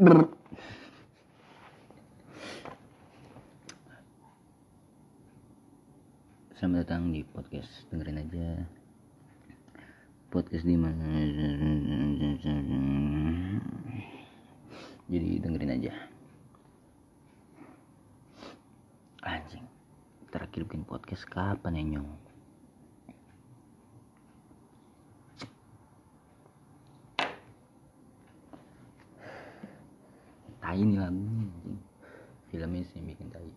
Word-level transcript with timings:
Selamat 0.00 0.16
datang 6.88 7.12
di 7.12 7.20
podcast. 7.20 7.68
Dengerin 7.92 8.24
aja. 8.24 8.64
Podcast 10.32 10.64
di 10.64 10.72
mana? 10.80 11.04
Jadi 15.12 15.36
dengerin 15.36 15.76
aja. 15.76 15.92
Anjing. 19.20 19.68
Terakhir 20.32 20.64
bikin 20.64 20.88
podcast 20.88 21.28
kapan 21.28 21.76
ya 21.76 21.84
nyong 21.84 22.08
tai 30.70 30.86
nih 30.86 31.02
lagunya 31.02 31.42
anjing 31.42 31.82
filmnya 32.46 32.86
sih 32.86 33.02
yang 33.02 33.10
bikin 33.10 33.26
tai 33.34 33.50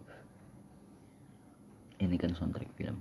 ini 2.02 2.18
kan 2.18 2.34
soundtrack 2.34 2.74
film 2.74 2.98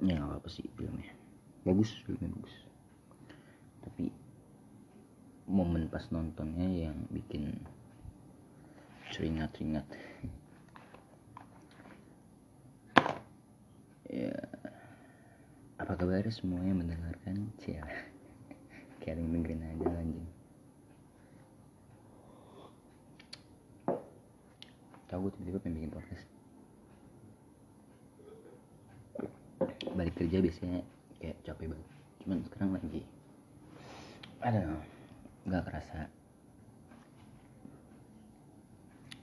ya 0.00 0.16
nggak 0.16 0.40
apa 0.40 0.48
sih 0.48 0.64
filmnya 0.72 1.12
bagus 1.72 1.96
filmnya 2.04 2.28
bagus. 2.28 2.56
Tapi 3.80 4.12
momen 5.48 5.88
pas 5.88 6.04
nontonnya 6.12 6.68
yang 6.68 6.96
bikin 7.08 7.56
teringat-teringat. 9.08 9.88
Ya 14.12 14.36
apa 15.80 15.96
kabar 15.96 16.28
semuanya 16.28 16.76
mendengarkan? 16.76 17.48
Cia 17.56 17.80
yang 19.02 19.32
dengerin 19.32 19.64
aja 19.64 19.88
anjing. 19.98 20.28
Tahu 25.10 25.26
gue 25.26 25.32
tiba-tiba 25.40 25.58
pengen 25.64 25.76
bikin 25.80 25.92
podcast. 25.96 26.26
Balik 29.92 30.14
kerja 30.20 30.38
biasanya 30.38 30.80
kayak 31.22 31.38
capek 31.46 31.70
banget. 31.70 31.88
Cuman 32.26 32.38
sekarang 32.50 32.70
lagi 32.74 33.06
ada 34.42 34.74
nggak 35.46 35.62
kerasa. 35.70 36.10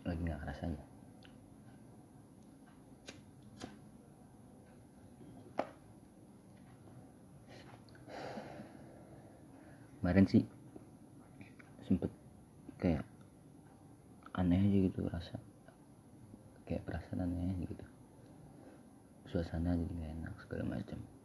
Lagi 0.07 0.21
nggak 0.23 0.41
kerasa 0.47 0.63
aja. 0.71 0.83
Kemarin 9.99 10.25
sih 10.31 10.47
sempet 11.83 12.07
kayak 12.79 13.03
aneh 14.39 14.55
aja 14.55 14.77
gitu 14.87 15.03
rasa. 15.11 15.35
Kayak 16.63 16.87
perasaan 16.87 17.27
aneh 17.27 17.51
aja 17.51 17.63
gitu. 17.67 17.85
Suasana 19.27 19.75
jadi 19.75 19.93
gak 19.93 20.13
enak 20.15 20.35
segala 20.41 20.63
macam 20.79 21.18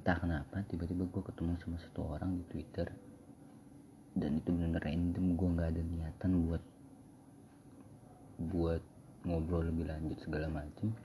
entah 0.00 0.16
kenapa 0.16 0.64
tiba-tiba 0.64 1.04
gue 1.12 1.22
ketemu 1.28 1.60
sama 1.60 1.76
satu 1.76 2.16
orang 2.16 2.40
di 2.40 2.44
twitter. 2.48 2.88
Dan 4.16 4.40
itu 4.40 4.48
bener-bener 4.48 4.80
random 4.80 5.36
gue 5.36 5.48
nggak 5.52 5.68
ada 5.76 5.82
niatan 5.84 6.32
buat 6.48 6.64
buat 8.40 8.82
ngobrol 9.28 9.68
lebih 9.68 9.92
lanjut 9.92 10.16
segala 10.24 10.48
macam 10.48 10.96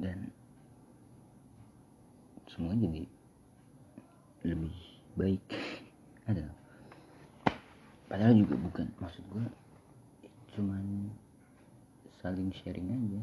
dan 0.00 0.32
semuanya 2.48 2.88
jadi 2.88 3.04
lebih 4.48 4.76
baik. 5.12 5.44
Ada. 6.32 6.48
Padahal 8.08 8.32
juga 8.32 8.56
bukan 8.56 8.88
maksud 8.96 9.24
gue 9.28 9.46
cuman 10.56 11.12
saling 12.24 12.48
sharing 12.64 12.96
aja. 12.96 13.22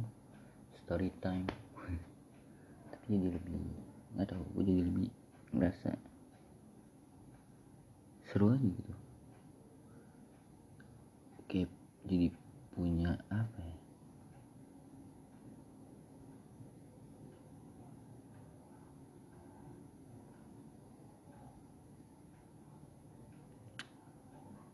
Story 0.85 1.09
time 1.17 1.64
jadi 3.05 3.37
lebih 3.37 3.61
nggak 4.17 4.27
tahu 4.33 4.43
gue 4.57 4.63
jadi 4.65 4.81
lebih 4.81 5.09
merasa 5.53 5.93
seru 8.25 8.49
aja 8.49 8.65
gitu. 8.65 8.93
Kayak 11.45 11.69
jadi 12.09 12.27
punya 12.73 13.15
apa 13.29 13.61
ya? 13.61 13.77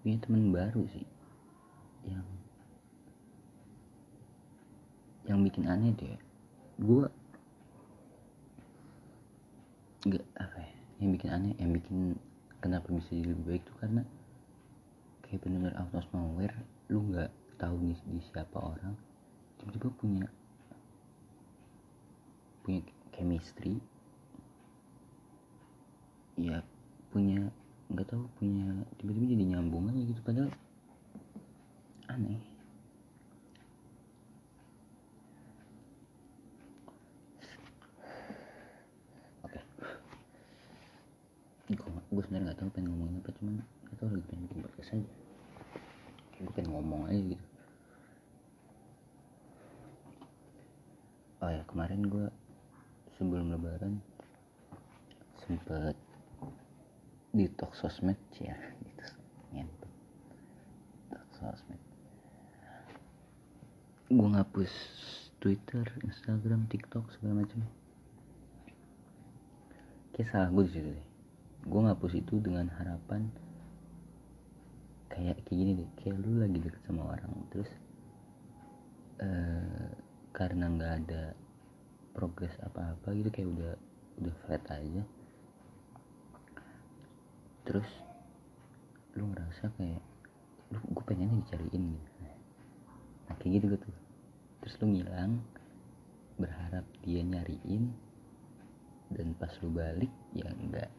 Punya 0.02 0.18
teman 0.24 0.50
baru 0.50 0.82
sih 0.90 1.06
yang 2.08 2.26
yang 5.30 5.40
bikin 5.46 5.70
aneh 5.70 5.94
deh. 5.94 6.18
Gue 6.82 7.06
nggak 10.02 10.26
apa 10.38 10.58
ya 10.62 10.74
yang 11.02 11.10
bikin 11.14 11.30
aneh 11.30 11.54
yang 11.62 11.72
bikin 11.74 12.00
kenapa 12.62 12.90
bisa 12.90 13.10
jadi 13.14 13.34
lebih 13.34 13.46
baik 13.46 13.64
tuh 13.66 13.78
karena 13.82 14.02
kayak 15.26 15.40
bener-bener 15.46 15.76
out 15.78 15.94
of 15.94 16.08
nowhere 16.14 16.58
lu 16.90 17.00
nggak 17.10 17.32
tahu 17.62 17.78
nih 17.82 18.00
di 18.10 18.20
siapa 18.34 18.58
orang 18.58 18.98
tiba-tiba 19.62 19.90
punya 20.02 20.26
punya 22.62 22.82
chemistry. 23.14 23.78
Ya 26.38 26.64
punya 27.12 27.52
nggak 27.92 28.08
tahu 28.08 28.24
punya 28.40 28.88
tiba-tiba 28.96 29.36
jadi 29.36 29.44
nyambung 29.52 29.92
aja 29.92 30.00
gitu 30.00 30.22
padahal 30.24 30.48
aneh 32.08 32.40
oke 39.44 39.60
gue 42.12 42.22
sebenarnya 42.28 42.52
nggak 42.52 42.60
tahu 42.60 42.70
pengen 42.76 42.92
ngomongin 42.92 43.16
apa 43.24 43.32
cuman 43.40 43.54
nggak 43.64 43.96
tahu 43.96 44.10
lagi 44.12 44.26
pengen 44.28 44.44
bikin 44.44 44.60
podcast 44.68 44.92
aja. 44.92 45.10
Gue 46.44 46.52
pengen 46.52 46.70
ngomong 46.76 47.02
aja 47.08 47.22
gitu. 47.24 47.46
Oh 51.42 51.50
ya 51.50 51.64
kemarin 51.72 52.02
gue 52.12 52.28
sebelum 53.16 53.56
lebaran 53.56 54.04
sempet 55.40 55.96
detox 57.32 57.80
sosmed 57.80 58.20
ya 58.44 58.60
gitu 58.92 59.08
ngentot. 59.56 59.94
Detox 61.08 61.30
sosmed. 61.40 61.82
Gue 64.12 64.28
ngapus 64.36 64.74
twitter 65.40 65.88
instagram 66.04 66.68
tiktok 66.68 67.08
segala 67.16 67.48
macam 67.48 67.64
kayak 70.12 70.28
salah 70.28 70.52
gue 70.52 70.64
di 70.68 70.72
situ 70.76 70.92
deh 70.92 71.11
gue 71.62 71.82
ngapus 71.82 72.14
itu 72.18 72.42
dengan 72.42 72.70
harapan 72.74 73.30
kayak 75.12 75.44
kayak 75.46 75.58
gini 75.60 75.72
deh 75.78 75.90
kayak 76.00 76.18
lu 76.24 76.42
lagi 76.42 76.58
deket 76.58 76.82
sama 76.88 77.14
orang 77.14 77.32
terus 77.52 77.70
eh 79.22 79.92
karena 80.32 80.72
nggak 80.72 80.94
ada 81.06 81.24
progres 82.16 82.56
apa-apa 82.64 83.14
gitu 83.14 83.30
kayak 83.30 83.50
udah 83.52 83.74
udah 84.24 84.36
flat 84.44 84.64
aja. 84.72 85.04
Terus 87.68 87.88
lu 89.20 89.28
ngerasa 89.30 89.76
kayak 89.76 90.02
lu 90.72 90.80
gue 90.80 91.04
pengennya 91.04 91.36
dicariin 91.46 91.84
gitu. 91.94 92.12
Nah 93.28 93.36
kayak 93.38 93.52
gitu 93.60 93.66
gitu 93.76 93.90
terus 94.62 94.78
lu 94.78 94.94
ngilang 94.94 95.42
berharap 96.38 96.86
dia 97.02 97.26
nyariin 97.26 97.90
dan 99.10 99.34
pas 99.36 99.52
lu 99.66 99.74
balik 99.74 100.10
ya 100.38 100.48
enggak 100.54 100.90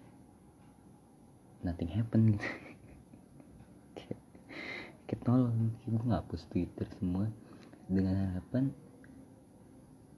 nothing 1.62 1.90
happen. 1.90 2.36
Gitu 2.36 2.46
kayak 5.12 5.28
gue 5.84 6.08
ngapus 6.08 6.48
twitter 6.48 6.88
semua 6.96 7.28
dengan 7.84 8.16
harapan 8.16 8.72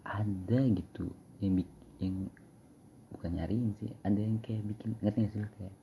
ada 0.06 0.60
gitu 0.70 1.10
yang 1.42 1.66
yang 1.98 2.30
bukan 3.10 3.30
nyariin 3.34 3.74
sih 3.82 3.90
ada 4.06 4.20
yang 4.20 4.38
kayak 4.38 4.62
bikin 4.70 4.94
ngerti 5.02 5.26
gak 5.26 5.32
sih 5.34 5.42
kayak 5.58 5.74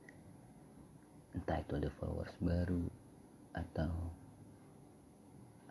entah 1.36 1.58
itu 1.60 1.72
ada 1.76 1.90
followers 2.00 2.32
baru 2.40 2.84
atau 3.52 3.92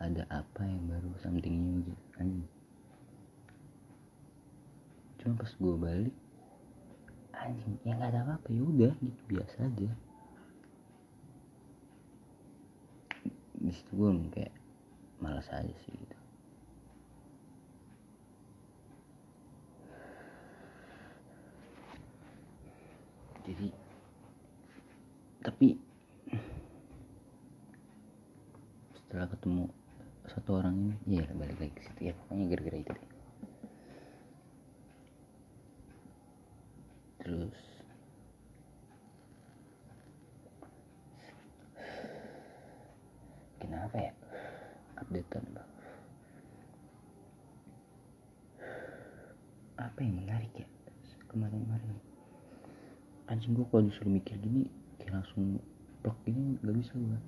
ada 0.01 0.25
apa 0.33 0.61
yang 0.65 0.89
baru 0.89 1.09
something 1.21 1.53
new 1.53 1.77
gitu 1.85 2.03
anjing. 2.17 2.49
Cuma 5.21 5.38
pas 5.38 5.51
gue 5.53 5.75
balik 5.77 6.15
anjing 7.41 7.75
ya 7.81 7.97
nggak 7.97 8.11
ada 8.13 8.21
apa-apa 8.25 8.47
ya 8.53 8.61
udah 8.61 8.93
gitu 9.01 9.21
biasa 9.29 9.55
aja. 9.65 9.89
Di 13.61 13.71
situ 13.73 13.91
gue 13.93 14.09
kayak 14.33 14.53
malas 15.21 15.49
aja 15.53 15.73
sih 15.85 15.93
gitu. 15.93 16.17
Jadi 23.41 23.67
tapi 25.41 25.67
setelah 28.93 29.27
ketemu 29.33 29.63
satu 30.29 30.61
orang 30.61 30.95
ini 31.09 31.19
ya 31.19 31.27
balik 31.33 31.57
lagi 31.57 31.73
ke 31.73 31.81
situ 31.83 32.01
ya 32.07 32.13
pokoknya 32.15 32.45
gara-gara 32.53 32.77
itu 32.79 32.91
deh 32.93 33.11
terus. 37.21 37.59
Kenapa 43.62 43.97
ya? 43.97 44.13
Updatean 44.97 45.45
bang 45.53 45.71
apa 49.81 49.97
yang 50.06 50.13
menarik 50.23 50.53
ya? 50.53 50.68
Kemarin-kemarin. 51.27 51.97
Anjing 53.29 53.57
gue 53.57 53.65
kalau 53.69 53.85
disuruh 53.88 54.12
mikir 54.12 54.38
gini 54.38 54.67
kayak 55.00 55.21
langsung 55.21 55.57
blok 56.06 56.17
gini 56.25 56.57
gak 56.62 56.75
bisa 56.75 56.94
gue 56.97 57.19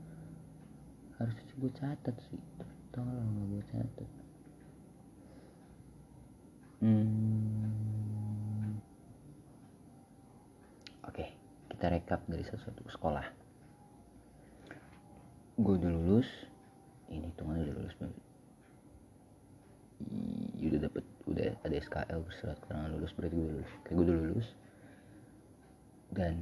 harusnya 1.21 1.53
gue 1.57 1.71
catat 1.77 2.15
sih. 2.29 2.41
Tolong 2.93 3.51
gue 3.53 3.63
catat. 3.69 4.09
Hmm. 6.83 8.75
oke 11.07 11.23
rekap 12.13 12.29
dari 12.29 12.45
sesuatu 12.45 12.85
sekolah. 12.93 13.25
Gue 15.57 15.81
udah 15.81 15.89
lulus 15.89 16.29
ini 17.09 17.25
hitungannya 17.33 17.65
udah 17.65 17.75
lulus 17.81 17.97
banget 17.97 18.17
udah 20.61 20.79
dapet 20.89 21.05
udah 21.25 21.49
ada 21.65 21.75
SKL 21.81 22.21
bersurat 22.21 22.57
keterangan 22.61 22.93
lulus 22.93 23.11
berarti 23.17 23.33
gue 23.33 23.47
lulus. 23.49 23.71
Kayak 23.81 23.95
gue 23.97 24.05
udah 24.05 24.17
lulus. 24.21 24.47
Dan 26.13 26.35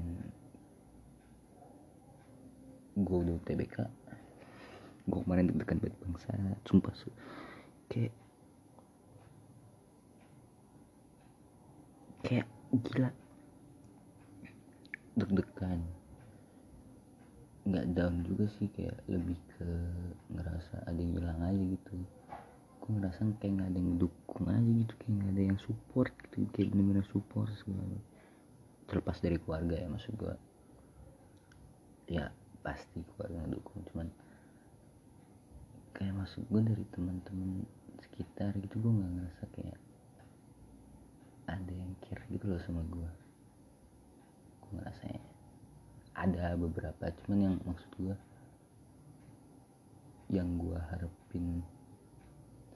gue 3.00 3.18
udah 3.24 3.40
TBK 3.48 3.78
gue 5.08 5.20
kemarin 5.24 5.48
deg-degan 5.48 5.80
banget 5.80 5.96
bangsa 6.04 6.30
sumpah 6.68 6.92
su 6.94 7.08
kayak 7.88 8.12
kayak 12.22 12.48
gila 12.76 13.10
deg-degan. 15.22 15.82
Nggak 17.62 17.86
down 17.94 18.16
juga 18.26 18.46
sih 18.58 18.68
kayak 18.74 18.98
lebih 19.06 19.38
ke 19.58 19.70
ngerasa 20.34 20.90
ada 20.90 20.98
yang 20.98 21.14
hilang 21.14 21.42
aja 21.46 21.64
gitu. 21.78 21.94
Gue 22.82 22.92
ngerasa 22.98 23.20
kayak 23.38 23.54
nggak 23.62 23.70
ada 23.70 23.80
yang 23.80 23.94
dukung 24.02 24.46
aja 24.50 24.70
gitu 24.82 24.94
kayak 24.98 25.14
nggak 25.22 25.32
ada 25.32 25.44
yang 25.54 25.60
support 25.62 26.12
gitu 26.26 26.50
kayak 26.58 26.68
bener-bener 26.74 27.06
support 27.14 27.50
segala 27.62 28.02
terlepas 28.92 29.24
dari 29.24 29.38
keluarga 29.40 29.80
ya 29.80 29.88
maksud 29.88 30.14
gue 30.20 30.36
ya 32.12 32.28
pasti 32.60 33.00
keluarga 33.16 33.48
dukung 33.48 33.88
cuman 33.88 34.12
kayak 35.96 36.12
maksud 36.12 36.44
gue 36.52 36.62
dari 36.66 36.84
teman-teman 36.92 37.64
sekitar 38.04 38.52
gitu 38.60 38.84
gue 38.84 38.92
nggak 38.92 39.12
ngerasa 39.16 39.44
kayak 39.56 39.80
ada 41.48 41.72
yang 41.72 41.96
care 42.04 42.24
gitu 42.28 42.52
loh 42.52 42.60
sama 42.68 42.84
gue 42.84 43.10
ngerasanya 44.76 45.22
ada 46.16 46.56
beberapa 46.60 47.12
cuman 47.24 47.40
yang 47.40 47.56
maksud 47.64 47.92
gue 48.00 48.16
yang 50.32 50.48
gue 50.60 50.80
harapin 50.92 51.64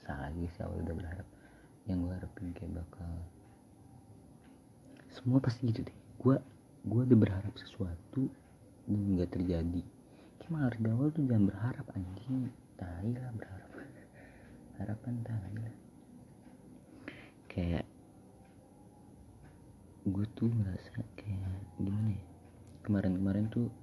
salah 0.03 0.27
lagi 0.27 0.47
sih 0.55 0.63
awal 0.63 0.83
udah 0.83 0.95
berharap 0.95 1.27
yang 1.85 2.01
gue 2.01 2.13
harapin 2.13 2.51
kayak 2.51 2.73
bakal 2.83 3.13
semua 5.15 5.39
pasti 5.39 5.71
gitu 5.71 5.79
deh. 5.79 5.97
Gue 6.19 6.35
gue 6.83 7.01
udah 7.07 7.17
berharap 7.17 7.55
sesuatu 7.55 8.27
dan 8.83 8.99
nggak 9.15 9.31
terjadi. 9.31 9.81
Kayak 10.43 10.51
malah 10.51 10.69
dari 10.75 10.91
awal 10.91 11.07
tuh 11.15 11.23
jangan 11.23 11.45
berharap 11.47 11.85
anjing. 11.95 12.51
Tai 12.75 13.09
lah 13.15 13.31
berharap. 13.39 13.71
Harapan 14.83 15.13
tai 15.23 15.53
lah. 15.55 15.75
Kayak 17.47 17.85
gue 20.05 20.25
tuh 20.35 20.51
ngerasa 20.51 20.99
kayak 21.15 21.39
ya 21.39 21.54
kemarin-kemarin 22.85 23.49
tuh 23.49 23.73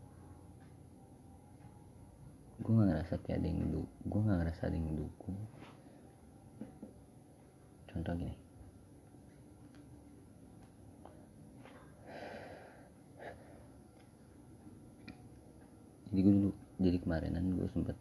gue 2.62 2.70
gak 2.70 2.88
ngerasa 2.94 3.14
kayak 3.26 3.42
ada 3.42 3.48
yang 3.50 3.60
dukung 3.74 4.06
gue 4.06 4.20
gak 4.22 4.38
ngerasa 4.38 4.62
ada 4.70 4.76
yang 4.78 4.94
dukung 4.94 5.38
contoh 7.92 8.14
gini. 8.16 8.36
Jadi 16.12 16.20
gue 16.24 16.32
dulu 16.32 16.50
jadi 16.80 16.98
kemarinan 17.00 17.44
gue 17.56 17.68
sempet 17.72 17.96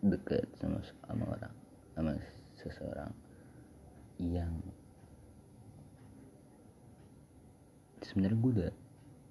deket 0.00 0.48
sama 0.60 0.80
sama 1.04 1.24
orang 1.28 1.54
sama 1.92 2.10
seseorang 2.58 3.12
yang 4.18 4.52
sebenarnya 8.02 8.38
gue 8.38 8.52
udah 8.58 8.72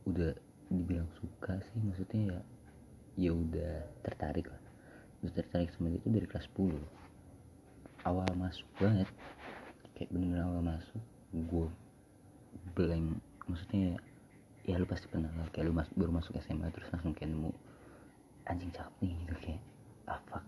udah 0.07 0.31
dibilang 0.71 1.07
suka 1.19 1.59
sih 1.59 1.79
maksudnya 1.83 2.21
ya 2.31 2.39
ya 3.17 3.31
udah 3.33 3.73
tertarik 4.05 4.45
lah. 4.47 4.61
Udah 5.25 5.33
tertarik 5.41 5.73
sama 5.73 5.89
dia 5.89 5.99
itu 5.99 6.09
dari 6.13 6.27
kelas 6.29 6.45
10 6.53 6.77
awal 8.05 8.29
masuk 8.37 8.69
banget 8.77 9.09
kayak 9.97 10.13
bener-bener 10.13 10.45
awal 10.45 10.61
masuk 10.61 11.01
gue 11.33 11.67
blank. 12.77 13.17
Maksudnya 13.49 13.97
ya, 13.97 13.97
ya 14.69 14.75
lu 14.77 14.85
pasti 14.85 15.09
pernah 15.09 15.33
lah 15.33 15.49
kayak 15.49 15.65
lu 15.65 15.73
mas, 15.73 15.89
baru 15.97 16.13
masuk 16.13 16.37
SMA 16.45 16.69
terus 16.69 16.87
langsung 16.93 17.17
kayak 17.17 17.33
nemu 17.33 17.51
anjing 18.47 18.71
cakep 18.71 18.93
nih 19.01 19.11
gitu 19.25 19.35
kayak 19.43 19.61
apa 20.07 20.39
ah, 20.39 20.43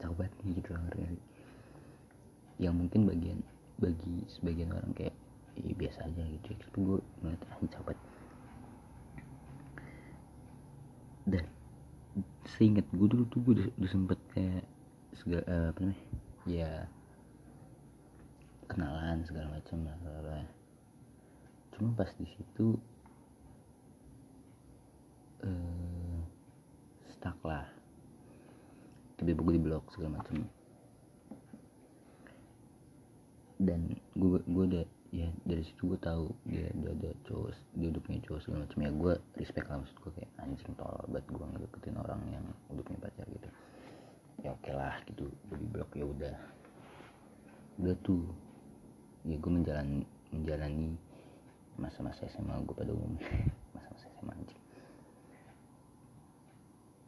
cakep 0.00 0.16
banget 0.16 0.32
nih 0.40 0.52
gitu 0.62 0.70
ngerti 0.72 1.20
yang 2.58 2.74
mungkin 2.78 3.04
bagian 3.04 3.38
bagi 3.76 4.24
sebagian 4.32 4.72
orang 4.72 4.94
kayak 4.94 5.14
ya 5.58 5.74
biasa 5.74 6.06
aja 6.06 6.22
gitu. 6.22 6.54
Tapi 6.54 6.78
gue 6.78 6.98
ngeliat 7.26 7.42
anjing 7.50 7.70
cakep 7.74 7.86
banget 7.90 8.00
dan 11.28 11.44
seingat 12.56 12.88
gue 12.90 13.06
dulu 13.06 13.24
tuh 13.28 13.40
gue 13.44 13.52
udah, 13.60 13.88
sempet 13.88 14.18
kayak 14.32 14.64
segala 15.14 15.44
uh, 15.46 15.66
apa 15.70 15.78
namanya 15.84 16.04
ya 16.48 16.70
kenalan 18.68 19.18
segala 19.28 19.46
macam 19.52 19.78
lah 19.84 19.96
bla 20.00 20.40
cuma 21.76 21.94
pas 21.94 22.10
di 22.18 22.26
situ 22.26 22.74
uh, 25.44 26.18
stuck 27.18 27.38
lah. 27.42 27.66
Tiba-tiba 29.18 29.42
gue 29.42 29.54
di 29.58 29.62
blok 29.62 29.84
segala 29.90 30.22
macam. 30.22 30.46
Dan 33.58 33.98
gue 34.14 34.38
gue 34.46 34.64
udah 34.70 34.84
ya 35.08 35.24
dari 35.48 35.64
situ 35.64 35.88
gue 35.88 36.00
tahu 36.04 36.28
dia 36.44 36.68
dia 36.76 36.92
ada 36.92 37.10
cowok 37.24 37.56
dia 37.80 37.88
udah 37.88 38.02
punya 38.04 38.20
cowok 38.28 38.40
segala 38.44 38.60
macam. 38.68 38.78
Ya 38.84 38.90
gue 38.92 39.14
respect 39.40 39.66
lah 39.68 39.76
maksud 39.80 39.96
gue 40.04 40.12
kayak 40.20 40.30
anjing 40.40 40.72
tolol 40.76 41.04
buat 41.08 41.24
gue 41.24 41.44
ngedeketin 41.56 41.96
orang 41.96 42.20
yang 42.28 42.44
udah 42.68 42.84
punya 42.84 43.00
pacar 43.00 43.26
gitu. 43.32 43.48
Ya 44.44 44.48
oke 44.52 44.60
okay 44.62 44.74
lah 44.76 44.94
gitu. 45.08 45.24
Gue 45.48 45.56
di 45.56 45.66
blok 45.68 45.90
ya 45.96 46.04
udah. 46.04 46.36
Udah 47.80 47.96
tuh 48.04 48.24
ya 49.24 49.36
gue 49.40 49.52
menjalani 49.52 50.04
menjalani 50.28 50.88
masa-masa 51.80 52.28
SMA 52.28 52.54
gue 52.68 52.76
pada 52.76 52.92
umumnya. 52.92 53.24
Masa-masa 53.74 54.06
SMA 54.20 54.32
anjing. 54.36 54.62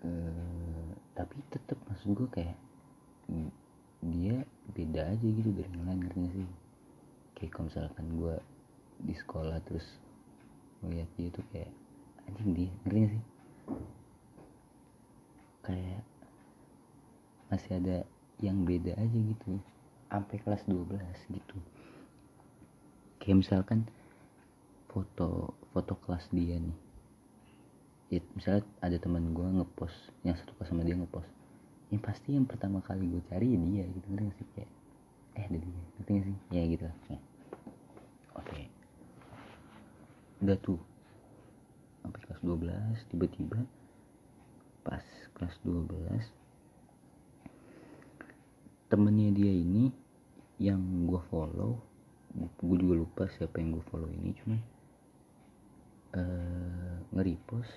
Uh, 0.01 0.97
tapi 1.13 1.37
tetap 1.53 1.77
maksud 1.85 2.17
gue 2.17 2.29
kayak 2.33 2.57
dia 4.01 4.41
beda 4.73 5.13
aja 5.13 5.27
gitu 5.29 5.53
dari 5.53 5.69
yang 5.69 5.85
lain 5.85 6.01
ngerti 6.09 6.41
sih 6.41 6.49
kayak 7.41 7.57
kalau 7.57 7.73
misalkan 7.73 8.07
gue 8.21 8.37
di 9.01 9.15
sekolah 9.17 9.57
terus 9.65 9.97
melihat 10.85 11.09
dia 11.17 11.29
tuh 11.33 11.45
kayak 11.49 11.73
anjing 12.29 12.53
dia 12.53 12.69
ngerti 12.85 13.17
sih? 13.17 13.25
Kayak 15.65 16.03
masih 17.49 17.73
ada 17.81 17.97
yang 18.45 18.61
beda 18.69 18.93
aja 19.01 19.19
gitu 19.25 19.57
sampai 20.13 20.37
kelas 20.45 20.63
12 20.69 21.01
gitu. 21.33 21.57
Kayak 23.17 23.41
misalkan 23.41 23.89
foto 24.93 25.57
foto 25.73 25.97
kelas 26.05 26.29
dia 26.29 26.61
nih. 26.61 26.79
Ya, 28.13 28.21
misalnya 28.37 28.69
ada 28.85 29.01
teman 29.01 29.33
gue 29.33 29.49
ngepost 29.49 29.97
yang 30.29 30.37
satu 30.37 30.53
kelas 30.61 30.69
sama 30.69 30.85
dia 30.85 30.99
ngepost 30.99 31.41
yang 31.91 32.03
pasti 32.03 32.39
yang 32.39 32.47
pertama 32.47 32.79
kali 32.87 33.03
gue 33.03 33.23
cari 33.27 33.51
ya 33.51 33.59
dia 33.59 33.85
gitu 33.91 34.07
ngerti 34.15 34.31
sih? 34.39 34.47
Kayak 34.55 34.71
eh 35.35 35.45
ada 35.49 35.59
dia 35.59 35.81
ngerti 35.99 36.13
sih? 36.23 36.37
Ya 36.55 36.63
gitu 36.69 36.85
lah 36.87 36.97
ya. 37.11 37.19
Udah 40.41 40.59
tuh. 40.61 40.81
Sampai 42.01 42.21
kelas 42.25 42.41
12 42.41 43.11
tiba-tiba 43.13 43.61
pas 44.81 45.05
kelas 45.37 45.55
12 45.61 45.93
temennya 48.89 49.29
dia 49.37 49.53
ini 49.53 49.93
yang 50.57 50.81
gue 51.05 51.21
follow 51.29 51.79
gue 52.65 52.77
juga 52.81 52.95
lupa 52.97 53.23
siapa 53.37 53.61
yang 53.61 53.77
gue 53.77 53.85
follow 53.93 54.09
ini 54.09 54.33
cuma 54.41 54.57
uh, 56.17 56.97
nge-repost 57.13 57.71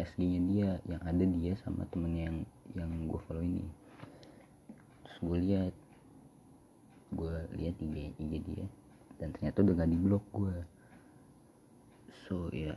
SG 0.00 0.20
nya 0.24 0.40
dia 0.48 0.68
yang 0.88 1.02
ada 1.04 1.24
dia 1.24 1.52
sama 1.62 1.84
temennya 1.92 2.32
yang 2.32 2.38
yang 2.74 2.90
gue 3.06 3.20
follow 3.28 3.44
ini. 3.44 3.62
Terus 5.04 5.18
gue 5.20 5.38
lihat 5.46 5.74
gue 7.12 7.34
lihat 7.60 7.76
IG 7.76 7.96
IG 8.16 8.32
dia 8.40 8.66
dan 9.22 9.30
ternyata 9.30 9.62
udah 9.62 9.74
gak 9.78 9.90
di 9.94 9.98
blok 10.02 10.26
gue 10.34 10.56
so 12.26 12.50
ya. 12.50 12.74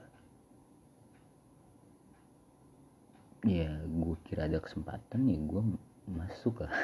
Ya 3.42 3.74
gue 3.82 4.16
kira 4.30 4.46
ada 4.46 4.62
kesempatan 4.62 5.25
ya 5.25 5.38
gue 5.42 5.62
masuk 6.06 6.62
lah. 6.62 6.70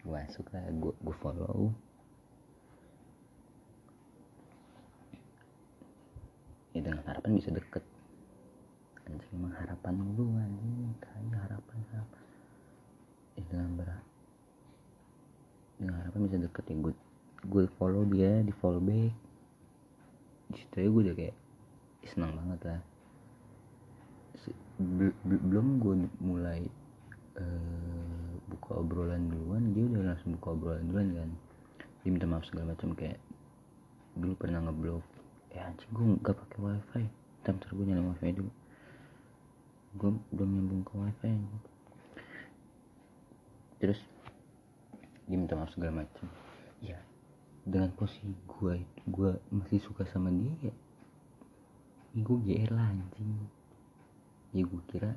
Gue 0.00 0.16
masuk 0.16 0.46
lah 0.54 0.62
gue 0.70 0.94
gue 0.94 1.16
follow. 1.18 1.74
Ya 6.72 6.86
dengan 6.86 7.02
harapan 7.06 7.36
bisa 7.36 7.50
deket. 7.50 7.84
Anjing 9.10 9.34
emang 9.34 9.54
harapan 9.58 9.92
lu 10.14 10.24
anjing. 10.38 10.94
Kayak 11.02 11.50
harapan 11.50 11.78
harapan. 11.94 12.22
Ya 13.38 13.42
dengan 13.50 13.70
berat 13.74 14.04
dengan 15.80 15.96
harapan 16.04 16.20
bisa 16.28 16.36
deket 16.36 16.64
ya. 16.68 16.74
Gue 16.80 16.94
gue 17.46 17.64
follow 17.80 18.04
dia 18.04 18.44
di 18.44 18.52
follow 18.60 18.82
back. 18.82 19.12
Di 20.50 20.56
situ 20.60 20.76
ya 20.76 20.88
gue 20.90 21.02
udah 21.08 21.16
kayak 21.16 21.36
senang 22.04 22.32
banget 22.36 22.60
lah. 22.66 22.80
Belum 25.20 25.76
gue 25.80 25.94
mulai 26.24 26.64
uh, 27.36 28.32
buka 28.48 28.80
obrolan 28.80 29.28
duluan 29.28 29.76
dia 29.76 29.84
udah 29.84 30.12
langsung 30.12 30.36
buka 30.40 30.56
obrolan 30.56 30.84
duluan 30.88 31.08
kan. 31.16 31.30
Dia 32.00 32.10
minta 32.12 32.26
maaf 32.28 32.48
segala 32.48 32.72
macam 32.72 32.96
kayak 32.96 33.20
dulu 34.16 34.34
pernah 34.36 34.64
ngeblok 34.64 35.04
ya 35.54 35.68
anjing 35.68 35.90
gue 35.92 36.06
gak 36.24 36.36
pakai 36.36 36.58
wifi. 36.60 37.04
Ntar 37.44 37.52
ntar 37.56 37.70
gue 37.76 37.84
nyalain 37.84 38.08
wifi 38.12 38.28
dulu. 38.36 38.52
Gue 39.96 40.10
belum 40.32 40.50
nyambung 40.56 40.82
ke 40.84 40.92
wifi 40.96 41.32
terus 43.80 43.96
dia 45.24 45.40
minta 45.40 45.56
maaf 45.56 45.72
segala 45.72 46.04
macam. 46.04 46.28
Ya 46.84 47.00
dengan 47.70 47.94
posisi 47.94 48.34
gue 48.58 48.82
gue 49.06 49.30
masih 49.54 49.78
suka 49.78 50.02
sama 50.10 50.34
dia 50.34 50.50
ya 50.66 50.74
gue 52.10 52.36
GR 52.42 52.70
lah 52.74 52.90
anjing. 52.90 53.38
Ya 54.50 54.66
gue 54.66 54.82
kira 54.90 55.14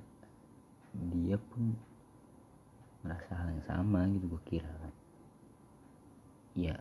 dia 0.93 1.41
pun 1.41 1.73
merasa 3.01 3.33
hal 3.33 3.49
yang 3.57 3.65
sama 3.65 4.05
gitu 4.13 4.29
gue 4.29 4.41
kira 4.45 4.69
kan. 4.69 4.93
Ya 6.53 6.77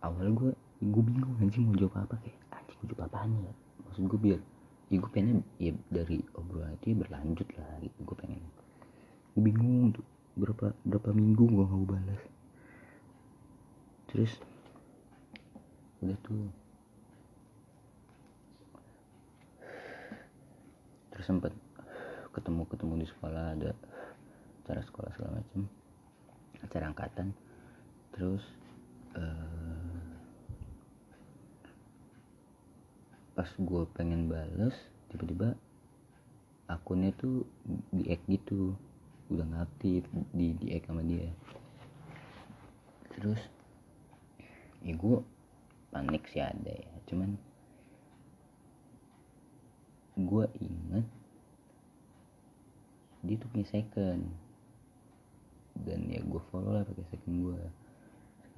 awal 0.00 0.32
gue 0.32 0.50
gue 0.80 1.02
bingung 1.04 1.36
anjing 1.36 1.68
mau 1.68 1.76
jawab 1.76 2.08
apa 2.08 2.16
kayak 2.24 2.40
anjing 2.56 2.78
gue 2.80 2.88
jawab 2.96 3.12
apaan 3.12 3.36
ya? 3.44 3.52
Maksud 3.84 4.08
gue 4.08 4.20
biar 4.20 4.40
ya 4.88 4.96
gue 4.96 5.12
pengen 5.12 5.44
ya 5.60 5.76
dari 5.92 6.24
obrolan 6.32 6.72
itu 6.80 6.96
ya 6.96 7.04
berlanjut 7.04 7.48
lah 7.60 7.70
gitu 7.84 7.98
gue 8.00 8.16
pengen. 8.16 8.40
Gue 9.36 9.42
bingung 9.44 9.92
tuh 9.92 10.06
berapa 10.40 10.72
berapa 10.88 11.12
minggu 11.12 11.44
gue 11.52 11.64
gak 11.68 11.84
balas. 11.84 12.22
Terus 14.08 14.32
udah 15.98 16.18
tuh. 16.22 16.46
Terus 21.10 21.26
sempet 21.26 21.52
ketemu 22.30 22.62
ketemu 22.70 22.94
di 23.02 23.06
sekolah 23.10 23.44
ada 23.58 23.70
acara 24.62 24.80
sekolah 24.86 25.10
segala 25.18 25.42
macam 25.42 25.62
acara 26.62 26.84
angkatan. 26.94 27.28
Terus 28.14 28.44
uh, 29.18 29.98
pas 33.34 33.50
gue 33.50 33.82
pengen 33.94 34.30
bales 34.30 34.74
tiba-tiba 35.10 35.58
akunnya 36.70 37.10
tuh 37.18 37.42
di 37.90 38.06
ek 38.06 38.22
gitu. 38.30 38.78
Udah 39.28 39.44
nggak 39.44 39.68
di 39.82 40.54
di 40.54 40.68
sama 40.86 41.02
dia. 41.02 41.26
Terus 43.18 43.40
ya 44.86 44.94
gue 44.94 45.18
panik 45.88 46.24
sih 46.28 46.44
ada 46.44 46.72
ya. 46.72 46.92
Cuman 47.08 47.36
gue 50.18 50.44
inget 50.58 51.06
dia 53.24 53.36
tuh 53.38 53.48
punya 53.50 53.66
second. 53.66 54.22
Dan 55.78 56.10
ya 56.10 56.18
gue 56.26 56.42
follow 56.50 56.74
lah 56.74 56.82
pakai 56.82 57.06
second 57.06 57.36
gue 57.38 57.60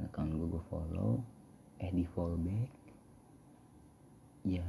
account 0.01 0.33
gue 0.33 0.49
gue 0.49 0.65
follow 0.73 1.21
eh 1.77 1.93
di 1.93 2.09
follow 2.17 2.41
back 2.41 2.73
ya 4.49 4.65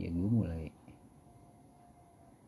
ya 0.00 0.08
gue 0.08 0.28
mulai 0.32 0.72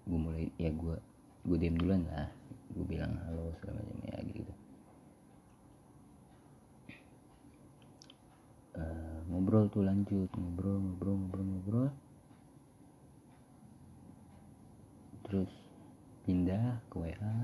gue 0.09 0.17
mulai 0.17 0.49
ya 0.57 0.73
gue 0.73 0.97
gue 1.45 1.57
diam 1.61 1.77
duluan 1.77 2.09
lah. 2.09 2.33
Gue 2.73 2.85
bilang 2.89 3.21
halo 3.29 3.53
segala 3.61 3.85
macam 3.85 4.01
ya 4.09 4.19
gitu 4.33 4.56
uh, 8.77 9.19
ngobrol 9.29 9.67
tuh 9.73 9.83
lanjut. 9.85 10.29
Ngobrol 10.33 10.77
ngobrol 10.81 11.15
ngobrol 11.17 11.45
ngobrol. 11.45 11.89
Terus 15.27 15.53
pindah 16.23 16.79
ke 16.93 16.97
WA 16.99 17.35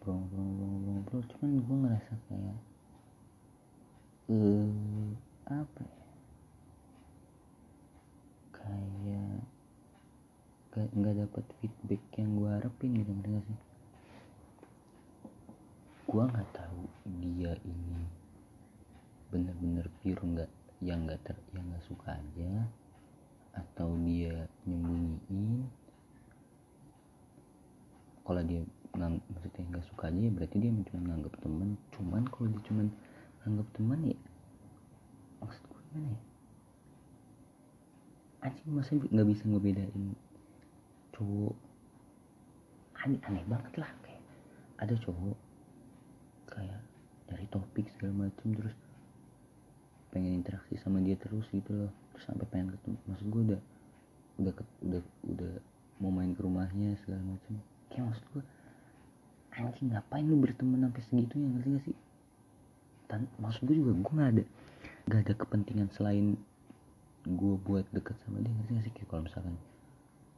ngobrol 0.00 0.16
ngobrol 0.24 0.44
ngobrol 0.46 0.80
ngobrol 0.80 1.22
cuman 1.36 1.50
gue 1.60 1.76
ngerasa 1.84 2.12
kayak 2.26 2.58
eh 4.30 5.10
apa 5.50 5.82
ya? 5.82 6.06
Kayak 8.54 9.42
gak 10.70 10.86
nggak 10.94 11.14
dapat 11.26 11.44
feedback 11.58 12.02
yang 12.14 12.30
gue 12.38 12.48
harapin 12.48 12.94
gitu 12.94 13.10
ngerti 13.10 13.42
sih? 13.50 13.60
Gue 16.06 16.24
nggak 16.26 16.48
tahu 16.54 16.82
dia 17.22 17.54
ini 17.66 18.19
bener-bener 19.30 19.86
pure 20.02 20.22
nggak 20.22 20.50
yang 20.82 21.06
nggak 21.06 21.20
ter 21.24 21.36
yang 21.54 21.64
nggak 21.70 21.84
suka 21.86 22.18
aja 22.18 22.50
atau 23.54 23.94
dia 24.06 24.46
nyembunyiin. 24.66 25.66
Kalau 28.26 28.42
dia 28.46 28.62
ngang, 28.94 29.22
maksudnya 29.30 29.62
nggak 29.70 29.86
suka 29.86 30.10
aja 30.10 30.18
ya 30.18 30.30
berarti 30.34 30.56
dia 30.58 30.70
cuma 30.90 31.00
nganggap 31.06 31.34
teman 31.38 31.68
cuman 31.94 32.22
kalau 32.26 32.46
dia 32.50 32.62
cuma 32.66 32.82
nganggap 33.42 33.68
teman 33.78 34.00
ya 34.02 34.18
maksud 35.40 35.62
gue 35.66 35.80
gimana 35.90 36.08
ya? 36.10 36.20
Anjing 38.40 38.70
masa 38.72 38.90
nggak 38.96 39.28
bisa 39.28 39.42
ngebedain 39.46 40.04
cowok? 41.14 41.56
Aneh 43.00 43.20
aneh 43.24 43.44
banget 43.48 43.72
lah 43.80 43.90
kayak 44.04 44.22
ada 44.80 44.94
cowok 45.00 45.38
kayak 46.50 46.80
dari 47.30 47.46
topik 47.48 47.86
segala 47.94 48.26
macam 48.26 48.48
terus 48.58 48.74
pengen 50.10 50.42
interaksi 50.42 50.76
sama 50.82 50.98
dia 51.00 51.16
terus 51.16 51.46
gitu 51.50 51.70
loh. 51.72 51.92
Terus 52.14 52.24
sampai 52.26 52.46
pengen 52.50 52.74
ketemu. 52.74 52.96
Maksud 53.06 53.26
gue 53.30 53.42
udah 53.54 53.60
udah 54.40 54.52
udah 54.86 55.02
udah 55.30 55.52
mau 56.00 56.12
main 56.12 56.32
ke 56.32 56.40
rumahnya 56.42 56.96
segala 57.02 57.22
macam. 57.24 57.54
Kayak 57.90 58.04
maksud 58.14 58.24
gue 58.34 58.44
anjing 59.50 59.88
ngapain 59.90 60.24
lu 60.24 60.38
berteman 60.38 60.88
sampai 60.88 61.02
segitunya 61.10 61.48
ngerti 61.50 61.68
gak 61.74 61.84
sih? 61.90 61.96
Tan 63.10 63.22
maksud 63.42 63.66
gue 63.66 63.76
juga 63.76 63.92
gue 63.98 64.12
nggak 64.14 64.30
ada 64.38 64.44
gak 65.10 65.20
ada 65.26 65.34
kepentingan 65.34 65.88
selain 65.90 66.38
gue 67.26 67.54
buat 67.66 67.84
deket 67.90 68.16
sama 68.24 68.40
dia 68.40 68.52
ngerti 68.54 68.70
gak 68.78 68.84
sih? 68.86 68.92
Kayak 68.94 69.08
kalau 69.10 69.22
misalkan 69.26 69.54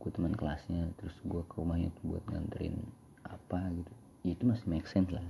gue 0.02 0.10
teman 0.10 0.34
kelasnya 0.34 0.90
terus 0.98 1.14
gue 1.22 1.42
ke 1.46 1.54
rumahnya 1.54 1.94
buat 2.02 2.26
nganterin 2.26 2.74
apa 3.22 3.70
gitu 3.70 3.92
ya 4.26 4.34
itu 4.34 4.42
masih 4.50 4.66
make 4.66 4.90
sense 4.90 5.14
lah 5.14 5.22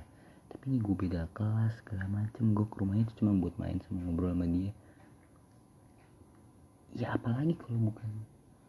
tapi 0.53 0.69
ini 0.69 0.79
gue 0.85 0.95
beda 0.95 1.33
kelas 1.33 1.81
segala 1.81 2.05
macem. 2.13 2.53
Gue 2.53 2.69
ke 2.69 2.77
rumahnya 2.77 3.09
itu 3.09 3.25
cuma 3.25 3.33
buat 3.41 3.57
main 3.57 3.81
sama 3.89 4.05
ngobrol 4.05 4.37
sama 4.37 4.45
dia. 4.47 4.73
Ya 6.93 7.17
apalagi 7.17 7.57
kalau 7.57 7.89
bukan 7.89 8.11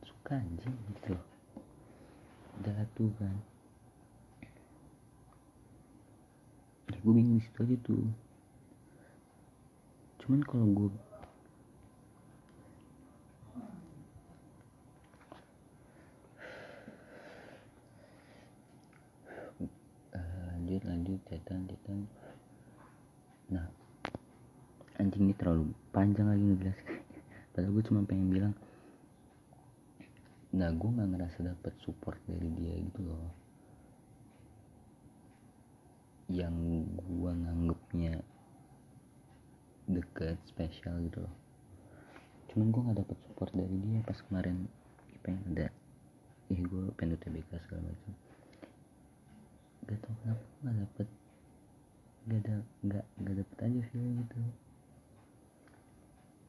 suka 0.08 0.40
anjing 0.40 0.72
gitu 0.96 1.20
loh. 1.20 1.26
Udah 2.64 2.88
tuh 2.96 3.12
kan. 3.20 3.36
Gue 7.04 7.12
bingung 7.12 7.44
situ 7.44 7.60
aja 7.68 7.76
tuh. 7.84 8.08
Cuman 10.24 10.40
kalau 10.48 10.64
gue 10.72 10.90
lanjut 20.82 21.22
lanjut 21.30 21.78
cetan 21.86 22.08
nah 23.54 23.70
anjing 24.98 25.30
ini 25.30 25.34
terlalu 25.38 25.70
panjang 25.94 26.26
lagi 26.26 26.42
ngejelas 26.42 26.80
padahal 27.54 27.72
gue 27.78 27.84
cuma 27.86 28.02
pengen 28.10 28.30
bilang 28.34 28.54
nah 30.54 30.70
gue 30.70 30.86
nggak 30.86 31.10
ngerasa 31.18 31.40
dapet 31.50 31.74
support 31.82 32.22
dari 32.30 32.46
dia 32.54 32.78
gitu 32.78 33.02
loh. 33.10 33.26
Yang 36.30 36.86
gue 37.10 37.32
nganggepnya 37.34 38.22
deket 39.90 40.38
spesial 40.46 41.02
gitu 41.10 41.26
loh. 41.26 41.34
Cuman 42.54 42.70
gue 42.70 42.82
nggak 42.86 43.00
dapet 43.02 43.18
support 43.26 43.50
dari 43.58 43.76
dia 43.82 44.06
pas 44.06 44.22
kemarin 44.30 44.70
pengen 45.26 45.42
ada 45.58 45.68
ih 46.54 46.62
gue 46.62 46.94
pengen 47.02 47.18
UTBK 47.18 47.50
segala 47.66 47.90
macam 47.90 48.14
gak 49.84 50.00
tau 50.00 50.16
kenapa 50.24 50.44
nggak 50.64 50.76
dapet 50.80 51.08
gak 52.24 52.40
ada 52.40 52.56
nggak 52.88 53.06
nggak 53.20 53.36
dapet 53.44 53.58
aja 53.68 53.82
feeling 53.92 54.16
gitu. 54.24 54.40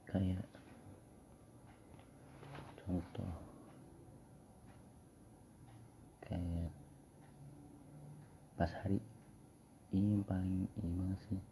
Kayak 0.07 0.47
contoh. 2.79 3.35
Kayak 6.23 6.71
pas 8.55 8.71
hari 8.87 9.03
ini 9.91 10.15
yang 10.15 10.23
paling 10.23 10.71
ini 10.79 10.91
banget 10.95 11.21
sih. 11.27 11.43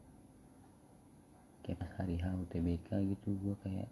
Kayak 1.67 1.83
pas 1.83 1.93
hari 1.99 2.15
H 2.23 2.31
UTBK 2.31 2.89
gitu 3.11 3.29
gue 3.43 3.55
kayak 3.67 3.91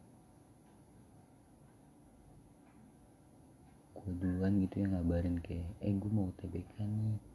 gue 3.99 4.13
duluan 4.17 4.63
gitu 4.63 4.81
ya 4.81 4.87
ngabarin 4.95 5.43
kayak 5.43 5.67
eh 5.83 5.93
gue 5.93 6.11
mau 6.15 6.31
UTBK 6.31 6.87
nih 6.87 7.30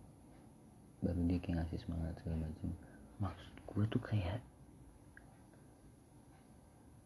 baru 1.04 1.20
dia 1.28 1.40
kayak 1.44 1.56
ngasih 1.64 1.80
semangat 1.84 2.14
segala 2.22 2.48
macam 2.48 2.70
maksud 3.20 3.54
gue 3.66 3.84
tuh 3.92 4.02
kayak 4.04 4.40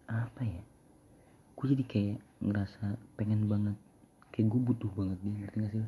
apa 0.10 0.42
ya? 0.42 0.64
Gue 1.54 1.66
jadi 1.78 1.84
kayak 1.86 2.18
ngerasa 2.42 2.98
pengen 3.14 3.46
banget 3.46 3.78
kayak 4.34 4.50
gue 4.50 4.62
butuh 4.74 4.92
banget 4.98 5.18
dia 5.22 5.34
ngerti 5.38 5.58
gak 5.62 5.72
sih 5.74 5.86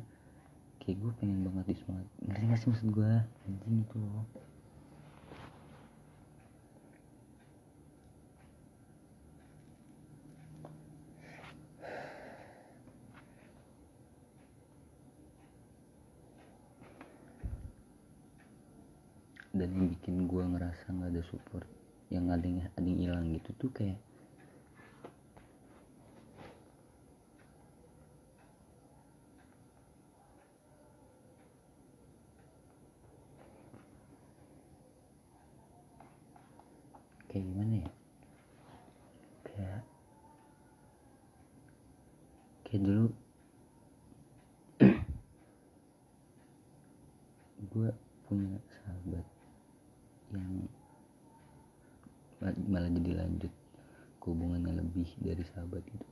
kayak 0.82 0.96
gue 1.02 1.12
pengen 1.18 1.40
banget 1.42 1.64
di 1.70 1.76
semangat. 1.82 2.06
Ngerti 2.22 2.44
gak 2.46 2.58
sih 2.58 2.68
maksud 2.70 2.88
gue 2.94 3.12
anjing 3.46 3.76
itu. 3.82 3.96
loh 3.98 4.26
dan 19.62 19.78
yang 19.78 19.94
bikin 19.94 20.26
gue 20.26 20.42
ngerasa 20.42 20.90
nggak 20.90 21.14
ada 21.14 21.22
support 21.30 21.62
yang 22.10 22.26
ada 22.34 22.42
yang 22.82 22.98
hilang 22.98 23.30
gitu 23.30 23.54
tuh 23.54 23.70
kayak 23.70 23.94
gimana 37.46 37.86
ya 37.86 37.90
kayak 39.46 39.82
kayak 42.66 42.82
dulu 42.82 43.06
gue 47.72 47.88
punya 48.26 48.58
sahabat 48.68 49.24
yang 50.32 50.64
mal- 52.40 52.64
malah 52.68 52.90
jadi 52.90 53.12
lanjut 53.20 53.52
ke 54.20 54.24
hubungannya 54.28 54.80
lebih 54.80 55.08
dari 55.20 55.44
sahabat 55.72 55.88
itu. 55.88 56.08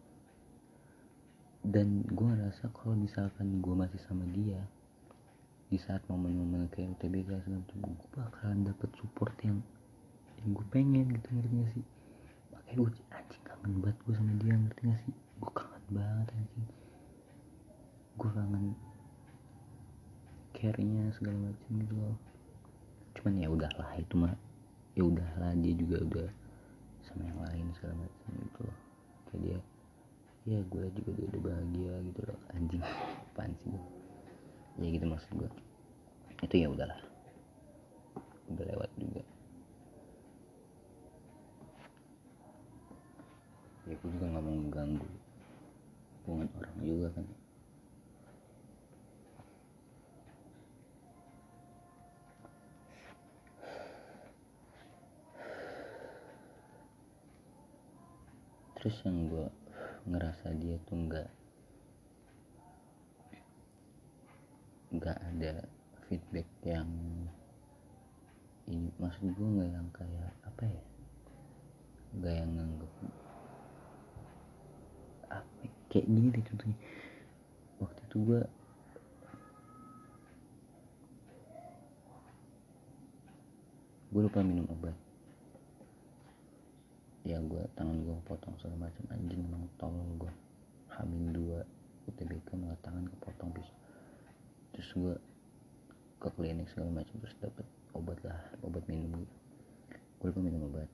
Dan 1.61 2.09
gue 2.09 2.25
ngerasa 2.25 2.73
kalau 2.73 2.97
misalkan 2.97 3.61
gue 3.61 3.75
masih 3.77 4.01
sama 4.09 4.25
dia 4.33 4.65
di 5.69 5.77
saat 5.77 6.01
momen-momen 6.09 6.73
kayak 6.73 6.97
UTBK 6.97 7.45
segala 7.45 7.61
gue 7.69 8.09
bakalan 8.17 8.65
dapet 8.65 8.89
support 8.97 9.37
yang 9.45 9.61
yang 10.41 10.57
gue 10.57 10.67
pengen 10.73 11.13
gitu 11.13 11.29
ngerti 11.37 11.55
gak 11.61 11.73
sih? 11.77 11.87
Makanya 12.57 12.77
gue 12.81 12.91
anjing 13.13 13.45
kangen 13.45 13.73
banget 13.85 13.99
gue 14.09 14.15
sama 14.17 14.33
dia 14.41 14.55
ngerti 14.57 14.81
gak 14.89 15.01
sih? 15.05 15.15
Gue 15.37 15.53
kangen 15.53 15.85
banget 15.93 16.29
anjing. 16.33 16.69
Gue 18.17 18.31
kangen 18.33 18.67
care-nya 20.57 21.05
segala 21.13 21.37
macam 21.45 21.71
gitu 21.77 21.95
loh. 22.01 22.17
Cuman 23.21 23.33
ya 23.37 23.49
udahlah 23.53 23.91
itu 24.01 24.15
mah 24.17 24.33
ya 24.97 25.03
udahlah 25.05 25.53
dia 25.61 25.77
juga 25.77 26.01
udah 26.09 26.29
sama 27.05 27.29
yang 27.29 27.41
lain 27.45 27.67
segala 27.77 28.01
macam 28.01 28.33
gitu 28.33 28.63
loh 28.65 28.80
kayak 29.31 29.43
dia 29.47 29.59
ya 30.49 30.59
gue 30.67 30.85
juga 30.99 31.11
udah, 31.15 31.27
udah 31.31 31.41
bahagia 31.47 31.95
gitu 32.11 32.21
loh. 32.27 32.39
Anjing 32.57 32.83
apaan 32.83 33.53
sih 33.63 33.71
ya 34.81 34.89
gitu 34.91 35.07
maksud 35.07 35.31
gue 35.39 35.51
itu 36.43 36.55
ya 36.59 36.69
udahlah. 36.73 37.01
Udah 38.51 38.65
lewat 38.67 38.91
juga. 38.99 39.23
Ya 43.87 43.95
gue 43.95 44.09
juga 44.11 44.27
nggak 44.27 44.45
mau 44.45 44.57
mengganggu 44.59 45.09
hubungan 46.27 46.49
orang 46.59 46.77
juga 46.83 47.09
kan 47.15 47.27
terus 58.91 59.07
yang 59.07 59.31
gue 59.31 59.47
ngerasa 60.11 60.51
dia 60.59 60.75
tuh 60.91 60.99
nggak 60.99 61.31
nggak 64.99 65.19
ada 65.31 65.63
feedback 66.11 66.51
yang 66.67 66.91
ini. 68.67 68.91
Maksud 68.99 69.31
gue 69.31 69.47
nggak 69.47 69.71
yang 69.71 69.87
kayak 69.95 70.35
apa 70.43 70.63
ya 70.67 70.83
nggak 72.19 72.35
yang 72.35 72.51
nganggep 72.51 72.93
apa 75.39 75.63
kayak 75.87 76.07
gini 76.11 76.29
deh 76.35 76.45
contohnya. 76.51 76.79
Waktu 77.79 78.01
itu 78.11 78.17
gue 78.27 78.43
gue 84.11 84.21
lupa 84.27 84.43
minum 84.43 84.67
obat 84.67 85.10
ya 87.25 87.37
gue 87.41 87.63
tangan 87.77 87.97
gue 88.01 88.17
potong 88.25 88.57
segala 88.61 88.89
macam. 88.89 89.05
Anjing 89.13 89.43
emang 89.45 89.65
tolol 89.77 90.09
gue 90.17 90.33
hamin 90.97 91.33
dua 91.33 91.65
UTBK 92.11 92.59
malah 92.59 92.79
tangan 92.83 93.07
kepotong 93.07 93.55
bisa 93.55 93.73
terus 94.71 94.91
gue 94.95 95.15
ke 96.21 96.29
klinik 96.37 96.69
segala 96.71 97.03
macam 97.03 97.15
terus 97.21 97.37
dapet 97.43 97.67
obat 97.97 98.19
lah 98.23 98.39
obat 98.63 98.85
minum 98.87 99.23
gitu 99.25 99.37
gue 100.21 100.29
lupa 100.29 100.41
minum 100.45 100.69
obat. 100.69 100.89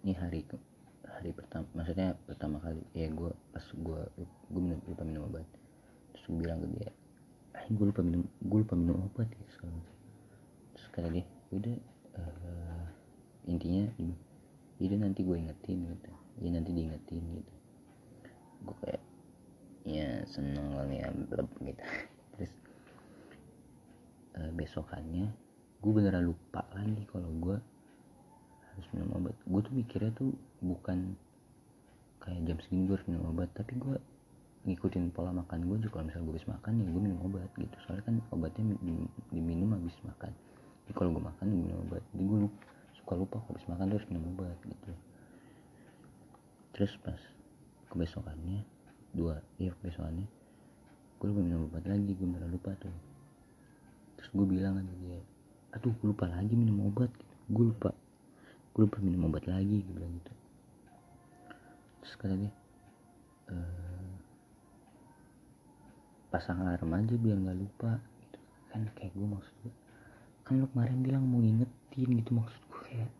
Ini 0.00 0.16
hari 0.16 0.40
ke 0.48 0.56
hari 1.04 1.28
pertama 1.36 1.68
maksudnya 1.76 2.16
pertama 2.24 2.56
kali. 2.64 2.80
Ya 2.96 3.12
gue 3.12 3.28
pas 3.52 3.64
gue 3.68 4.00
gue 4.48 4.60
minum, 4.64 4.80
lupa 4.88 5.04
minum 5.04 5.28
obat. 5.28 5.44
Terus 6.16 6.24
gue 6.24 6.38
bilang 6.40 6.64
ke 6.64 6.68
dia 6.80 6.90
ah 7.52 7.64
gue 7.68 7.84
lupa 7.84 8.00
minum 8.00 8.24
gue 8.24 8.58
lupa 8.64 8.74
minum 8.80 8.96
obat 9.12 9.28
ya 9.28 9.44
segala 9.52 9.76
macam. 9.76 9.96
Terus 10.72 10.88
kata 10.88 11.08
dia 11.12 11.24
udah 11.52 11.76
uh, 12.16 12.86
intinya 13.48 13.88
itu 14.80 14.94
nanti 14.96 15.20
gue 15.20 15.36
ingetin 15.36 15.78
gitu. 15.84 16.10
Ya 16.40 16.48
nanti 16.56 16.70
diingetin 16.72 17.24
gitu. 17.36 17.54
Gue 18.64 18.76
kayak 18.84 19.02
ya 19.84 20.08
seneng 20.28 20.76
kali 20.76 21.00
ya 21.00 21.08
bleb 21.12 21.48
gitu. 21.64 21.82
Terus 22.36 22.52
uh, 24.40 24.50
besokannya 24.56 25.32
gue 25.80 25.92
beneran 25.92 26.28
lupa 26.28 26.64
lagi 26.76 27.04
kalau 27.08 27.28
gue 27.40 27.56
harus 28.72 28.86
minum 28.96 29.20
obat. 29.20 29.36
Gue 29.44 29.60
tuh 29.64 29.72
mikirnya 29.76 30.12
tuh 30.16 30.32
bukan 30.60 31.16
kayak 32.20 32.40
jam 32.44 32.56
segini 32.64 32.88
gue 32.88 32.96
harus 32.96 33.08
minum 33.08 33.32
obat 33.32 33.48
tapi 33.56 33.76
gue 33.76 33.96
ngikutin 34.68 35.12
pola 35.12 35.32
makan 35.32 35.68
gue 35.68 35.76
juga. 35.84 36.00
Kalau 36.00 36.04
misalnya 36.08 36.24
gue 36.24 36.34
habis 36.36 36.48
makan 36.48 36.72
ya 36.80 36.86
gue 36.88 37.02
minum 37.04 37.20
obat 37.24 37.50
gitu. 37.56 37.76
Soalnya 37.84 38.04
kan 38.08 38.16
obatnya 38.32 38.64
diminum 39.32 39.76
habis 39.76 39.96
makan. 40.04 40.32
Jadi 40.88 40.92
kalau 40.96 41.10
gue 41.16 41.24
makan 41.24 41.44
gue 41.48 41.60
minum 41.68 41.78
obat. 41.88 42.02
Jadi 42.12 42.24
gue 42.24 42.38
lupa 42.48 42.60
suka 43.00 43.16
lupa 43.16 43.40
kalau 43.40 43.56
habis 43.56 43.66
makan 43.66 43.84
tuh 43.88 43.96
harus 43.96 44.08
minum 44.12 44.24
obat 44.36 44.58
gitu. 44.62 44.92
Terus 46.76 46.92
pas 47.00 47.20
kebesokannya 47.90 48.62
dua 49.10 49.42
iya 49.58 49.74
kebesokannya 49.74 50.28
gue 51.20 51.26
lupa 51.26 51.42
minum 51.42 51.66
obat 51.68 51.84
lagi 51.84 52.12
gue 52.12 52.26
beneran 52.28 52.52
lupa 52.52 52.76
tuh. 52.80 52.92
Terus 54.20 54.30
gue 54.32 54.46
bilang 54.46 54.76
aja 54.80 54.94
dia 55.00 55.20
aduh 55.76 55.92
gue 55.96 56.08
lupa 56.12 56.26
lagi 56.28 56.52
minum 56.52 56.88
obat 56.88 57.10
gitu. 57.12 57.34
gue 57.52 57.64
lupa. 57.72 57.90
Gue 58.76 58.86
lupa 58.86 58.98
minum 59.02 59.28
obat 59.28 59.44
lagi 59.48 59.84
gue 59.84 59.94
bilang 59.96 60.12
gitu. 60.20 60.32
Terus 62.00 62.14
kata 62.16 62.34
dia 62.36 62.52
e, 63.50 63.56
pasang 66.32 66.62
alarm 66.62 66.94
aja 66.94 67.14
biar 67.20 67.36
nggak 67.36 67.58
lupa 67.58 68.00
gitu. 68.00 68.38
Kan 68.72 68.88
kayak 68.96 69.12
gue 69.12 69.28
maksud 69.28 69.72
kan 70.50 70.58
lu 70.58 70.66
kemarin 70.74 70.98
bilang 70.98 71.22
mau 71.30 71.38
ngingetin 71.38 72.10
gitu 72.10 72.34
maksud 72.34 72.62
kayak 72.90 73.10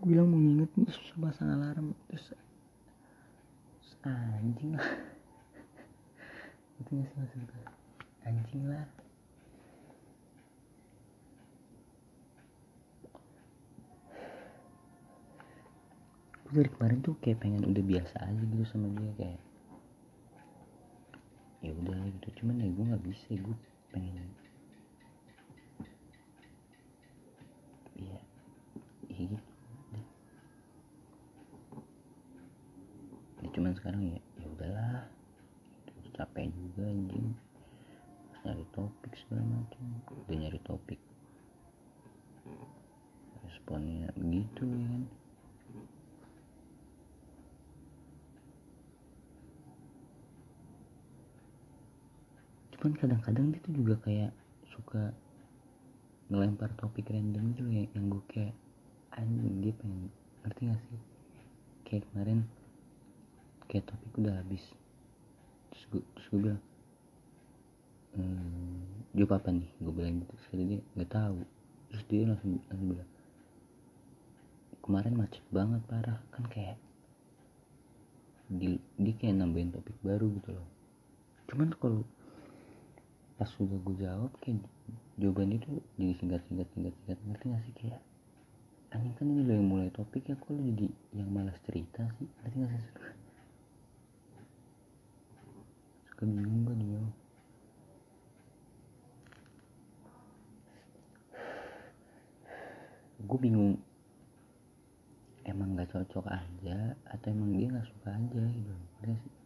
gue 0.00 0.06
bilang 0.08 0.32
mau 0.32 0.40
nginget 0.40 0.72
nih 0.80 0.88
susah 0.88 1.16
pasang 1.20 1.52
alarm. 1.52 1.92
Terus 2.08 2.32
anjing 4.00 4.72
lah. 4.80 4.88
Itu 6.80 6.88
gak 6.96 7.04
sih 7.12 7.16
maksud 7.20 7.40
gue 7.44 7.64
anjing 8.24 8.64
lah. 8.64 8.88
Gue 16.48 16.64
dari 16.64 16.70
kemarin 16.72 16.98
tuh 17.04 17.14
kayak 17.20 17.44
pengen 17.44 17.68
udah 17.68 17.84
biasa 17.84 18.16
aja 18.24 18.40
gitu 18.40 18.64
sama 18.64 18.88
dia 18.96 19.12
kayak 19.20 19.40
ya 21.60 21.76
udah 21.76 22.00
gitu. 22.08 22.40
Cuman 22.40 22.64
ya 22.64 22.72
gue 22.72 22.84
nggak 22.88 23.04
bisa 23.04 23.36
gue 23.36 23.56
pengen 23.92 24.32
ya 28.00 28.18
ya 29.20 29.28
deh. 29.28 29.42
ya 33.40 33.48
cuman 33.52 33.72
sekarang 33.76 34.02
ya 34.08 34.18
ya 34.40 34.46
udahlah. 34.48 35.04
Capek 36.16 36.52
juga 36.52 36.88
anjing. 36.88 37.32
Nyari 38.40 38.64
topik 38.72 39.12
segala 39.20 39.44
macam 39.44 39.84
udah 40.24 40.36
nyari 40.36 40.60
topik. 40.64 41.00
Responnya 43.44 44.08
begitu 44.16 44.64
ya 44.64 44.86
kan. 44.88 45.04
Cuman 52.80 52.92
kadang-kadang 52.96 53.52
dia 53.52 53.60
tuh 53.60 53.74
juga 53.76 53.94
kayak 54.00 54.32
suka 54.72 55.12
ngelempar 56.32 56.72
topik 56.80 57.12
random 57.12 57.52
gitu 57.52 57.68
yang, 57.68 57.88
yang 57.92 58.06
gue 58.08 58.24
kayak 58.32 58.56
anjing 59.14 59.58
dia 59.62 59.72
pengen 59.74 60.10
ngerti 60.46 60.62
gak 60.70 60.80
sih? 60.86 61.00
Kayak 61.86 62.04
kemarin 62.10 62.38
kayak 63.70 63.86
topik 63.86 64.12
udah 64.18 64.34
habis. 64.42 64.64
Terus 65.70 65.84
gue 65.90 66.02
terus 66.14 66.26
gue 66.30 66.40
bilang 66.42 66.62
ehm, 68.18 69.30
apa 69.30 69.48
nih? 69.54 69.68
Gue 69.78 69.92
bilang 69.94 70.14
gitu. 70.22 70.34
Terus 70.34 70.48
dia 70.66 70.80
nggak 70.98 71.10
tahu. 71.10 71.38
Terus 71.90 72.04
dia 72.10 72.20
langsung 72.26 72.52
langsung 72.66 72.88
bilang 72.94 73.10
kemarin 74.82 75.14
macet 75.14 75.44
banget 75.54 75.82
parah. 75.86 76.18
Kan 76.34 76.44
kayak 76.50 76.76
di, 78.50 78.82
dia 78.98 79.14
kayak 79.14 79.38
nambahin 79.38 79.70
topik 79.70 79.94
baru 80.02 80.26
gitu 80.34 80.50
loh. 80.50 80.68
Cuman 81.46 81.70
kalau 81.78 82.02
pas 83.38 83.48
sudah 83.56 83.78
gue 83.78 83.96
jawab 84.02 84.30
kayak 84.42 84.60
jawaban 85.16 85.56
itu 85.56 85.80
jadi 85.96 86.12
singkat 86.18 86.42
singkat 86.50 86.68
singkat 86.74 86.94
singkat. 87.02 87.18
Ngerti 87.30 87.44
gak 87.46 87.62
sih? 87.62 87.74
Kayak 87.78 88.00
anjing 88.90 89.14
kan 89.14 89.26
ini 89.30 89.46
lo 89.46 89.52
yang 89.54 89.68
mulai 89.70 89.90
topik 89.94 90.26
ya 90.26 90.34
kok 90.34 90.50
lo 90.50 90.58
jadi 90.58 90.86
yang 91.14 91.30
malas 91.30 91.54
cerita 91.62 92.02
sih? 92.18 92.26
Ngerti 92.42 92.56
gak 92.58 92.70
sih? 92.74 92.82
Suka 92.90 93.08
suka 96.10 96.22
bingung 96.26 96.62
kan 96.66 96.76
dia 96.76 97.02
gue 103.20 103.38
bingung 103.38 103.78
emang 105.46 105.78
gak 105.78 105.92
cocok 105.94 106.26
aja 106.26 106.98
atau 107.06 107.28
emang 107.30 107.54
dia 107.54 107.70
gak 107.70 107.86
suka 107.86 108.08
aja 108.10 108.42
gitu. 108.42 108.74
Sih 109.06 109.39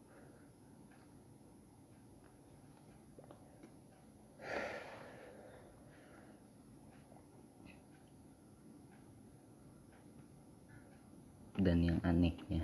dan 11.64 11.80
yang 11.80 11.98
anehnya 12.04 12.60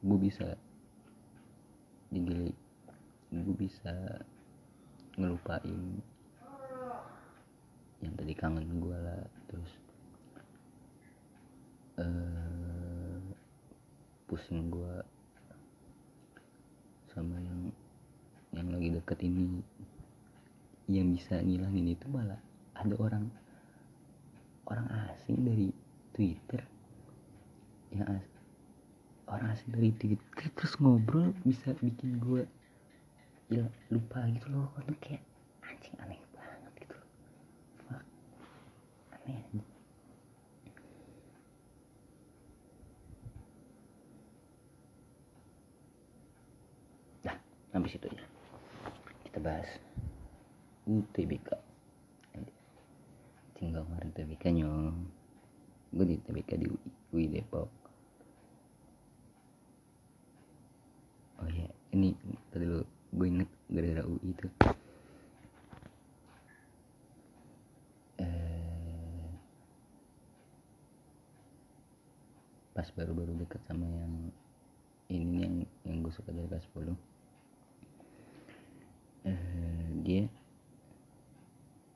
gue 0.00 0.18
bisa 0.18 0.56
jadi 2.08 2.48
gue 3.28 3.56
bisa 3.60 3.92
ngelupain 5.20 6.00
yang 8.00 8.14
tadi 8.16 8.32
kangen 8.32 8.80
gue 8.80 8.96
lah 8.96 9.22
terus 9.52 9.72
eh 12.00 13.20
pusing 14.28 14.72
gue 14.72 14.94
sama 17.10 17.40
yang 17.42 17.72
yang 18.54 18.68
lagi 18.70 18.88
deket 18.94 19.18
ini. 19.24 19.60
Yang 20.88 21.20
bisa 21.20 21.40
ngilangin 21.44 21.92
itu 21.92 22.06
malah 22.08 22.40
ada 22.72 22.94
orang 22.96 23.28
orang 24.64 24.88
asing 25.10 25.44
dari 25.44 25.68
Twitter 26.16 26.77
as 27.96 28.24
orang 29.28 29.52
asing 29.52 29.72
dari 29.72 29.90
Twitter 29.96 30.48
terus 30.56 30.76
ngobrol 30.80 31.32
bisa 31.44 31.76
bikin 31.84 32.16
gue 32.20 32.48
ya 33.48 33.64
lupa 33.88 34.24
gitu 34.28 34.48
loh 34.52 34.68
karena 34.76 34.92
kayak 35.00 35.22
anjing 35.64 35.96
aneh 36.00 36.20
banget 36.36 36.72
gitu 36.84 36.96
Fuck. 37.88 38.04
aneh. 39.16 39.40
Dah, 47.24 47.36
sampai 47.72 47.88
situ 47.88 48.04
aja. 48.08 48.24
Kita 49.24 49.38
bahas 49.40 49.68
UTBK. 50.88 51.48
Tinggal 53.56 53.82
kemarin 53.84 54.08
UTBK 54.12 54.44
nyong. 54.60 54.96
Gue 55.92 56.04
di 56.04 56.14
UTBK 56.20 56.50
di 56.60 56.66
UI, 56.68 56.88
UI 57.16 57.24
Depok. 57.32 57.77
Iya, 61.48 61.68
ini 61.96 62.12
tadi 62.52 62.64
lu 62.68 62.84
gue 63.16 63.26
inget 63.26 63.50
gara-gara 63.72 64.04
UI 64.04 64.28
itu. 64.36 64.46
Eh, 68.20 69.26
pas 72.76 72.88
baru-baru 72.92 73.32
deket 73.42 73.58
sama 73.64 73.88
yang 73.88 74.14
ini 75.08 75.36
yang 75.40 75.54
yang 75.88 75.96
gue 76.04 76.12
suka 76.12 76.30
dari 76.30 76.44
kelas 76.46 76.68
10 76.76 76.92
eh, 79.24 79.88
dia 80.04 80.28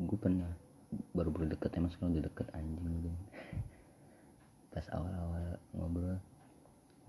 gue 0.01 0.19
pernah 0.19 0.49
baru-baru 1.13 1.53
deket 1.53 1.77
emang 1.77 1.93
sekarang 1.93 2.17
udah 2.17 2.25
deket 2.27 2.47
anjing 2.57 2.89
gitu 2.99 3.11
pas 4.73 4.87
awal-awal 4.97 5.61
ngobrol 5.77 6.17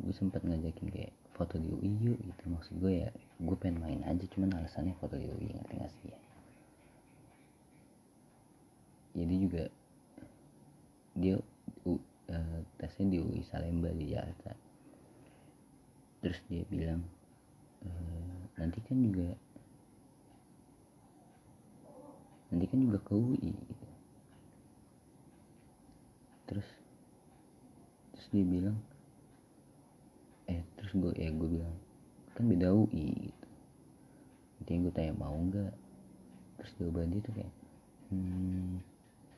gue 0.03 0.13
sempat 0.13 0.43
ngajakin 0.43 0.87
kayak 0.91 1.13
foto 1.33 1.55
di 1.57 1.71
UI 1.71 1.92
maksud 2.63 2.79
gue 2.79 2.93
ya 3.03 3.11
gue 3.43 3.57
pengen 3.59 3.83
main 3.83 3.99
aja 4.07 4.23
cuman 4.31 4.55
alasannya 4.55 4.95
foto 4.95 5.19
di 5.19 5.27
UI 5.27 5.51
ngerti 5.51 5.75
gak 5.83 5.91
sih? 5.99 6.07
Ya 6.15 6.19
jadi 9.19 9.35
juga 9.35 9.63
dia 11.19 11.35
U- 11.83 12.07
eh, 12.31 12.61
tesnya 12.79 13.05
di 13.11 13.17
UI 13.19 13.43
Salemba 13.43 13.91
di 13.91 14.15
Jakarta. 14.15 14.55
Terus 16.23 16.39
dia 16.47 16.63
bilang 16.71 17.03
"Eh, 17.83 18.39
nanti 18.55 18.79
kan 18.87 18.95
juga 19.03 19.35
nanti 22.47 22.65
kan 22.71 22.79
juga 22.87 22.99
ke 23.03 23.11
UI 23.11 23.51
gitu. 23.51 23.87
Terus 26.47 26.67
terus 28.15 28.27
dia 28.31 28.45
bilang 28.47 28.77
eh 30.47 30.63
terus 30.79 30.91
gue 30.95 31.11
ya 31.19 31.27
gue 31.35 31.49
bilang 31.59 31.75
kan 32.33 32.43
beda 32.49 32.73
UI 32.73 33.29
gitu. 33.29 33.47
Nanti 34.59 34.71
gue 34.81 34.93
tanya 34.93 35.13
mau 35.17 35.37
nggak? 35.37 35.73
Terus 36.61 36.71
jawaban 36.81 37.13
dia 37.13 37.21
tuh 37.21 37.33
kayak 37.35 37.53
hmm 38.09 38.73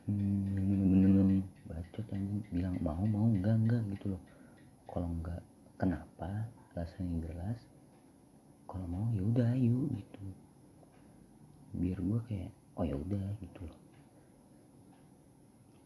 hmm 0.08 1.44
bacot 1.68 2.06
anjing. 2.16 2.42
Bilang 2.52 2.76
mau 2.80 3.04
mau 3.04 3.28
enggak 3.28 3.56
enggak 3.60 3.84
gitu 3.98 4.16
loh. 4.16 4.22
Kalau 4.88 5.10
enggak 5.12 5.42
kenapa? 5.76 6.48
Alasan 6.76 7.08
yang 7.08 7.32
jelas 7.32 7.60
kalau 8.68 8.92
mau 8.92 9.08
ya 9.16 9.24
udah 9.24 9.48
ayo 9.56 9.88
gitu. 9.96 10.24
Biar 11.80 12.00
gue 12.04 12.20
kayak 12.28 12.52
oh 12.76 12.84
ya 12.84 12.96
udah 13.00 13.24
gitu 13.40 13.64
loh. 13.64 13.80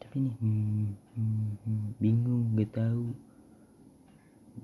Tapi 0.01 0.25
nih 0.25 0.35
hmm, 0.41 0.89
hmm, 1.13 1.49
hmm, 1.61 1.87
bingung 2.01 2.57
gak 2.57 2.73
tahu. 2.73 3.13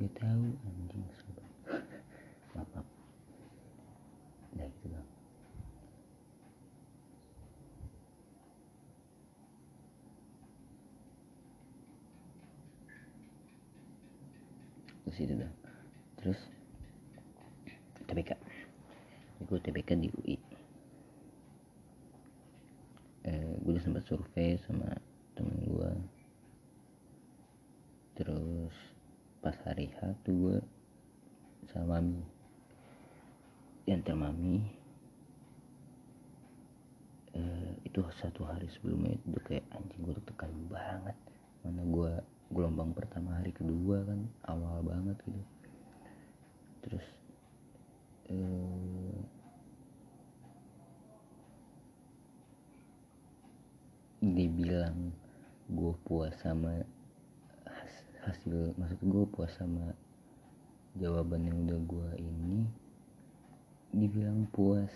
Gak 0.02 0.14
tahu 0.18 0.46
anjing 0.66 1.06
maaf 2.56 2.88
udah 4.56 4.68
gitu 4.72 4.88
bang 4.88 5.08
terus 15.04 15.18
itu 15.20 15.34
dah 15.36 15.54
terus 16.20 16.40
TBK 18.08 18.32
gue 19.46 19.60
TBK 19.62 19.90
di 20.00 20.10
UI 20.10 20.36
eh, 23.28 23.54
gue 23.60 23.72
udah 23.76 23.84
sempat 23.84 24.04
survei 24.08 24.56
sama 24.64 24.90
temen 25.36 25.60
gue 25.68 25.92
pas 29.46 29.54
hari 29.62 29.94
H 30.02 30.18
tuh 30.26 30.34
gue 30.34 30.58
sama 31.70 32.02
mami 32.02 32.35
diantar 33.86 34.18
mami 34.18 34.66
uh, 37.38 37.72
itu 37.86 38.02
satu 38.18 38.42
hari 38.50 38.66
sebelumnya 38.74 39.14
itu 39.14 39.38
kayak 39.46 39.66
anjing 39.78 40.02
gue 40.02 40.18
tekan 40.26 40.52
banget. 40.68 41.18
Mana 41.62 41.82
gue 41.86 42.12
gelombang 42.50 42.94
pertama 42.98 43.38
hari 43.38 43.54
kedua 43.54 44.02
kan 44.06 44.20
awal 44.50 44.82
banget 44.82 45.18
gitu. 45.30 45.44
Terus 46.82 47.08
uh, 48.34 49.18
dibilang 54.26 55.14
gue 55.70 55.94
puas 56.06 56.34
sama 56.42 56.82
hasil 58.26 58.74
maksud 58.74 59.00
gue 59.06 59.26
puas 59.30 59.54
sama 59.54 59.94
jawaban 60.98 61.46
yang 61.46 61.58
udah 61.70 61.80
gue 61.86 62.10
ini 62.26 62.66
dibilang 63.96 64.44
puas 64.52 64.92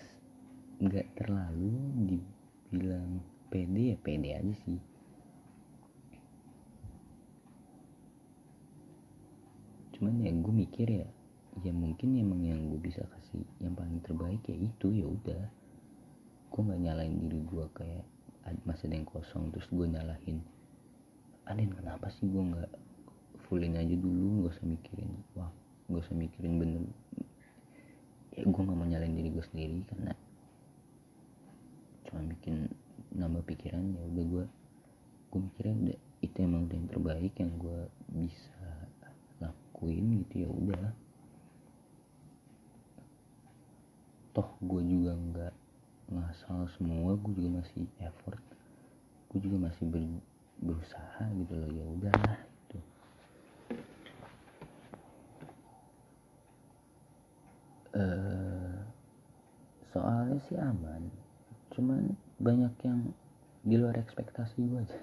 nggak 0.84 1.16
terlalu 1.16 1.72
dibilang 2.04 3.24
pede 3.48 3.96
ya 3.96 3.98
pede 4.04 4.30
aja 4.36 4.54
sih. 4.68 4.80
Cuman 9.96 10.20
ya 10.20 10.32
gue 10.36 10.54
mikir 10.54 10.88
ya 10.88 11.08
ya 11.64 11.72
mungkin 11.76 12.16
emang 12.16 12.44
yang 12.44 12.60
gue 12.72 12.80
bisa 12.80 13.04
kasih 13.08 13.44
yang 13.60 13.76
paling 13.76 14.04
terbaik 14.04 14.44
ya 14.48 14.56
itu 14.60 14.88
ya 14.92 15.08
udah. 15.08 15.44
Gue 16.52 16.62
nggak 16.68 16.82
nyalain 16.84 17.16
diri 17.24 17.40
gue 17.44 17.66
kayak 17.72 18.04
masih 18.68 18.92
ada 18.92 18.96
yang 19.00 19.08
kosong 19.08 19.52
terus 19.56 19.68
gue 19.72 19.88
nyalahin. 19.88 20.44
Adin 21.48 21.72
kenapa 21.72 22.12
sih 22.12 22.28
gue 22.28 22.44
nggak 22.44 22.72
fullin 23.50 23.74
aja 23.74 23.96
dulu 23.98 24.46
gak 24.46 24.54
usah 24.54 24.68
mikirin 24.70 25.12
wah 25.34 25.50
gak 25.90 26.06
usah 26.06 26.14
mikirin 26.14 26.62
bener 26.62 26.86
ya 28.36 28.44
gue 28.46 28.62
nggak 28.62 28.78
mau 28.78 28.88
nyalain 28.88 29.16
diri 29.16 29.30
gue 29.34 29.46
sendiri 29.50 29.80
karena 29.90 30.14
cuma 32.10 32.22
bikin 32.26 32.70
nambah 33.14 33.44
pikiran 33.46 33.86
ya 33.96 34.02
udah 34.06 34.26
gue 34.26 34.46
gue 35.30 35.40
mikirnya 35.40 35.76
udah 35.78 35.98
itu 36.20 36.38
emang 36.42 36.68
udah 36.68 36.76
yang 36.76 36.90
terbaik 36.90 37.34
yang 37.40 37.52
gue 37.56 37.80
bisa 38.12 38.68
lakuin 39.40 40.20
gitu 40.26 40.44
ya 40.44 40.50
udah. 40.52 40.92
Toh 44.36 44.50
gue 44.60 44.82
juga 44.84 45.16
nggak 45.16 45.54
ngasal 46.10 46.66
semua 46.74 47.14
gue 47.16 47.32
juga 47.38 47.62
masih 47.62 47.86
effort 48.02 48.42
gue 49.30 49.40
juga 49.46 49.70
masih 49.70 49.86
ber, 49.86 50.02
berusaha 50.58 51.24
gitu 51.38 51.54
loh 51.54 51.70
ya 51.70 51.86
udahlah 51.86 52.49
uh, 57.96 58.76
soalnya 59.94 60.38
sih 60.50 60.58
aman. 60.60 61.10
Cuman 61.74 62.14
banyak 62.38 62.74
yang 62.86 63.00
di 63.66 63.76
luar 63.78 63.98
ekspektasi 63.98 64.58
gue 64.66 64.80
aja. 64.82 65.00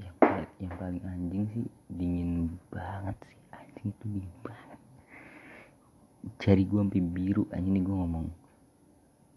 Yang 0.00 0.14
paling, 0.18 0.48
yang 0.60 0.74
paling 0.76 1.02
anjing 1.06 1.44
sih 1.54 1.66
dingin 1.90 2.32
banget 2.70 3.16
sih. 3.26 3.38
Anjing 3.54 3.88
itu 3.94 4.04
dingin 4.06 4.34
banget. 4.42 4.78
Jari 6.42 6.62
gue 6.66 6.80
sampai 6.80 7.02
biru. 7.02 7.44
Anjing 7.54 7.74
nih 7.74 7.84
gue 7.84 7.96
ngomong 7.96 8.26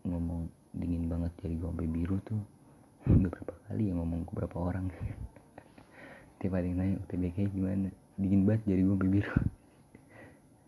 ngomong 0.03 0.41
dingin 0.75 1.05
banget. 1.07 1.31
Jari 1.41 1.55
gue 1.57 1.69
sampai 1.69 1.89
biru 1.89 2.17
tuh 2.25 2.41
beberapa 3.07 3.53
kali 3.69 3.91
ya 3.91 3.93
ngomong 3.95 4.25
ke 4.25 4.31
beberapa 4.35 4.57
orang. 4.59 4.89
Tiap 6.43 6.59
yang 6.59 6.75
nanya 6.75 6.99
UTBK 7.07 7.55
gimana 7.55 8.02
dingin 8.19 8.45
banget 8.45 8.61
jari 8.69 8.81
gue 8.85 8.97
biru 8.97 9.35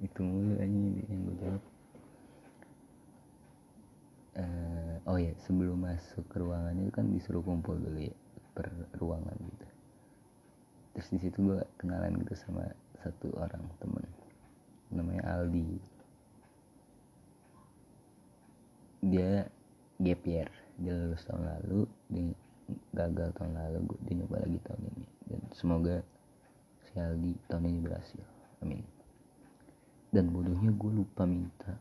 itu 0.04 0.20
mulu 0.22 0.54
anjing 0.60 1.02
yang 1.08 1.20
gue 1.24 1.36
jawab 1.40 1.64
uh, 4.36 4.96
oh 5.08 5.18
ya 5.18 5.32
sebelum 5.48 5.80
masuk 5.84 6.26
ke 6.28 6.38
ruangan 6.40 6.76
itu 6.76 6.92
kan 6.92 7.06
disuruh 7.12 7.44
kumpul 7.44 7.78
dulu 7.80 8.12
ya 8.12 8.16
per 8.56 8.72
ruangan 8.96 9.36
gitu. 9.36 9.68
Terus 10.96 11.08
di 11.12 11.18
situ 11.28 11.38
gue 11.44 11.60
kenalan 11.76 12.16
gitu 12.24 12.34
sama 12.40 12.64
satu 13.04 13.28
orang 13.36 13.64
temen 13.84 14.08
namanya 14.96 15.24
Aldi. 15.36 15.68
Dia 19.06 19.46
year 20.00 20.50
dia 20.76 20.92
lulus 20.92 21.24
tahun 21.28 21.44
lalu 21.44 21.88
dia 22.12 22.24
gagal 22.96 23.30
tahun 23.36 23.54
lalu 23.56 23.80
dia 24.08 24.14
nyoba 24.24 24.40
lagi 24.40 24.60
tahun 24.64 24.82
ini. 24.96 25.06
Dan 25.28 25.42
semoga 25.52 26.00
si 26.96 27.04
Aldi 27.04 27.36
tahun 27.52 27.68
ini 27.68 27.80
berhasil. 27.84 28.24
Amin. 28.64 28.88
Dan 30.16 30.32
bodohnya 30.32 30.72
gue 30.72 30.92
lupa 30.96 31.28
minta 31.28 31.76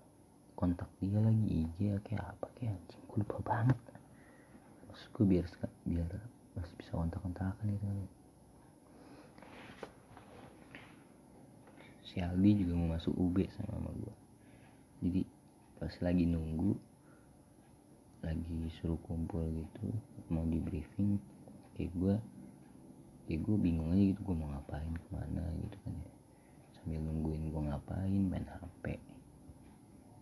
kontak 0.58 0.90
dia 0.98 1.22
lagi. 1.22 1.62
IG 1.62 2.02
kayak 2.02 2.34
apa 2.34 2.50
kayak 2.58 2.74
anjing. 2.74 3.02
Gue 3.06 3.22
lupa 3.22 3.38
banget. 3.46 3.78
Maksud 4.90 5.08
gue 5.14 5.24
biar 5.38 5.46
biar 5.86 6.10
masih 6.58 6.74
bisa 6.78 6.90
kontak-kontakan 6.94 7.66
itu 7.66 7.82
kan 7.86 7.98
si 12.06 12.22
Aldi 12.22 12.62
juga 12.62 12.72
mau 12.78 12.94
masuk 12.94 13.10
UB 13.10 13.42
sama 13.50 13.74
mama 13.74 13.90
gue 13.98 14.14
jadi 15.02 15.22
pas 15.82 15.94
lagi 15.98 16.30
nunggu 16.30 16.78
lagi 18.22 18.70
suruh 18.78 18.96
kumpul 19.02 19.42
gitu 19.50 19.90
mau 20.30 20.46
di 20.46 20.62
briefing 20.62 21.18
kayak 21.74 21.90
gue 21.98 22.14
kayak 23.24 23.40
gue 23.40 23.56
bingung 23.56 23.88
aja 23.92 24.04
gitu 24.12 24.20
gue 24.20 24.36
mau 24.36 24.48
ngapain 24.52 24.92
ke 24.92 25.08
mana 25.08 25.44
gitu 25.64 25.76
kan 25.80 25.94
ya. 25.96 26.12
Sambil 26.76 27.00
nungguin 27.00 27.48
gue 27.48 27.62
ngapain 27.72 28.22
main 28.28 28.44
HP 28.44 29.00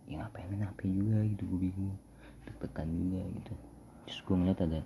ya 0.06 0.14
ngapain 0.22 0.46
main 0.50 0.66
HP 0.70 0.80
juga 0.90 1.18
gitu 1.26 1.42
gue 1.50 1.60
bingung. 1.70 1.98
Deg 2.46 2.58
juga 2.62 3.20
gitu. 3.26 3.54
Terus 4.06 4.18
gue 4.22 4.36
ngeliat 4.38 4.60
ada 4.62 4.80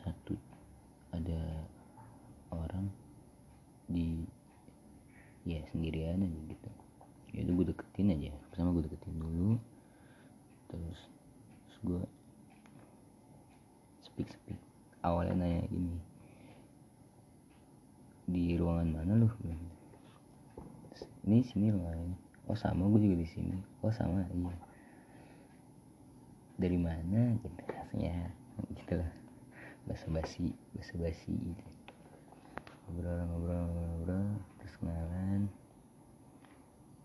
satu 0.00 0.34
ada 1.12 1.40
orang 2.52 2.88
di 3.88 4.24
ya 5.44 5.60
sendirian 5.68 6.24
aja 6.24 6.40
gitu. 6.48 6.70
Ya 7.32 7.44
udah 7.44 7.54
gue 7.56 7.66
deketin 7.76 8.12
aja 8.12 8.32
pertama 8.48 8.72
gue 8.76 8.88
deketin 8.88 9.16
dulu. 9.20 9.60
Terus 10.72 11.00
terus 11.68 11.78
gue 11.84 12.02
speak 14.00 14.28
speak 14.28 14.60
awalnya 15.00 15.34
nanya 15.40 15.64
gini 15.72 16.11
di 18.32 18.56
ruangan 18.56 18.88
mana 18.88 19.12
lu? 19.20 19.28
Ini 21.22 21.44
sini 21.46 21.68
ruangannya 21.70 22.32
oh 22.50 22.58
sama 22.58 22.88
gue 22.90 23.00
juga 23.04 23.16
di 23.22 23.28
sini. 23.28 23.56
Oh 23.84 23.92
sama 23.94 24.26
iya. 24.32 24.56
Dari 26.58 26.78
mana? 26.80 27.36
Gitu 27.38 27.60
rasanya. 27.68 28.32
Gitu 28.74 28.92
lah. 28.98 29.12
Basa 29.86 30.06
basi 30.14 30.54
basa 30.78 30.94
basi 30.94 31.34
gitu 31.34 31.66
ngobrol 32.82 33.24
ngobrol 33.24 33.62
ngobrol 33.72 34.26
terus 34.60 34.74
kenalan. 34.78 35.42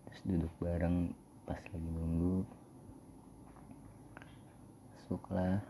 Terus 0.04 0.20
duduk 0.26 0.52
bareng 0.60 1.16
pas 1.48 1.58
lagi 1.58 1.88
nunggu. 1.88 2.44
Masuklah 4.94 5.64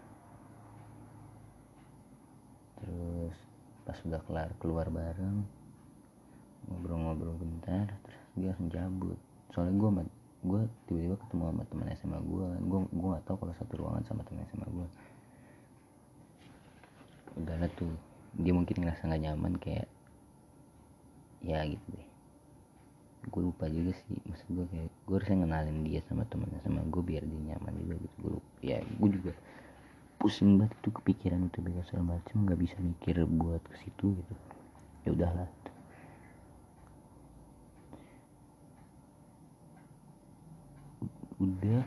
terus 2.78 3.38
pas 3.88 3.96
sudah 4.04 4.20
kelar 4.28 4.52
keluar 4.60 4.92
bareng 4.92 5.48
ngobrol-ngobrol 6.68 7.40
bentar 7.40 7.88
terus 8.04 8.20
dia 8.36 8.52
langsung 8.52 8.68
cabut 8.68 9.18
soalnya 9.56 9.74
gue 9.80 9.90
gue 10.38 10.60
tiba-tiba 10.86 11.16
ketemu 11.16 11.42
sama 11.48 11.64
teman 11.72 11.86
SMA 11.96 12.18
gue 12.20 12.48
gue 12.68 12.80
gue 12.92 13.08
gak 13.16 13.24
tau 13.24 13.36
kalau 13.40 13.54
satu 13.56 13.72
ruangan 13.80 14.04
sama 14.04 14.20
teman 14.28 14.44
SMA 14.52 14.68
gue 14.68 14.88
udahlah 17.38 17.70
tuh 17.78 17.94
dia 18.36 18.52
mungkin 18.52 18.76
ngerasa 18.82 19.08
nggak 19.08 19.22
nyaman 19.24 19.54
kayak 19.56 19.88
ya 21.42 21.62
gitu 21.64 21.86
deh. 21.94 22.06
Gue 23.28 23.42
lupa 23.50 23.70
juga 23.70 23.94
sih 23.94 24.18
maksud 24.26 24.48
gue 24.52 24.66
kayak 24.70 24.90
gue 25.06 25.14
harusnya 25.14 25.36
ngenalin 25.46 25.78
dia 25.86 26.00
sama 26.06 26.26
temen 26.26 26.50
sama 26.62 26.82
gue 26.86 27.02
biar 27.02 27.22
dia 27.24 27.40
nyaman 27.54 27.72
juga 27.78 27.94
gitu. 28.02 28.14
Gue 28.20 28.32
lupa 28.38 28.50
ya 28.60 28.78
gue 28.82 29.10
juga 29.10 29.32
pusing 30.18 30.58
banget 30.58 30.74
itu 30.82 30.90
kepikiran 30.90 31.46
beda 31.62 31.82
segala 31.86 32.18
macam 32.18 32.42
nggak 32.42 32.58
bisa 32.58 32.76
mikir 32.82 33.22
buat 33.24 33.62
ke 33.62 33.74
situ 33.86 34.18
gitu. 34.18 34.34
Ya 35.06 35.10
udahlah. 35.14 35.48
Udah. 41.38 41.82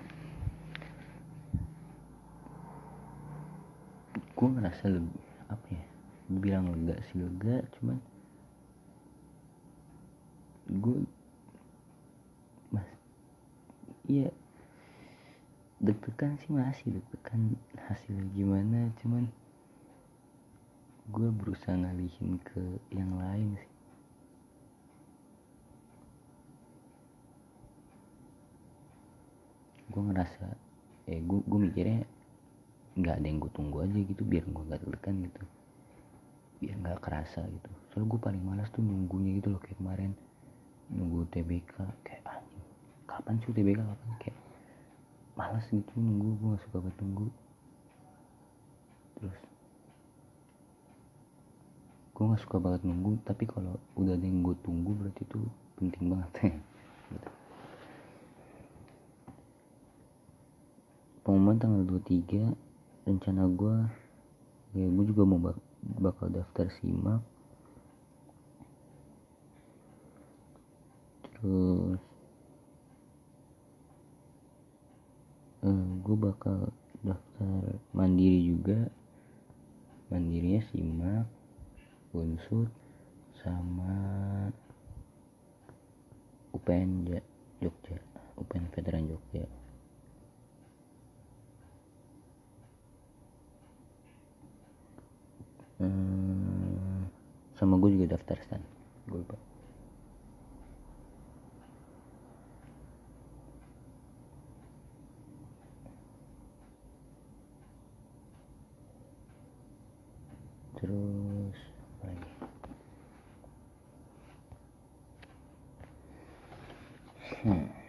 Gue 4.31 4.47
ngerasa 4.57 4.89
lebih 4.89 5.21
apa 5.51 5.67
ya 5.67 5.83
bilang 6.39 6.71
lega 6.71 6.95
sih 7.11 7.19
lega 7.19 7.59
cuman 7.75 7.99
gue 10.71 11.03
mas 12.71 12.87
iya 14.07 14.31
deg-degan 15.81 16.37
sih 16.45 16.53
masih 16.53 16.93
deg-degan 16.93 17.57
hasilnya 17.89 18.29
gimana 18.37 18.93
cuman 19.01 19.25
gue 21.09 21.27
berusaha 21.33 21.73
ngalihin 21.73 22.37
ke 22.39 22.61
yang 22.93 23.17
lain 23.17 23.57
sih. 23.57 23.73
Gue 29.91 30.01
ngerasa 30.07 30.45
eh 31.09 31.19
gue 31.19 31.41
gue 31.43 31.59
mikirnya 31.59 32.05
nggak 32.95 33.15
ada 33.17 33.25
yang 33.27 33.41
gue 33.41 33.51
tunggu 33.51 33.83
aja 33.83 33.97
gitu 33.97 34.23
biar 34.23 34.45
gue 34.45 34.63
nggak 34.71 34.81
deg 34.85 35.03
gitu. 35.03 35.41
Biar 36.63 36.75
nggak 36.77 37.01
kerasa 37.01 37.41
gitu. 37.43 37.69
Soalnya 37.91 38.07
gue 38.07 38.19
paling 38.21 38.43
malas 38.45 38.69
tuh 38.69 38.85
nunggunya 38.85 39.41
gitu 39.41 39.51
loh 39.51 39.59
kayak 39.59 39.81
kemarin. 39.81 40.13
Nunggu 40.93 41.27
TBK 41.33 41.75
kayak 42.05 42.23
anjing 42.23 42.63
kapan 43.09 43.35
sih 43.43 43.51
TBK 43.51 43.79
kapan? 43.83 44.09
Kayak 44.23 44.30
malas 45.37 45.65
gitu 45.71 45.93
nunggu 45.95 46.37
gue 46.37 46.47
gak 46.55 46.63
suka 46.67 46.77
banget 46.83 46.97
nunggu. 47.01 47.27
Terus 49.17 49.39
gue 52.13 52.23
gak 52.29 52.41
suka 52.45 52.57
banget 52.61 52.81
nunggu 52.85 53.11
tapi 53.25 53.43
kalau 53.49 53.79
udah 53.97 54.13
ada 54.13 54.25
yang 54.25 54.45
gue 54.45 54.55
tunggu 54.61 54.91
berarti 54.93 55.25
itu 55.25 55.41
penting 55.79 56.13
banget 56.13 56.31
gitu. 57.09 57.29
pengumuman 61.21 61.57
tanggal 61.61 61.81
23 61.85 62.49
rencana 63.05 63.45
gue 63.45 63.75
ya 64.73 64.85
gue 64.87 65.05
juga 65.05 65.23
mau 65.27 65.39
bak 65.41 65.57
bakal 65.81 66.27
daftar 66.29 66.69
simak. 66.77 67.21
Terus 71.41 72.01
uh, 75.65 75.85
gue 76.11 76.19
bakal 76.19 76.75
daftar 77.07 77.79
mandiri 77.95 78.43
juga. 78.43 78.91
Mandirinya 80.11 80.59
simak 80.67 81.23
unsur 82.11 82.67
sama 83.39 83.95
UPN 86.51 87.07
Jogja 87.63 87.95
UPN 88.35 88.67
Veteran 88.75 89.07
Jogja. 89.07 89.47
Hmm, 95.79 97.07
sama 97.55 97.79
gue 97.79 97.95
juga 97.95 98.19
daftar 98.19 98.35
stan. 98.43 98.61
Gue 99.07 99.23
lupa 99.23 99.50
terus 110.81 111.57
apa 112.01 112.03
lagi? 112.09 112.29
Hmm. 117.41 117.81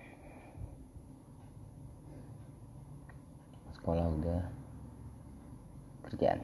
sekolah 3.83 4.07
udah. 4.15 4.43
Kerjaan. 6.07 6.41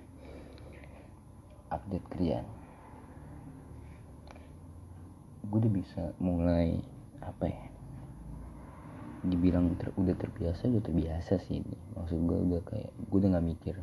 Update 1.70 2.06
kerjaan. 2.10 2.42
Gue 5.46 5.58
udah 5.62 5.72
bisa 5.72 6.02
mulai 6.18 6.82
apa 7.22 7.46
ya 7.46 7.64
dibilang 9.18 9.74
udah 9.74 10.14
terbiasa 10.18 10.66
udah 10.66 10.82
terbiasa 10.82 11.38
sih 11.46 11.62
ini. 11.62 11.78
Maksud 11.94 12.18
gue 12.26 12.38
udah 12.50 12.60
kayak 12.66 12.90
gue 12.90 13.18
udah 13.22 13.30
nggak 13.38 13.48
mikir 13.54 13.76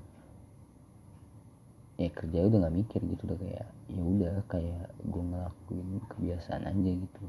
ya 1.95 2.09
kerja 2.11 2.47
udah 2.47 2.57
nggak 2.67 2.75
mikir 2.75 2.99
gitu 3.07 3.21
udah 3.27 3.39
kayak 3.39 3.67
ya 3.87 4.01
udah 4.03 4.35
kayak 4.51 4.87
gue 5.07 5.23
ngelakuin 5.23 5.89
kebiasaan 6.11 6.63
aja 6.67 6.91
gitu. 6.99 7.25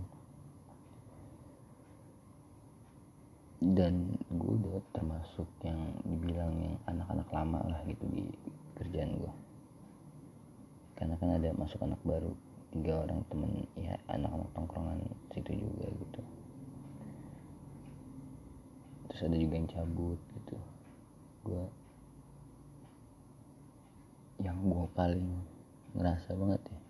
Dan 3.63 4.21
gue 4.31 4.53
udah 4.63 4.79
termasuk 4.93 5.49
yang 5.65 5.81
dibilang 6.05 6.53
yang 6.61 6.77
anak-anak 6.87 7.29
lama 7.33 7.61
lah 7.67 7.81
gitu 7.89 8.05
di 8.13 8.29
kerjaan 8.77 9.17
gue 9.17 9.33
karena 10.97 11.15
kan 11.21 11.29
ada 11.37 11.53
masuk 11.61 11.77
anak 11.85 12.01
baru 12.09 12.33
tiga 12.73 13.05
orang 13.05 13.21
temen 13.29 13.69
ya 13.77 14.01
anak-anak 14.09 14.49
tongkrongan 14.57 15.01
situ 15.33 15.53
juga 15.61 15.87
gitu. 15.93 16.21
Terus 19.13 19.21
ada 19.29 19.37
juga 19.37 19.55
yang 19.61 19.69
cabut 19.69 20.21
gitu. 20.41 20.57
Gue 21.45 21.63
yang 24.41 24.59
gue 24.69 24.87
paling 24.93 25.29
ngerasa 25.97 26.37
banget 26.37 26.61
ya 26.69 26.81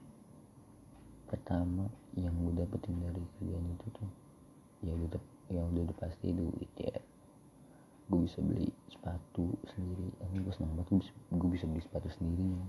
pertama 1.27 1.87
yang 2.19 2.35
gue 2.35 2.55
dapetin 2.59 2.99
dari 3.03 3.23
kerjaan 3.39 3.67
itu 3.75 3.87
tuh 3.95 4.11
ya 4.83 4.95
udah 4.95 5.23
yang 5.51 5.67
udah 5.71 5.97
pasti 5.99 6.35
duit 6.35 6.71
ya 6.79 6.99
gue 8.07 8.19
bisa 8.23 8.39
beli 8.39 8.71
sepatu 8.91 9.51
sendiri 9.75 10.07
ini 10.31 10.39
gue 10.43 10.55
senang 10.55 10.79
banget 10.79 11.11
gue 11.11 11.51
bisa, 11.51 11.67
beli 11.67 11.83
sepatu 11.83 12.09
sendiri 12.15 12.47
ya. 12.47 12.67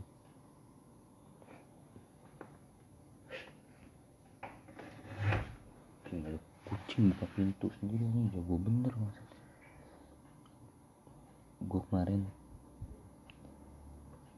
tinggal 6.07 6.35
kucing 6.65 7.13
buka 7.13 7.25
pintu 7.37 7.67
sendiri 7.77 8.01
nih 8.01 8.33
jago 8.33 8.55
bener 8.57 8.93
maksudnya 8.97 9.41
gue 11.67 11.81
kemarin 11.89 12.21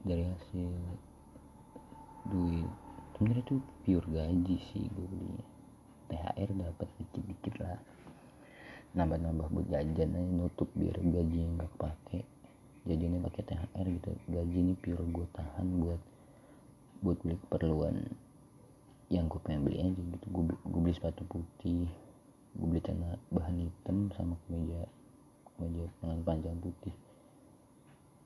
dari 0.10 0.26
hasil 0.26 0.70
duit. 2.34 2.70
Sebenarnya 3.14 3.44
itu 3.46 3.56
pure 3.86 4.08
gaji 4.10 4.58
sih 4.74 4.90
gue 4.90 5.06
belinya 5.06 5.46
THR 6.10 6.50
dapat 6.50 6.90
dikit-dikit 6.98 7.54
lah. 7.62 7.78
Nambah-nambah 8.98 9.54
buat 9.54 9.68
jajan 9.70 10.18
aja 10.18 10.32
nutup 10.34 10.66
biar 10.74 10.98
gaji 10.98 11.38
nggak 11.46 11.70
kepake. 11.78 12.26
Jajannya 12.90 13.22
pakai 13.30 13.44
THR 13.46 13.86
gitu. 13.86 14.10
Gaji 14.34 14.58
ini 14.58 14.74
pure 14.74 15.06
gue 15.06 15.28
tahan 15.38 15.68
buat 15.78 16.02
buat 17.06 17.18
beli 17.22 17.38
keperluan 17.46 17.96
yang 19.14 19.30
gue 19.30 19.40
pengen 19.46 19.70
beli 19.70 19.78
aja 19.78 20.02
gitu. 20.02 20.26
Gue 20.34 20.44
gue 20.50 20.80
beli 20.82 20.96
sepatu 20.98 21.22
putih 21.30 21.86
gue 22.58 22.66
beli 22.66 22.82
celana 22.82 23.14
bahan 23.30 23.62
hitam 23.62 24.10
sama 24.18 24.34
kemeja 24.48 24.90
kemeja 25.54 25.86
lengan 26.02 26.20
panjang 26.26 26.58
putih 26.58 26.94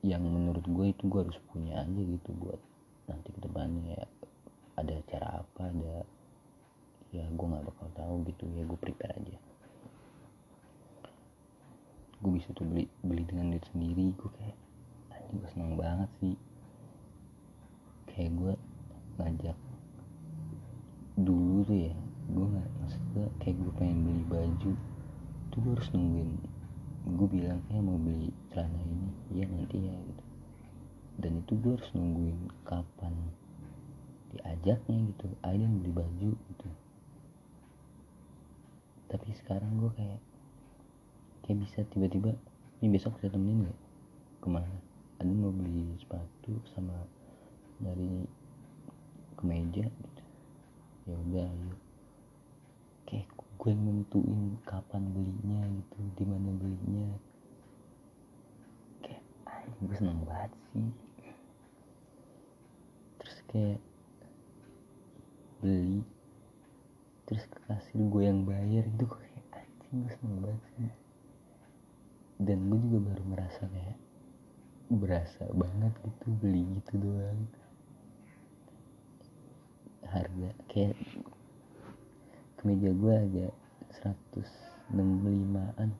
yang 0.04 0.20
menurut 0.20 0.68
gue 0.68 0.92
itu 0.92 1.08
gue 1.08 1.20
harus 1.24 1.40
punya 1.48 1.80
aja 1.80 2.00
gitu 2.04 2.30
buat 2.36 2.60
nanti 3.08 3.32
ke 3.32 3.40
depannya 3.40 3.96
ya. 3.96 4.06
Ada 4.76 5.00
cara 5.08 5.28
apa 5.40 5.72
ada 5.72 6.04
ya 7.08 7.24
gue 7.24 7.46
nggak 7.48 7.64
bakal 7.64 7.88
tahu 7.96 8.14
gitu 8.28 8.44
ya 8.52 8.68
gue 8.68 8.76
prepare 8.76 9.16
aja. 9.16 9.36
Gue 12.20 12.36
bisa 12.36 12.52
tuh 12.52 12.68
beli 12.68 12.84
beli 13.00 13.24
dengan 13.24 13.56
duit 13.56 13.64
sendiri 13.72 14.12
gue 14.12 14.30
kayak 14.36 14.56
anjing 15.16 15.40
gue 15.40 15.48
seneng 15.56 15.72
banget 15.80 16.10
sih. 16.20 16.36
Kayak 18.12 18.30
gue 18.36 18.52
ngajak 19.16 19.56
dulu 21.14 21.62
tuh 21.64 21.78
ya 21.78 21.94
gue 22.26 22.46
nggak 22.50 22.68
maksud 22.82 23.02
gue 23.14 23.26
kayak 23.38 23.56
gue 23.56 23.72
pengen 23.78 23.98
beli 24.02 24.22
baju 24.26 24.72
tuh 25.54 25.58
gue 25.62 25.72
harus 25.78 25.88
nungguin 25.94 26.30
gue 27.14 27.28
bilang 27.30 27.62
eh 27.70 27.78
mau 27.78 27.94
beli 27.94 28.33
celana 28.54 28.78
ini. 28.86 29.10
Iya 29.34 29.44
nanti 29.50 29.76
ya 29.82 29.94
gitu. 29.98 30.24
Dan 31.18 31.42
itu 31.42 31.52
gue 31.58 31.72
harus 31.74 31.90
nungguin 31.90 32.38
kapan 32.62 33.14
diajaknya 34.30 34.98
gitu. 35.10 35.26
Yang 35.42 35.74
beli 35.82 35.90
baju 35.90 36.30
gitu. 36.38 36.68
Tapi 39.10 39.28
sekarang 39.42 39.82
gue 39.82 39.90
kayak 39.98 40.22
kayak 41.42 41.58
bisa 41.60 41.82
tiba-tiba 41.90 42.32
ini 42.80 42.94
besok 42.94 43.18
bisa 43.18 43.34
temenin 43.34 43.68
gak 43.68 43.78
ke 44.42 44.48
mana? 44.50 44.78
Ada 45.18 45.30
mau 45.30 45.54
beli 45.54 45.94
sepatu 45.98 46.58
sama 46.74 46.94
dari 47.78 48.26
kemeja 49.38 49.86
gitu. 49.86 50.22
Ya 51.10 51.14
udah 51.14 51.46
ayo. 51.46 51.74
Kayak 53.06 53.28
gue 53.34 53.72
nentuin 53.72 54.58
kapan 54.66 55.02
belinya 55.14 55.62
gitu. 55.68 55.98
Di 56.18 56.24
mana 56.26 56.50
belinya 56.50 57.06
gue 59.64 59.96
seneng 59.96 60.20
banget 60.24 60.52
sih. 60.72 60.90
Terus 63.20 63.36
kayak 63.48 63.80
beli 65.64 66.04
terus 67.24 67.48
ke 67.48 67.58
kasir 67.64 67.96
gue 67.96 68.22
yang 68.22 68.44
bayar 68.44 68.84
itu 68.84 69.04
kayak 69.08 69.44
anjing 69.56 70.04
gue 70.04 70.12
seneng 70.20 70.36
banget 70.44 70.62
sih. 70.76 70.92
Dan 72.40 72.58
gue 72.68 72.78
juga 72.84 72.98
baru 73.12 73.22
ngerasa 73.32 73.62
kayak 73.72 73.98
berasa 74.92 75.44
banget 75.56 75.92
gitu 76.04 76.26
beli 76.40 76.62
gitu 76.80 76.92
doang. 77.00 77.48
Harga 80.04 80.50
kayak 80.68 80.94
kemeja 82.60 82.90
gue 82.92 83.12
aja 83.12 83.46
165an 84.04 85.90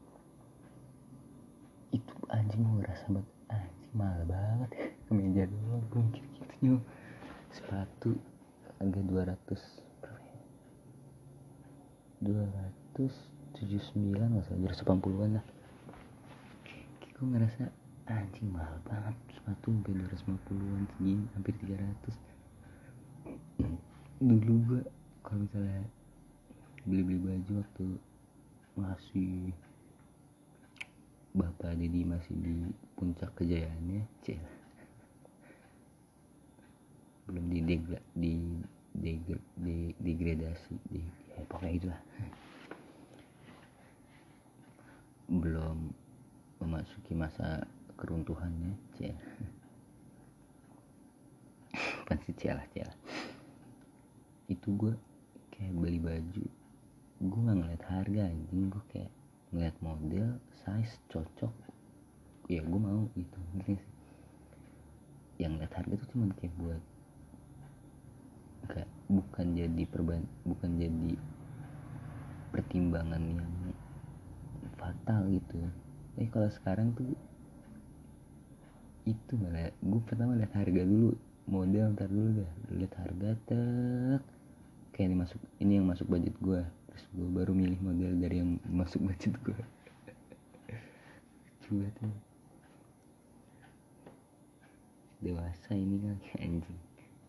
itu 1.94 2.14
anjing 2.32 2.60
gue 2.64 2.74
ngerasa 2.82 3.04
banget 3.12 3.33
anjing 3.54 3.94
mahal 3.94 4.22
banget. 4.26 4.70
Kemeja 5.06 5.44
doang 5.46 5.86
mikir 6.10 6.24
gitu 6.34 6.82
sepatu 7.54 8.18
harga 8.82 9.00
200 9.00 9.38
berapa 10.02 10.20
ya? 10.26 10.42
279 12.26 14.18
nggak 14.18 14.44
salah 14.44 14.58
280 14.58 15.24
an 15.24 15.30
lah. 15.38 15.46
Gue 17.14 17.26
ngerasa 17.30 17.70
anjing 18.10 18.50
mahal 18.50 18.74
banget. 18.82 19.14
Sepatu 19.38 19.70
sampai 19.70 19.94
250 20.02 20.74
an 20.74 20.84
segini 20.98 21.24
hampir 21.38 21.54
300 21.62 22.34
dulu 24.24 24.54
gue 24.70 24.82
kalau 25.20 25.44
misalnya 25.44 25.84
beli-beli 26.86 27.18
baju 27.18 27.52
waktu 27.60 27.86
masih 28.78 29.52
bapak 31.34 31.74
jadi 31.74 32.00
masih 32.06 32.34
di 32.38 32.54
puncak 32.94 33.34
kejayaannya 33.34 34.06
cel 34.22 34.38
belum 37.24 37.46
di 37.50 37.60
degra, 37.64 38.00
di 38.14 38.34
degra, 38.92 39.40
di 39.58 39.90
degradasi 39.96 40.74
di 40.92 41.00
ya 41.32 41.40
pokoknya 41.48 41.72
itulah. 41.72 42.00
Belum 45.24 45.88
memasuki 46.60 47.16
masa 47.16 47.64
keruntuhannya 47.96 48.76
cel 49.00 49.16
pasti 52.04 52.30
cel 52.36 52.60
cel 52.76 52.92
itu 54.52 54.68
gue 54.76 54.94
kayak 55.56 55.74
beli 55.74 55.98
baju. 55.98 56.46
Gue 57.24 57.40
nggak 57.40 57.56
ngeliat 57.56 57.84
harga 57.88 58.22
anjing. 58.28 58.68
Gue 58.68 58.84
kayak 58.92 59.12
ngeliat 59.54 59.78
model 59.78 60.42
size 60.66 60.98
cocok. 61.06 61.54
Ya 62.50 62.60
gue 62.60 62.80
mau 62.82 63.06
gitu 63.14 63.38
yang 65.38 65.54
ngeliat 65.58 65.74
harga 65.74 65.94
tuh 65.98 66.08
cuma 66.14 66.30
kayak 66.38 66.54
buat 66.58 66.82
gak 68.70 68.88
bukan 69.10 69.46
jadi 69.54 69.82
perban 69.86 70.22
bukan 70.42 70.70
jadi 70.78 71.14
pertimbangan 72.50 73.22
yang 73.22 73.50
fatal 74.74 75.26
gitu. 75.30 75.58
Tapi 76.14 76.26
kalau 76.30 76.50
sekarang 76.50 76.94
tuh 76.94 77.14
itu 79.04 79.32
malah 79.36 79.70
gue 79.70 80.00
pertama 80.06 80.38
lihat 80.38 80.54
harga 80.54 80.82
dulu 80.82 81.14
model 81.46 81.92
ntar 81.94 82.08
dulu 82.08 82.42
dah. 82.42 82.52
Lihat 82.74 82.94
harga 82.98 83.30
tek. 83.46 84.22
Kayak 84.94 85.06
ini 85.10 85.16
masuk 85.18 85.40
ini 85.58 85.72
yang 85.78 85.86
masuk 85.90 86.06
budget 86.06 86.34
gue 86.38 86.62
terus 86.94 87.06
gue 87.10 87.28
baru 87.34 87.50
milih 87.50 87.82
model 87.82 88.14
dari 88.22 88.38
yang 88.38 88.62
masuk 88.70 89.02
budget 89.02 89.34
gue 89.42 89.58
coba 91.64 91.88
tuh. 91.96 92.14
Dewasa 95.24 95.72
ini 95.72 95.96
kan 96.04 96.18
anjing. 96.44 96.80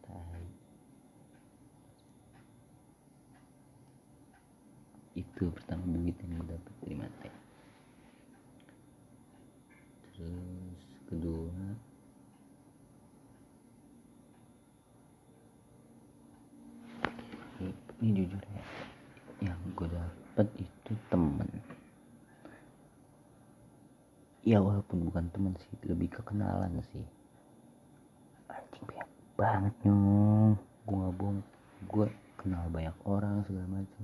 Tai. 0.04 0.46
Itu 5.16 5.48
pertama 5.56 5.88
duit 5.88 6.14
yang 6.20 6.44
gue 6.44 6.48
dapet 6.52 6.74
dari 6.84 6.96
mata. 7.00 7.32
Terus 10.12 10.80
kedua 11.08 11.56
ini, 18.04 18.12
jujur 18.12 18.44
ya 18.44 18.55
gue 19.76 19.88
dapet 19.92 20.48
itu 20.56 20.92
temen. 21.12 21.50
Ya 24.48 24.64
walaupun 24.64 25.12
bukan 25.12 25.28
temen 25.36 25.54
sih 25.60 25.76
lebih 25.84 26.08
ke 26.16 26.22
kenalan 26.24 26.80
sih. 26.96 27.04
Anjing 28.48 28.86
banyak 28.88 29.10
banget 29.36 29.74
nyong. 29.84 30.56
Gue 30.88 30.96
gak 30.96 31.16
bohong 31.20 31.40
gue 31.86 32.08
kenal 32.40 32.64
banyak 32.72 32.96
orang 33.04 33.44
segala 33.44 33.68
macam 33.82 34.04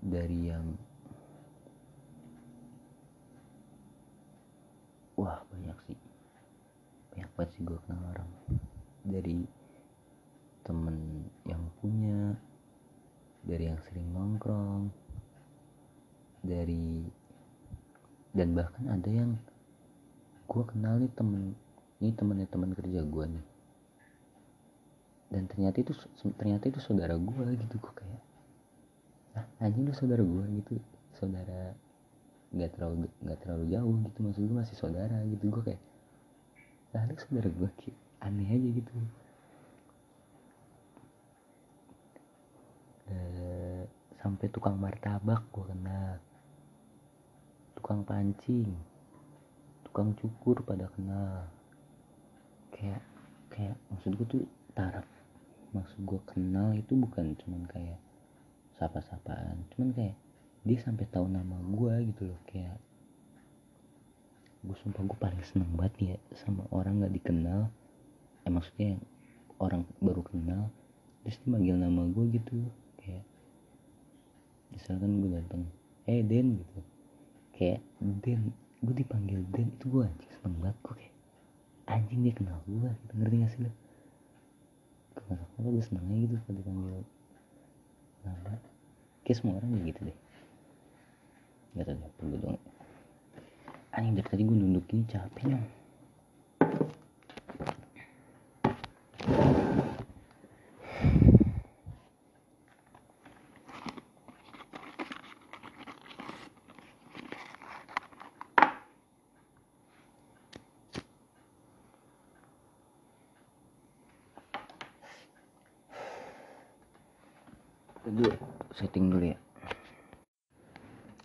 dari 0.00 0.48
yang 0.48 0.66
wah 5.20 5.42
banyak 5.52 5.76
sih. 5.90 5.98
Banyak 7.12 7.30
banget 7.36 7.50
sih 7.52 7.62
gue 7.66 7.78
kenal 7.84 8.00
orang. 8.14 8.30
Dari 9.04 9.38
temen 10.64 11.26
yang 11.44 11.62
punya 11.78 12.34
dari 13.46 13.70
yang 13.70 13.78
sering 13.86 14.10
nongkrong 14.10 14.90
dari 16.42 17.06
dan 18.34 18.52
bahkan 18.52 18.84
ada 18.90 19.08
yang 19.08 19.38
gue 20.46 20.62
kenal 20.68 20.98
nih 21.00 21.10
temen 21.14 21.54
ini 22.02 22.12
temennya 22.12 22.46
teman 22.50 22.70
kerja 22.76 23.00
gue 23.02 23.24
nih. 23.32 23.44
Dan 25.26 25.42
ternyata 25.50 25.82
itu 25.82 25.92
ternyata 26.38 26.70
itu 26.70 26.78
saudara 26.78 27.16
gue 27.18 27.46
gitu 27.56 27.74
gue 27.80 27.94
kayak 27.96 28.22
ah 29.36 29.46
anjing 29.62 29.84
lu 29.88 29.92
saudara 29.92 30.22
gue 30.22 30.44
gitu 30.62 30.80
saudara 31.16 31.74
nggak 32.54 32.70
terlalu 32.78 33.10
nggak 33.26 33.38
terlalu 33.42 33.64
jauh 33.74 33.96
gitu 34.06 34.18
maksud 34.22 34.42
gue 34.46 34.56
masih 34.58 34.76
saudara 34.78 35.18
gitu. 35.26 35.50
Gue 35.50 35.62
kayak 35.72 35.82
lah 36.94 37.02
lu 37.08 37.14
saudara 37.18 37.48
gue 37.50 37.70
kayak 37.80 37.96
aneh 38.22 38.48
aja 38.48 38.68
gitu 38.70 38.92
uh, 43.10 43.82
sampai 44.22 44.46
tukang 44.50 44.78
martabak 44.78 45.44
gue 45.52 45.64
kenal 45.66 46.18
tukang 47.78 48.02
pancing 48.02 48.72
tukang 49.86 50.12
cukur 50.18 50.60
pada 50.66 50.90
kenal 50.94 51.46
kayak 52.74 53.02
kayak 53.52 53.76
maksud 53.88 54.12
gue 54.16 54.26
tuh 54.26 54.44
taraf 54.76 55.06
maksud 55.72 56.00
gue 56.02 56.20
kenal 56.28 56.74
itu 56.74 56.92
bukan 56.96 57.36
cuman 57.40 57.62
kayak 57.70 57.98
sapa-sapaan 58.76 59.64
cuman 59.74 59.90
kayak 59.94 60.16
dia 60.66 60.78
sampai 60.82 61.06
tahu 61.06 61.30
nama 61.30 61.56
gue 61.62 62.10
gitu 62.10 62.26
loh 62.26 62.40
kayak 62.50 62.76
gue 64.66 64.76
sumpah 64.82 65.06
gue 65.06 65.18
paling 65.22 65.42
seneng 65.46 65.70
banget 65.78 65.94
ya 66.02 66.16
sama 66.42 66.66
orang 66.74 66.98
nggak 66.98 67.14
dikenal. 67.22 67.70
Eh 68.42 68.50
maksudnya 68.50 68.98
orang 69.62 69.86
baru 70.02 70.26
kenal 70.26 70.68
terus 71.22 71.38
dia 71.42 71.50
manggil 71.50 71.74
nama 71.78 72.02
gue 72.06 72.24
gitu 72.38 72.66
misalkan 74.74 75.22
gue 75.22 75.30
datang 75.36 75.62
eh 76.06 76.22
Den 76.22 76.58
gitu. 76.62 76.80
Kayak 77.56 77.80
Den 78.00 78.50
gue 78.82 78.94
dipanggil 78.94 79.40
Den 79.50 79.72
itu 79.74 79.84
gue 79.90 80.02
anjing 80.06 80.32
seneng 80.38 80.56
banget 80.62 80.78
gue 80.84 80.94
kayak 80.98 81.14
anjing 81.86 82.20
dia 82.22 82.34
kenal 82.34 82.58
gue 82.66 82.90
gitu. 82.90 83.12
Ngerti 83.18 83.36
gak 83.42 83.52
sih 83.54 83.60
lo 83.66 83.72
kenapa 85.16 85.68
gue 85.72 85.84
seneng 85.84 86.04
aja 86.12 86.16
gitu 86.28 86.34
kalau 86.44 86.56
dipanggil 86.60 87.04
nama 88.26 88.52
kayak 89.24 89.36
semua 89.38 89.58
orang 89.58 89.70
gitu 89.86 90.00
deh. 90.06 90.18
Gak 91.76 91.84
tau 91.88 91.94
deh 91.96 92.12
perlu 92.20 92.36
dong. 92.40 92.58
Anjing 93.96 94.12
dari 94.12 94.28
tadi 94.28 94.42
gue 94.44 94.56
nunduk 94.56 94.86
ini 94.92 95.08
capek 95.08 95.44
nyong 95.48 95.66
dulu 118.16 118.32
setting 118.96 119.12
dulu 119.12 119.28
ya 119.28 119.38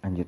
lanjut 0.04 0.28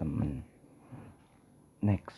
temen 0.00 0.40
next 1.84 2.16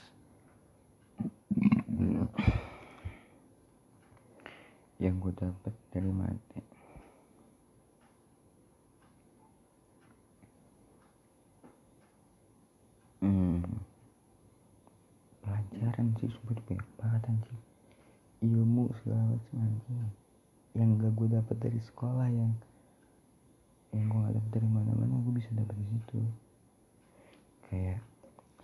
yang 5.03 5.19
gue 5.19 5.35
dapet 5.35 5.75
dari 5.91 6.11
mati 6.15 6.63
hmm 13.27 13.85
pelajaran 15.45 16.17
sih 16.17 16.31
sumpah 16.33 16.57
banyak 16.65 16.89
banget 16.97 17.23
anjing 17.29 17.61
ilmu 18.41 18.94
segala 19.05 19.37
macam 19.37 19.55
anjing. 19.61 20.01
Yang 20.73 20.89
gak 21.05 21.13
gue 21.13 21.29
dapet 21.37 21.57
dari 21.61 21.81
sekolah 21.85 22.27
yang 22.33 22.53
yang 23.93 24.09
gue 24.09 24.19
gak 24.25 24.35
dapet 24.41 24.51
dari 24.57 24.69
mana-mana 24.73 25.15
gue 25.21 25.35
bisa 25.37 25.53
dapet 25.53 25.77
di 25.77 25.87
situ. 25.93 26.19
Kayak 27.69 28.01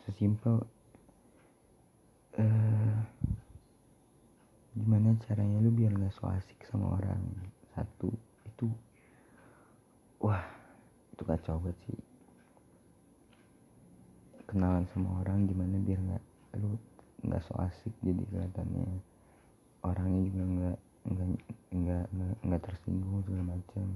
sesimpel 0.08 0.64
uh, 2.40 2.98
gimana 4.72 5.12
caranya 5.28 5.60
lu 5.60 5.68
biar 5.68 5.92
gak 5.92 6.16
so 6.16 6.24
asik 6.32 6.56
sama 6.64 6.96
orang 6.96 7.20
satu 7.76 8.08
itu 8.48 8.72
wah 10.24 10.40
itu 11.12 11.22
kacau 11.28 11.60
banget 11.60 11.76
sih. 11.84 12.00
Kenalan 14.48 14.88
sama 14.96 15.20
orang 15.20 15.44
gimana 15.44 15.76
biar 15.78 16.00
nggak 16.00 16.24
lu 16.58 16.74
nggak 17.20 17.44
so 17.44 17.54
asik 17.60 17.92
jadi 18.00 18.24
kelihatannya 18.32 19.09
orangnya 19.80 20.20
juga 20.28 20.42
nggak 20.44 20.78
nggak 21.10 21.28
nggak 21.72 22.34
nggak 22.44 22.62
tersinggung 22.64 23.24
segala 23.24 23.56
macam. 23.56 23.86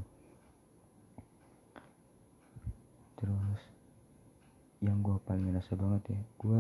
Terus 3.21 3.63
yang 4.85 5.01
gue 5.01 5.17
paling 5.25 5.49
ngerasa 5.49 5.73
banget 5.81 6.03
ya 6.13 6.21
gue 6.41 6.59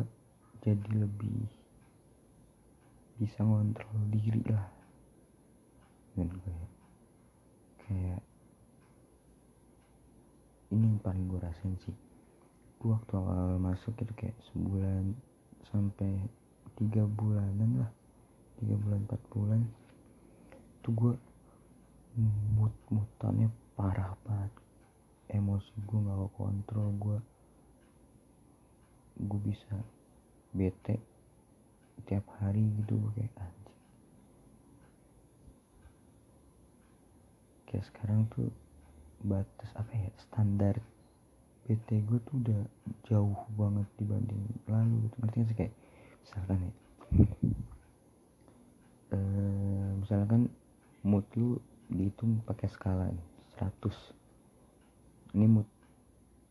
jadi 0.65 0.91
lebih 0.97 1.45
bisa 3.21 3.41
ngontrol 3.45 4.01
diri 4.13 4.43
lah. 4.49 4.69
Dan 6.15 6.29
gue 6.31 6.59
kayak 7.85 8.23
ini 10.73 10.85
yang 10.91 11.01
paling 11.01 11.25
gue 11.29 11.41
rasain 11.41 11.77
sih. 11.85 11.97
Gue 12.81 12.93
waktu 12.93 13.13
awal 13.17 13.57
masuk 13.57 13.97
itu 13.97 14.13
kayak 14.13 14.37
sebulan 14.53 15.17
sampai 15.73 16.29
tiga 16.77 17.09
bulanan 17.09 17.81
lah 17.81 17.93
tiga 18.65 18.81
bulan 18.81 19.05
empat 19.05 19.21
bulan 19.29 19.61
itu 20.81 20.89
gue 20.97 21.15
mood 22.57 22.73
mutannya 22.89 23.53
parah 23.77 24.17
banget. 24.25 24.53
Emosi 25.29 25.69
gue 25.85 26.01
gak 26.01 26.33
kontrol 26.33 26.89
gue 26.97 27.19
gue 29.21 29.41
bisa 29.45 29.77
bete 30.57 30.97
tiap 32.09 32.25
hari 32.41 32.65
gitu 32.81 32.97
gue 32.97 33.13
kayak 33.21 33.37
anjing. 33.37 33.81
Kayak 37.69 37.85
sekarang 37.93 38.21
tuh 38.33 38.49
batas 39.21 39.71
apa 39.77 39.93
ya 39.93 40.09
standar 40.25 40.81
bete 41.69 42.01
gue 42.01 42.19
tuh 42.25 42.41
udah 42.41 42.61
jauh 43.13 43.45
banget 43.61 43.89
dibanding 44.01 44.41
lalu 44.73 45.05
gitu. 45.05 45.17
Ngerti 45.21 45.37
gak 45.37 45.49
sih? 45.53 45.57
Kayak 45.61 45.75
misalkan 46.25 46.59
ya 46.65 46.73
e, 49.13 49.19
misalkan 50.01 50.49
mood 51.05 51.25
lu 51.37 51.61
dihitung 51.93 52.41
pakai 52.49 52.69
skala 52.73 53.13
nih 53.13 53.29
100 53.61 55.37
ini 55.37 55.47
mood 55.51 55.69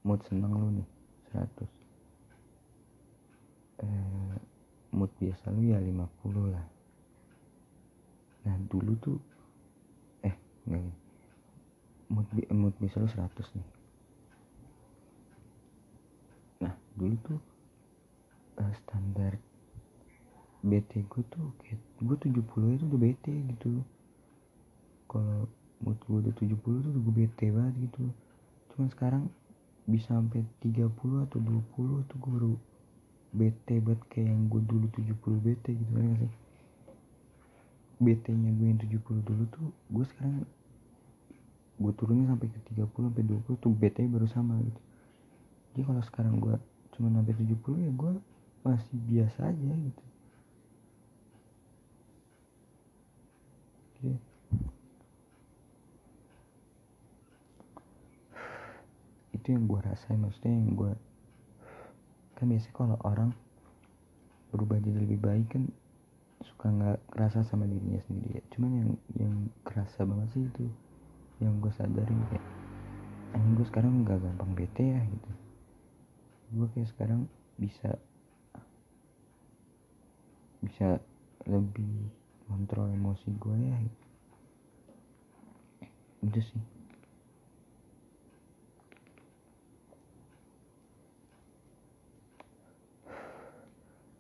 mood 0.04 0.22
seneng 0.28 0.54
lu 0.54 0.68
nih 0.78 0.88
100 1.34 1.84
eh, 3.84 4.36
mood 4.94 5.12
biasa 5.18 5.50
lu 5.50 5.62
ya 5.74 5.82
50 5.82 6.54
lah. 6.54 6.66
Nah 8.46 8.56
dulu 8.70 8.94
tuh 9.02 9.18
eh 10.22 10.36
enggak 10.70 10.82
gini 10.86 10.94
mood, 12.14 12.28
mood 12.54 12.76
biasa 12.78 13.02
lu 13.02 13.10
100 13.10 13.58
nih. 13.58 13.70
Nah 16.62 16.74
dulu 16.94 17.16
tuh 17.26 17.40
uh, 18.62 18.74
standar 18.86 19.34
BT 20.64 21.04
gue 21.12 21.24
tuh 21.28 21.52
kayak 21.60 21.80
gue 22.00 22.16
70 22.24 22.40
itu 22.80 22.84
udah 22.88 23.02
BT 23.04 23.26
gitu. 23.52 23.84
Kalau 25.12 25.52
mood 25.84 26.00
gue 26.08 26.18
udah 26.24 26.34
70 26.40 26.56
tuh 26.56 26.72
udah 26.88 27.02
gue 27.04 27.16
BT 27.20 27.40
banget 27.52 27.76
gitu. 27.84 28.04
Cuman 28.72 28.88
sekarang 28.88 29.24
bisa 29.84 30.16
sampai 30.16 30.48
30 30.64 30.88
atau 31.28 31.38
20 31.44 32.08
tuh 32.08 32.16
gue 32.16 32.32
baru 32.32 32.54
bete 33.36 33.76
banget 33.84 34.02
kayak 34.08 34.32
yang 34.32 34.48
gue 34.48 34.62
dulu 34.64 34.88
70 34.96 35.44
bete 35.44 35.70
gitu 35.76 35.92
kan 35.92 36.16
sih? 36.16 36.34
BT 38.00 38.26
nya 38.32 38.52
gue 38.56 38.68
yang 38.72 38.80
70 38.80 39.28
dulu 39.28 39.44
tuh 39.52 39.68
gue 39.68 40.06
sekarang 40.16 40.48
gue 41.76 41.92
turunin 42.00 42.32
sampai 42.32 42.48
ke 42.48 42.60
30 42.72 42.88
sampai 42.88 43.24
20 43.28 43.60
tuh 43.60 43.72
BT 43.76 44.08
baru 44.08 44.32
sama 44.32 44.56
gitu. 44.64 44.82
Jadi 45.76 45.82
kalau 45.92 46.02
sekarang 46.08 46.40
gue 46.40 46.56
cuma 46.96 47.12
sampai 47.12 47.36
70 47.36 47.84
ya 47.84 47.92
gue 47.92 48.12
masih 48.64 48.96
biasa 49.12 49.52
aja 49.52 49.74
gitu 49.76 50.13
Oke. 54.04 54.20
itu 59.44 59.60
yang 59.60 59.68
gue 59.68 59.80
rasain 59.80 60.20
maksudnya 60.20 60.56
yang 60.56 60.72
gue 60.72 60.92
kan 62.40 62.48
biasanya 62.48 62.76
kalau 62.76 62.98
orang 63.04 63.32
berubah 64.56 64.80
jadi 64.80 65.04
lebih 65.04 65.20
baik 65.20 65.48
kan 65.52 65.68
suka 66.48 66.68
nggak 66.72 67.00
kerasa 67.12 67.44
sama 67.48 67.68
dirinya 67.68 68.00
sendiri 68.08 68.40
ya 68.40 68.44
cuman 68.56 68.72
yang 68.72 68.92
yang 69.20 69.36
kerasa 69.68 70.08
banget 70.08 70.28
sih 70.32 70.44
itu 70.48 70.68
yang 71.44 71.60
gue 71.60 71.72
sadarin 71.76 72.20
kayak 72.32 72.46
anjing 73.36 73.56
gue 73.56 73.68
sekarang 73.68 74.04
nggak 74.08 74.20
gampang 74.20 74.52
bete 74.56 74.84
ya 74.84 75.00
gitu 75.04 75.32
gue 76.60 76.68
kayak 76.76 76.90
sekarang 76.96 77.28
bisa 77.60 78.00
bisa 80.64 81.04
lebih 81.44 82.23
kontrol 82.54 82.94
emosi 82.94 83.34
gue 83.34 83.58
ya. 83.58 83.78
Itu 86.22 86.38
sih. 86.38 86.64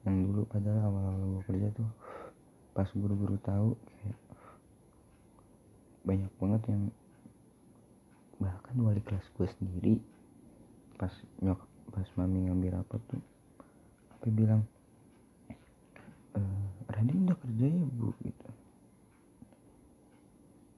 Yang 0.10 0.18
dulu 0.26 0.42
padahal 0.50 0.82
awal-awal 0.90 1.22
gue 1.22 1.44
kerja 1.46 1.70
tuh 1.78 1.90
pas 2.74 2.90
guru-guru 2.98 3.38
tahu 3.46 3.78
kayak 3.86 4.18
banyak 6.02 6.32
banget 6.42 6.62
yang 6.74 6.84
bahkan 8.42 8.76
wali 8.82 9.00
kelas 9.06 9.24
gue 9.38 9.48
sendiri 9.62 9.94
pas 10.98 11.14
nyok 11.46 11.62
pas 11.94 12.10
mami 12.18 12.50
ngambil 12.50 12.82
rapat 12.82 13.00
tuh 13.14 13.22
apa 14.18 14.28
bilang 14.34 14.66
Radin 17.04 17.28
udah 17.28 17.36
kerja 17.36 17.68
ya 17.68 17.84
bu? 18.00 18.16
Gitu. 18.24 18.50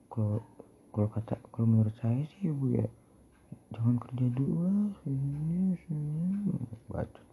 Kalau 0.10 0.42
kalau 0.90 1.10
kata 1.14 1.38
kalau 1.54 1.70
menurut 1.70 1.94
saya 2.02 2.26
sih 2.34 2.50
bu 2.50 2.74
ya 2.74 2.90
jangan 3.70 4.02
kerja 4.02 4.26
dulu 4.34 4.66
lah 4.66 4.90
bacot 6.90 7.30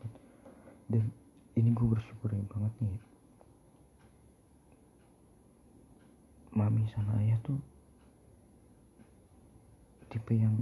dan 0.92 1.08
ini 1.56 1.72
gue 1.72 1.88
bersyukur 1.88 2.36
banget 2.52 2.74
nih. 2.84 3.00
Mami 6.52 6.84
sama 6.92 7.16
ayah 7.24 7.40
tuh 7.48 7.56
tipe 10.12 10.36
yang 10.36 10.60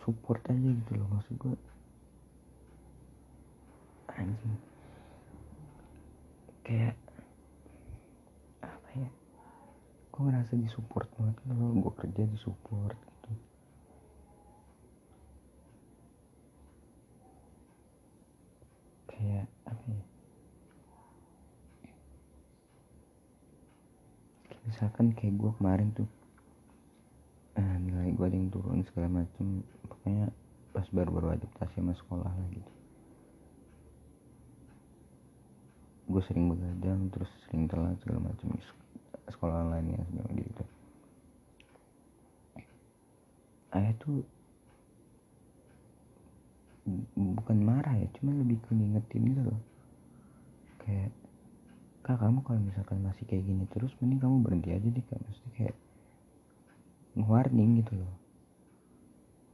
support 0.00 0.40
aja 0.48 0.56
gitu 0.56 0.92
loh 0.96 1.12
maksud 1.12 1.36
gue 1.36 1.52
anjing. 4.16 4.56
Kayak 6.64 6.96
apa 8.62 8.88
ya 8.94 9.10
gue 10.20 10.28
ngerasa 10.28 10.52
disupport 10.52 11.08
banget. 11.16 11.36
Kalau 11.48 11.72
gue 11.80 11.92
kerja 11.96 12.22
disupport 12.28 12.92
gitu. 12.92 13.32
Kayak 19.08 19.48
apa 19.64 19.84
ya? 19.88 20.04
Misalkan 24.68 25.16
kayak 25.16 25.40
gue 25.40 25.52
kemarin 25.56 25.88
tuh 25.96 26.08
eh, 27.56 27.76
nilai 27.80 28.12
gue 28.12 28.26
yang 28.28 28.52
turun 28.52 28.84
segala 28.92 29.24
macem. 29.24 29.64
Pokoknya 29.88 30.28
pas 30.76 30.84
baru-baru 30.92 31.40
adaptasi 31.40 31.80
sama 31.80 31.96
sekolah 31.96 32.28
lah 32.28 32.48
gitu. 32.52 32.72
Gue 36.12 36.20
sering 36.28 36.52
begadang 36.52 37.08
terus 37.08 37.32
sering 37.48 37.64
telat 37.72 37.96
segala 38.04 38.28
macam 38.28 38.52
sekolah 39.32 39.66
online 39.66 39.94
ya 39.94 40.00
segala 40.10 40.30
gitu 40.34 40.64
ayah 43.70 43.94
tuh 44.02 44.26
bukan 47.14 47.58
marah 47.62 47.94
ya 47.94 48.08
cuma 48.18 48.34
lebih 48.34 48.58
ke 48.66 48.74
ngingetin 48.74 49.22
gitu 49.30 49.42
loh. 49.46 49.60
Kayak 50.82 51.12
kak 52.02 52.18
kamu 52.18 52.42
kalau 52.42 52.60
misalkan 52.64 52.98
masih 53.04 53.24
kayak 53.28 53.46
gini 53.46 53.64
terus 53.70 53.94
mending 54.02 54.18
kamu 54.18 54.36
berhenti 54.42 54.74
aja 54.74 54.88
deh 54.90 55.04
kak. 55.06 55.20
Maksudnya 55.22 55.52
kayak 55.54 55.76
warning 57.14 57.84
gitu 57.84 57.94
loh. 57.94 58.14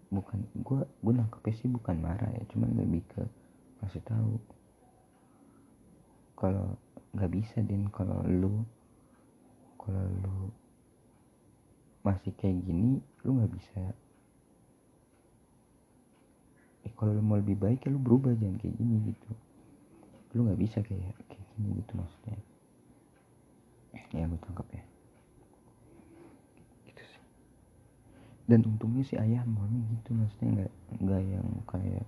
Bukan 0.08 0.38
gue 0.64 0.80
gue 0.86 1.12
nangkepnya 1.12 1.54
sih 1.60 1.68
bukan 1.68 1.96
marah 2.00 2.30
ya 2.32 2.42
cuman 2.54 2.72
lebih 2.78 3.04
ke 3.10 3.22
masih 3.84 4.00
tahu 4.06 4.40
kalau 6.38 6.78
nggak 7.12 7.32
bisa 7.32 7.60
din 7.60 7.88
kalau 7.92 8.24
lu 8.24 8.64
kalau 9.86 10.02
lu 10.02 10.50
masih 12.02 12.34
kayak 12.34 12.58
gini 12.66 12.98
lu 13.22 13.38
nggak 13.38 13.54
bisa. 13.54 13.94
Eh 16.82 16.92
kalau 16.98 17.14
lu 17.14 17.22
mau 17.22 17.38
lebih 17.38 17.54
baik 17.54 17.86
ya 17.86 17.94
lu 17.94 18.02
berubah 18.02 18.34
jangan 18.34 18.58
kayak 18.58 18.74
gini 18.74 19.14
gitu. 19.14 19.30
Lu 20.34 20.50
nggak 20.50 20.58
bisa 20.58 20.82
kayak 20.82 21.14
kayak 21.30 21.46
gini 21.54 21.78
gitu 21.78 21.92
maksudnya. 21.94 22.38
Ya 24.10 24.26
gue 24.26 24.40
tangkap 24.42 24.66
ya. 24.74 24.82
Gitu 26.90 27.02
sih. 27.06 27.22
Dan 28.50 28.66
untungnya 28.66 29.06
si 29.06 29.14
ayah 29.14 29.46
mami 29.46 29.86
gitu 29.94 30.18
maksudnya 30.18 30.50
nggak 30.50 30.72
nggak 30.98 31.22
yang 31.30 31.48
kayak 31.70 32.06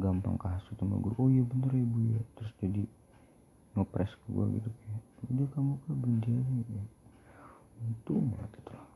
gampang 0.00 0.40
kasut 0.40 0.76
sama 0.80 0.96
guru. 0.96 1.14
Oh 1.20 1.28
iya 1.28 1.44
bener 1.44 1.72
ya 1.76 1.84
bu 1.84 1.98
ya. 2.08 2.20
Terus 2.40 2.52
jadi 2.56 2.82
ngepres 3.74 4.12
ke 4.14 4.26
gue 4.30 4.44
gitu 4.54 4.70
kayak 4.70 5.02
udah 5.34 5.46
kamu 5.50 5.72
kan 5.82 5.94
berhenti 5.98 6.30
aja 6.30 6.52
gitu 6.62 6.72
untung 7.82 8.24
banget 8.30 8.50
itu 8.62 8.70
lah 8.70 8.88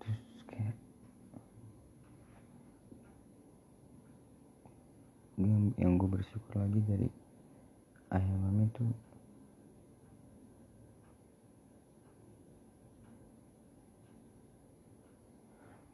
terus 0.00 0.42
kayak 0.46 0.76
yang, 5.36 5.74
yang 5.76 5.92
gue 6.00 6.08
bersyukur 6.36 6.60
lagi 6.60 6.80
dari 6.84 7.08
ayah 8.12 8.36
mami 8.44 8.68
tuh 8.76 8.84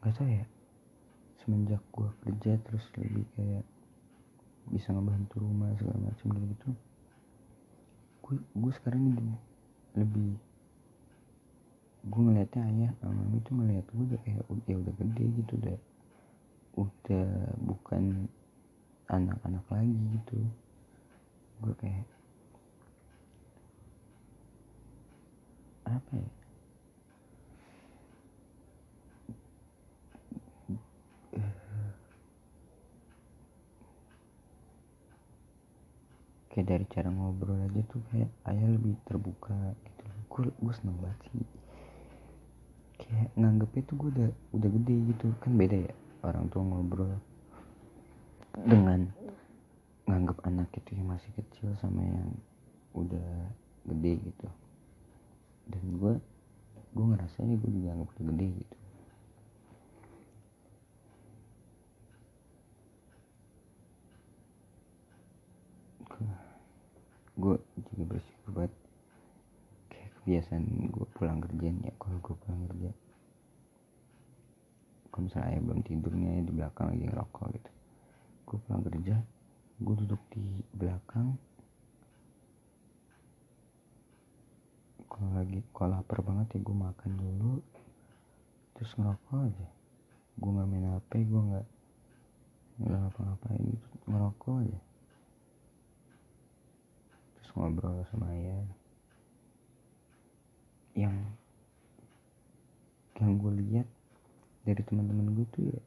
gak 0.02 0.18
tau 0.18 0.26
ya 0.26 0.42
semenjak 1.38 1.78
gue 1.94 2.10
kerja 2.26 2.58
terus 2.66 2.82
lebih 2.98 3.22
kayak 3.38 3.62
bisa 4.74 4.90
ngebantu 4.90 5.46
rumah 5.46 5.70
segala 5.78 6.10
macam 6.10 6.26
gitu 6.34 6.46
gitu 6.58 6.68
gue 8.26 8.36
gue 8.42 8.72
sekarang 8.82 9.14
jadi 9.14 9.34
lebih 10.02 10.34
gue 12.02 12.18
ngeliatnya 12.26 12.62
ayah 12.66 12.90
sama 12.98 13.14
mami 13.14 13.38
tuh 13.46 13.54
ngeliat 13.54 13.86
gue 13.94 14.04
udah 14.10 14.20
kayak 14.26 14.42
ya 14.66 14.74
udah 14.74 14.94
gede 14.98 15.24
gitu 15.38 15.52
udah 15.54 15.78
udah 16.82 17.30
bukan 17.62 18.26
anak-anak 19.12 19.64
lagi 19.68 20.00
gitu. 20.16 20.38
Gue 21.62 21.74
kayak 21.78 22.06
apa 25.86 26.12
ya? 26.16 26.30
Kayak 36.52 36.66
dari 36.68 36.84
cara 36.92 37.08
ngobrol 37.08 37.64
aja 37.64 37.80
tuh 37.88 38.04
kayak 38.12 38.28
ayah 38.52 38.68
lebih 38.68 38.94
terbuka 39.08 39.56
gitu. 39.88 40.04
Gue 40.28 40.44
gue 40.52 40.74
seneng 40.76 41.00
banget 41.00 41.20
sih. 41.32 41.44
Kayak 43.00 43.28
nganggepnya 43.40 43.82
tuh 43.88 43.96
gue 44.00 44.08
udah 44.12 44.30
udah 44.56 44.70
gede 44.76 44.96
gitu. 45.16 45.26
Kan 45.40 45.52
beda 45.56 45.78
ya 45.88 45.94
orang 46.28 46.44
tua 46.52 46.62
ngobrol 46.62 47.16
dengan 48.60 49.08
nganggep 50.04 50.44
anak 50.44 50.68
itu 50.76 50.90
yang 50.92 51.08
masih 51.16 51.32
kecil 51.32 51.72
sama 51.80 52.04
yang 52.04 52.28
udah 52.92 53.48
gede 53.88 54.20
gitu. 54.28 54.48
Dan 55.72 55.84
gue 55.96 56.14
gue 56.92 57.04
ngerasanya 57.08 57.56
gue 57.56 57.70
dianggap 57.72 58.08
udah 58.12 58.24
gede 58.36 58.48
gitu. 58.60 58.76
Gue 67.32 67.56
juga 67.90 68.02
bersyukur 68.12 68.50
banget. 68.52 68.74
Kayak 69.88 70.10
kebiasaan 70.20 70.64
gue 70.92 71.06
pulang 71.16 71.40
kerja 71.40 71.66
nih 71.72 71.88
ya 71.88 71.94
kalau 71.96 72.18
gue 72.20 72.36
pulang 72.36 72.62
kerja. 72.68 72.90
Kalau 75.08 75.22
misalnya 75.24 75.48
ayah 75.56 75.62
belum 75.64 75.80
tidurnya 75.80 76.32
di 76.44 76.52
belakang 76.52 76.92
lagi 76.92 77.04
ngerokok 77.08 77.48
gitu 77.56 77.70
gue 78.52 78.60
pulang 78.68 78.84
kerja 78.84 79.16
gue 79.82 79.94
duduk 80.04 80.20
di 80.28 80.60
belakang. 80.76 81.40
Kalau 85.08 85.30
lagi 85.32 85.64
kalau 85.72 85.96
lapar 85.96 86.20
banget 86.20 86.56
ya 86.56 86.60
gue 86.60 86.76
makan 86.76 87.12
dulu 87.16 87.52
terus 88.76 88.92
ngerokok 89.00 89.48
aja. 89.48 89.68
Gue 90.36 90.50
nggak 90.52 90.68
main 90.68 90.86
hp 90.92 91.10
gue 91.16 91.42
nggak 91.48 91.66
nggak 92.84 92.98
ngapa-ngapain 93.08 93.62
gitu 93.72 93.88
ngerokok 94.04 94.54
aja. 94.68 94.80
Terus 97.40 97.48
ngobrol 97.56 98.04
sama 98.12 98.28
ayah 98.36 98.68
yang 100.92 101.16
yang 103.16 103.32
gue 103.40 103.52
lihat 103.64 103.88
dari 104.68 104.84
teman-teman 104.84 105.32
gue 105.32 105.46
tuh 105.56 105.64
ya 105.72 105.80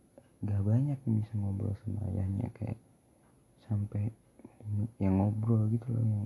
gak 0.45 0.61
banyak 0.61 0.99
yang 1.09 1.15
bisa 1.25 1.33
ngobrol 1.41 1.73
sama 1.81 2.05
ayahnya 2.13 2.47
kayak 2.53 2.77
sampai 3.65 4.13
yang 5.01 5.17
ngobrol 5.17 5.65
gitu 5.73 5.89
loh 5.89 6.05
yang 6.05 6.25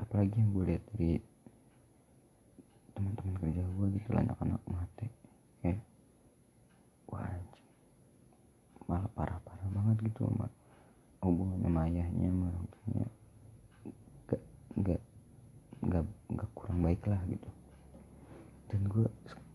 apalagi 0.00 0.34
yang 0.40 0.50
gue 0.56 0.64
lihat 0.72 0.84
dari 0.96 1.20
teman-teman 2.96 3.34
kerja 3.40 3.62
gue 3.64 3.86
gitu 4.00 4.08
lah 4.12 4.22
anak-anak 4.24 4.62
mate 4.68 5.06
kayak 5.60 5.80
wah 7.08 7.28
malah 8.88 9.08
parah-parah 9.16 9.68
banget 9.72 10.12
gitu 10.12 10.28
sama 10.28 10.48
hubungan 11.22 11.60
sama 11.62 11.86
ayahnya 11.86 12.28
sama 12.28 12.44
orang 12.50 12.66
tuanya 12.68 13.06
gak 14.26 14.42
gak 14.80 15.02
gak 15.86 16.04
gak 16.34 16.50
kurang 16.56 16.80
baik 16.82 17.02
lah 17.06 17.20
gitu. 17.30 17.48
Dan 18.72 18.80
gue 18.88 19.06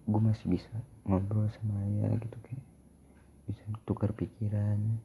gue 0.07 0.21
masih 0.21 0.47
bisa 0.47 0.71
ngobrol 1.07 1.47
sama 1.55 1.79
ayah 1.87 2.11
gitu 2.19 2.37
kayak 2.43 2.63
bisa 3.47 3.63
tukar 3.87 4.11
pikiran. 4.11 4.99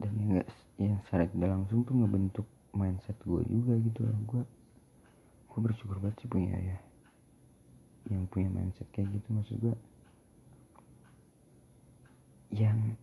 Dan 0.00 0.12
yang 0.16 0.30
gak 0.40 0.48
yang 0.80 0.96
secara 1.04 1.28
tidak 1.28 1.50
langsung 1.52 1.84
tuh 1.84 1.94
ngebentuk 1.96 2.48
mindset 2.72 3.16
gue 3.24 3.44
juga 3.44 3.76
gitu 3.84 4.00
loh. 4.08 4.16
Gue 4.24 4.42
gue 5.52 5.60
bersyukur 5.60 6.00
banget 6.00 6.24
sih 6.24 6.28
punya 6.32 6.56
ayah 6.56 6.80
yang 8.08 8.24
punya 8.32 8.48
mindset 8.48 8.88
kayak 8.96 9.12
gitu. 9.12 9.28
Maksud 9.36 9.56
gue 9.60 9.76
yang 12.56 12.96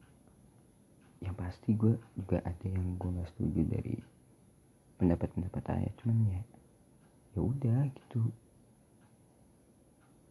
yang 1.21 1.35
pasti 1.37 1.77
gue 1.77 1.93
juga 2.17 2.41
ada 2.41 2.65
yang 2.65 2.97
gue 2.97 3.09
nggak 3.13 3.29
setuju 3.37 3.61
dari 3.69 3.95
pendapat-pendapat 4.97 5.63
ayah 5.77 5.93
cuman 6.01 6.17
ya 6.29 6.41
ya 7.33 7.41
udah 7.41 7.79
gitu. 7.89 8.21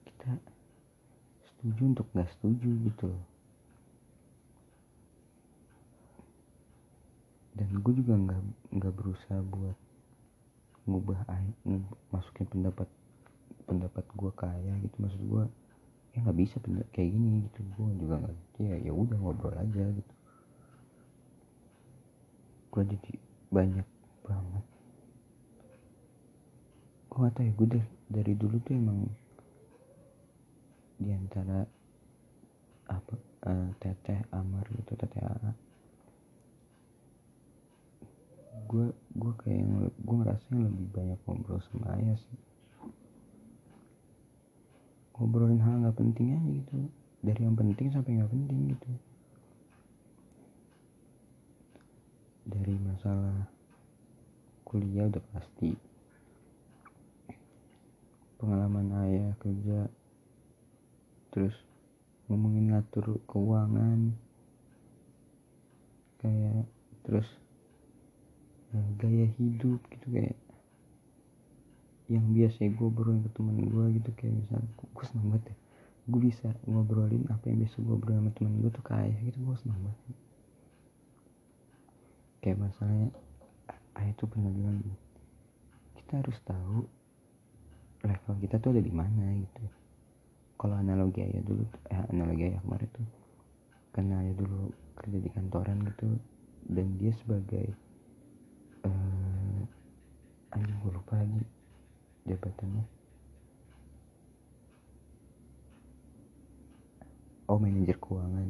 Kita 0.06 0.38
setuju 1.46 1.82
untuk 1.94 2.06
nggak 2.14 2.30
setuju 2.38 2.70
gitu 2.90 3.10
dan 7.52 7.68
gue 7.84 7.92
juga 8.00 8.14
nggak 8.16 8.42
nggak 8.74 8.94
berusaha 8.96 9.38
buat 9.44 9.76
ngubah 10.88 11.22
masukin 12.10 12.48
pendapat 12.50 12.88
pendapat 13.70 14.04
gue 14.18 14.30
ke 14.34 14.44
ayah 14.50 14.76
gitu. 14.82 14.96
Maksud 14.98 15.22
gue 15.22 15.44
ya 16.16 16.18
nggak 16.26 16.38
bisa 16.42 16.56
kayak 16.90 17.10
gini 17.12 17.46
gitu. 17.46 17.60
Gue 17.78 17.92
juga 18.02 18.18
nggak 18.18 18.36
ya 18.58 18.76
ya 18.82 18.92
udah 18.92 19.16
ngobrol 19.20 19.54
aja 19.54 19.84
gitu. 19.94 20.14
Gue 22.72 22.82
jadi 22.88 23.12
banyak 23.52 23.86
banget 24.26 24.64
gak 27.20 27.34
tau 27.36 27.44
ya 27.44 27.52
gue 27.52 27.68
dari, 27.68 27.88
dari 28.08 28.32
dulu 28.32 28.56
tuh 28.64 28.72
emang 28.72 28.98
di 30.96 31.10
antara 31.12 31.66
apa 32.88 33.14
uh, 33.48 33.68
teteh 33.76 34.24
amar 34.32 34.64
gitu 34.72 34.96
teteh 34.96 35.20
Ara 35.20 35.52
gue 38.72 38.88
gue 39.20 39.32
kayak 39.44 39.58
yang 39.60 39.72
gue 39.84 40.16
ngerasa 40.16 40.44
yang 40.48 40.64
lebih 40.64 40.86
banyak 40.96 41.18
ngobrol 41.28 41.60
sama 41.68 41.92
ayah 42.00 42.16
sih. 42.16 42.40
Ngobrolin 45.12 45.60
hal 45.60 45.84
nggak 45.84 45.98
penting 46.00 46.32
aja 46.32 46.50
gitu. 46.56 46.76
Dari 47.20 47.40
yang 47.44 47.52
penting 47.52 47.92
sampai 47.92 48.16
nggak 48.16 48.32
penting 48.32 48.60
gitu. 48.72 48.90
Dari 52.48 52.74
masalah 52.80 53.44
kuliah 54.64 55.04
udah 55.04 55.20
pasti 55.36 55.91
pengalaman 58.42 58.90
ayah 59.06 59.30
kerja. 59.38 59.86
Terus 61.30 61.54
ngomongin 62.26 62.74
ngatur 62.74 63.22
keuangan. 63.30 64.18
Kayak 66.18 66.66
terus 67.06 67.30
uh, 68.74 68.88
gaya 68.98 69.30
hidup 69.38 69.78
gitu 69.94 70.06
kayak 70.10 70.38
yang 72.10 72.26
biasa 72.34 72.66
gue 72.66 72.86
obrolin 72.86 73.22
ke 73.24 73.30
teman 73.32 73.56
gue 73.62 73.84
gitu 73.96 74.10
kayak 74.18 74.34
misalnya 74.36 74.68
gue 74.76 75.04
seneng 75.06 75.32
banget 75.32 75.54
ya 75.54 75.56
gue 76.02 76.20
bisa 76.20 76.50
ngobrolin 76.66 77.22
apa 77.30 77.46
yang 77.46 77.62
biasa 77.62 77.76
gue 77.78 77.94
obrolin 77.94 78.26
sama 78.26 78.32
teman 78.34 78.54
gue 78.58 78.70
tuh 78.74 78.84
kayak 78.84 79.14
gitu 79.22 79.38
gue 79.38 79.56
seneng 79.62 79.80
banget. 79.86 80.16
Kayak 82.42 82.58
masalahnya 82.58 83.08
ayah 84.02 84.14
tuh 84.18 84.26
pernah 84.26 84.50
bilang 84.50 84.82
kita 85.94 86.12
harus 86.18 86.38
tahu 86.42 86.90
level 88.02 88.34
kita 88.42 88.58
tuh 88.58 88.74
ada 88.74 88.82
di 88.82 88.92
mana 88.92 89.24
gitu 89.38 89.64
kalau 90.58 90.78
analogi 90.78 91.22
ayah 91.22 91.42
dulu 91.42 91.64
eh 91.90 92.00
analogi 92.10 92.50
ayah 92.50 92.60
kemarin 92.62 92.90
tuh 92.94 93.08
karena 93.92 94.14
ayah 94.22 94.34
dulu 94.38 94.70
kerja 94.98 95.18
di 95.18 95.30
kantoran 95.30 95.78
gitu 95.86 96.08
dan 96.70 96.86
dia 96.98 97.10
sebagai 97.18 97.74
uh, 98.86 99.60
anjing 100.54 100.78
gue 100.78 100.92
lupa 100.94 101.18
lagi 101.18 101.42
jabatannya. 102.26 102.84
Oh 107.50 107.58
manajer 107.58 107.98
keuangan. 107.98 108.48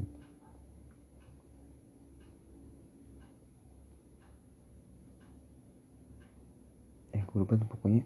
Eh 7.16 7.22
gue 7.24 7.36
lupa 7.40 7.56
tuh 7.56 7.68
pokoknya 7.72 8.04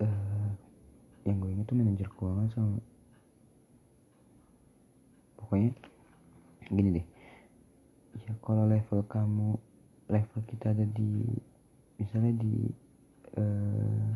uh, 0.00 0.50
yang 1.28 1.36
gue 1.40 1.50
ingat 1.52 1.63
tuh 1.63 1.63
manajer 1.74 2.08
keuangan 2.14 2.48
sama 2.54 2.78
pokoknya 5.44 5.70
gini 6.72 6.90
deh. 6.96 7.06
Ya 8.24 8.32
kalau 8.40 8.64
level 8.64 9.04
kamu 9.04 9.60
level 10.08 10.40
kita 10.48 10.72
ada 10.72 10.82
di 10.82 11.22
misalnya 12.00 12.32
di 12.40 12.56
uh, 13.36 14.10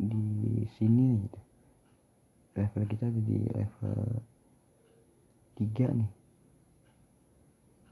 di 0.00 0.26
sini 0.80 1.22
gitu. 1.28 1.40
Level 2.56 2.82
kita 2.88 3.04
ada 3.12 3.20
di 3.20 3.38
level 3.52 4.00
3 5.60 6.00
nih. 6.00 6.10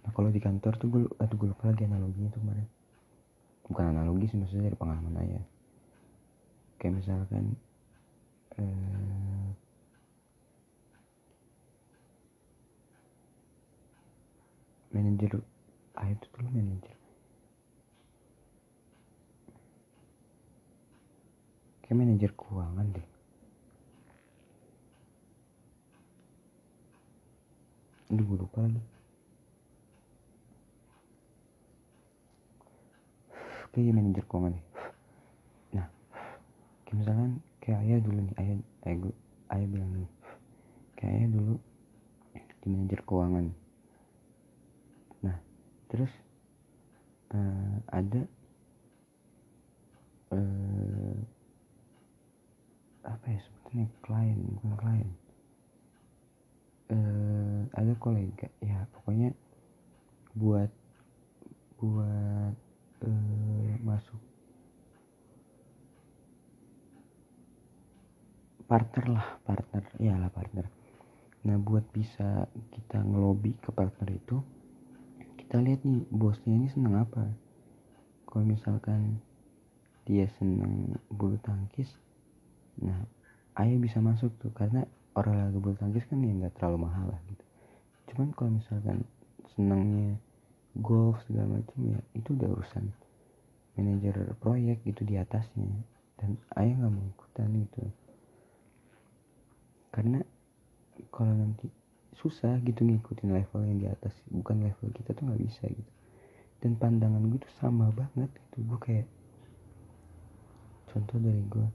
Nah 0.03 0.11
kalau 0.17 0.33
di 0.33 0.41
kantor 0.41 0.73
tuh 0.81 0.89
gue 0.89 1.03
aduh 1.21 1.37
gue 1.37 1.49
lupa 1.53 1.69
lagi 1.69 1.85
analoginya 1.85 2.33
tuh 2.33 2.41
kemarin. 2.41 2.69
Bukan 3.69 3.85
analogi 3.93 4.33
sih 4.33 4.41
maksudnya 4.41 4.73
dari 4.73 4.77
pengalaman 4.77 5.21
aja 5.21 5.54
kayak 6.85 7.01
misalkan 7.01 7.57
eh, 8.61 9.49
manajer 14.93 15.41
ah 15.97 16.13
itu 16.13 16.29
tuh 16.29 16.45
manajer 16.53 16.93
kayak 21.89 21.97
manajer 21.97 22.31
keuangan 22.37 22.87
deh. 22.93 23.09
Aduh 28.13 28.25
gue 28.29 28.39
lupa 28.45 28.61
lagi. 28.61 28.85
Kayak 33.73 33.97
manajer 33.97 34.25
keuangan 34.29 34.53
deh 34.53 34.65
misalkan 36.95 37.43
kayak 37.59 37.81
ayah 37.85 37.99
dulu 38.01 38.19
nih 38.23 38.37
ayah 38.39 38.57
ayah, 38.87 38.97
gue, 39.03 39.15
ayah 39.51 39.69
bilang 39.69 39.91
nih 39.95 40.11
kayak 40.95 41.13
ayah 41.19 41.29
dulu 41.35 41.55
di 42.35 42.67
manajer 42.73 43.01
keuangan. 43.05 43.47
Nah 45.21 45.37
terus 45.93 46.13
uh, 47.37 47.77
ada 47.93 48.23
uh, 50.33 51.17
apa 53.05 53.27
ya 53.29 53.41
sebetulnya 53.45 53.87
klien 54.01 54.39
bukan 54.57 54.73
klien. 54.81 55.11
Uh, 56.85 57.65
ada 57.73 57.93
kolega 57.97 58.49
ya 58.61 58.85
pokoknya 58.93 59.33
buat 60.37 60.69
buat 61.81 62.57
uh, 63.05 63.73
masuk 63.85 64.21
partner 68.75 69.07
lah 69.07 69.39
partner 69.47 69.87
ya 70.03 70.19
lah 70.19 70.35
partner. 70.35 70.67
Nah 71.47 71.55
buat 71.63 71.87
bisa 71.95 72.51
kita 72.75 73.07
ngelobi 73.07 73.55
ke 73.63 73.71
partner 73.71 74.11
itu 74.11 74.43
kita 75.39 75.63
lihat 75.63 75.87
nih 75.87 76.03
bosnya 76.11 76.59
ini 76.59 76.67
seneng 76.67 76.99
apa. 76.99 77.23
Kalau 78.27 78.43
misalkan 78.43 79.23
dia 80.03 80.27
seneng 80.43 80.99
bulu 81.07 81.39
tangkis 81.39 81.87
nah 82.83 82.99
ayah 83.63 83.79
bisa 83.79 84.03
masuk 84.03 84.35
tuh. 84.43 84.51
Karena 84.51 84.83
olahraga 85.15 85.55
bulu 85.55 85.79
tangkis 85.79 86.03
kan 86.11 86.19
ya 86.19 86.35
nggak 86.35 86.59
terlalu 86.59 86.91
mahal 86.91 87.15
lah 87.15 87.21
gitu. 87.31 87.47
Cuman 88.11 88.35
kalau 88.35 88.59
misalkan 88.59 89.07
senangnya 89.55 90.19
golf 90.83 91.23
segala 91.31 91.63
macam 91.63 91.79
ya 91.95 92.03
itu 92.19 92.35
udah 92.35 92.59
urusan 92.59 92.91
manajer 93.79 94.35
proyek 94.43 94.83
gitu 94.83 95.07
di 95.07 95.15
atasnya. 95.15 95.71
Dan 96.19 96.43
ayah 96.59 96.75
nggak 96.75 96.91
mau 96.91 97.07
ikutan 97.07 97.55
gitu 97.55 97.87
karena 99.95 100.19
kalau 101.15 101.31
nanti 101.31 101.71
susah 102.19 102.59
gitu 102.67 102.83
ngikutin 102.83 103.31
level 103.31 103.63
yang 103.63 103.79
di 103.79 103.87
atas 103.87 104.11
bukan 104.27 104.67
level 104.67 104.91
kita 104.91 105.15
tuh 105.15 105.23
nggak 105.31 105.43
bisa 105.47 105.71
gitu. 105.71 105.93
Dan 106.59 106.75
pandangan 106.75 107.23
gue 107.31 107.39
tuh 107.39 107.55
sama 107.63 107.95
banget 107.95 108.27
gitu. 108.27 108.67
Gue 108.67 108.79
kayak 108.83 109.07
contoh 110.91 111.23
dari 111.23 111.39
gue 111.47 111.67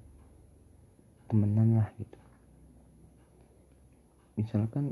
temenan 1.32 1.80
lah 1.80 1.88
gitu. 1.96 2.20
Misalkan 4.36 4.92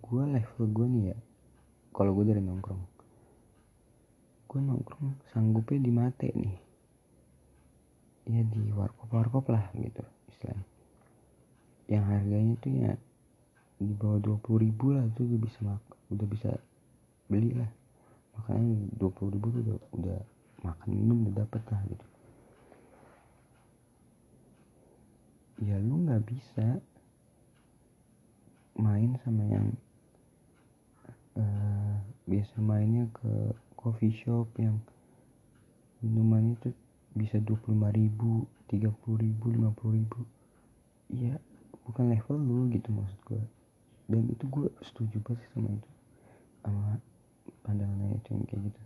gue 0.00 0.22
level 0.24 0.64
gue 0.72 0.86
nih 0.96 1.04
ya 1.12 1.18
kalau 1.92 2.16
gue 2.16 2.24
dari 2.24 2.40
nongkrong 2.40 2.96
gue 4.46 4.60
nongkrong 4.62 5.20
sanggupnya 5.28 5.80
di 5.84 5.92
mate 5.92 6.28
nih. 6.32 6.56
Ya 8.32 8.40
di 8.48 8.72
warkop 8.72 9.12
warkop 9.12 9.44
lah 9.52 9.68
gitu 9.76 10.00
istilahnya 10.32 10.75
yang 11.86 12.04
harganya 12.06 12.54
tuh 12.58 12.72
ya 12.74 12.92
di 13.76 13.92
bawah 13.92 14.18
dua 14.18 14.36
puluh 14.42 14.66
ribu 14.66 14.96
lah 14.96 15.06
tuh 15.14 15.28
udah 15.28 15.40
bisa 15.40 15.58
mak 15.62 15.82
udah 16.10 16.26
bisa 16.26 16.50
beli 17.30 17.52
lah. 17.54 17.70
Makanya 18.36 18.74
dua 19.00 19.10
puluh 19.14 19.30
ribu 19.36 19.46
tuh 19.52 19.62
udah, 19.62 19.78
udah 19.96 20.18
makan 20.64 20.88
minum 20.92 21.18
udah 21.30 21.46
dapet 21.46 21.62
lah 21.72 21.82
gitu. 21.88 22.06
Ya 25.66 25.80
lu 25.80 26.04
nggak 26.04 26.22
bisa 26.28 26.84
main 28.76 29.16
sama 29.24 29.40
yang 29.48 29.72
uh, 31.40 31.96
biasa 32.28 32.60
mainnya 32.60 33.08
ke 33.08 33.56
coffee 33.72 34.12
shop 34.20 34.52
yang 34.60 34.76
minumannya 36.04 36.60
tuh 36.60 36.76
bisa 37.16 37.40
dua 37.40 37.56
puluh 37.64 37.80
lima 37.80 37.90
ribu 37.96 38.44
tiga 38.68 38.92
puluh 39.00 39.24
ribu 39.24 39.48
lima 39.48 39.72
puluh 39.72 39.96
ribu. 39.96 40.20
Ya 41.08 41.40
bukan 41.86 42.10
level 42.10 42.36
lu 42.42 42.66
gitu 42.74 42.90
maksud 42.90 43.20
gue 43.30 43.42
dan 44.06 44.22
itu 44.30 44.44
gue 44.46 44.66
setuju 44.86 45.18
banget 45.26 45.46
sama 45.50 45.70
itu. 45.74 45.90
Sama 46.62 46.98
pandangannya 47.66 48.14
itu 48.22 48.28
yang 48.30 48.44
kayak 48.46 48.62
gitu. 48.70 48.82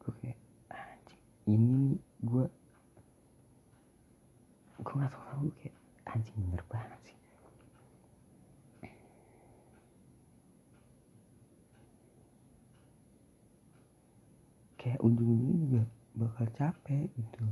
Gue 0.00 0.12
kayak 0.20 0.38
anjing 0.72 1.22
ini 1.44 2.00
gue 2.24 2.44
gue 4.80 4.94
gak 4.96 5.12
tau 5.12 5.44
gue 5.44 5.52
kayak 5.60 5.76
anjing 6.08 6.36
bener 6.40 6.64
banget 6.72 7.00
sih. 7.04 7.18
Kayak 14.80 15.00
ujung-ujungnya 15.04 15.56
juga 15.68 15.82
bakal 16.16 16.46
capek 16.56 17.08
gitu. 17.12 17.44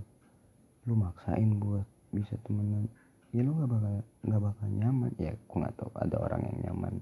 Lu 0.89 0.97
maksain 0.97 1.61
buat 1.61 1.85
bisa 2.13 2.37
temenan 2.45 2.89
ya 3.33 3.41
lu 3.41 3.57
gak 3.57 3.71
bakal 3.73 3.93
nggak 4.29 4.43
bakal 4.45 4.69
nyaman. 4.69 5.13
Ya 5.17 5.33
aku 5.33 5.55
nggak 5.61 5.75
tahu. 5.81 5.91
Ada 5.97 6.17
orang 6.21 6.43
yang 6.47 6.59
nyaman 6.69 6.95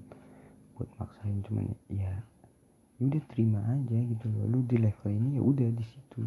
buat 0.75 0.89
maksain 0.97 1.45
cuman 1.45 1.69
ya 1.91 2.09
ya 2.97 3.01
udah 3.09 3.23
terima 3.33 3.59
aja 3.65 3.97
gitu 3.97 4.25
loh. 4.29 4.45
Lu 4.45 4.59
di 4.65 4.77
level 4.77 5.09
ini 5.09 5.37
ya 5.37 5.43
udah 5.43 5.69
di 5.73 5.85
situ. 5.85 6.21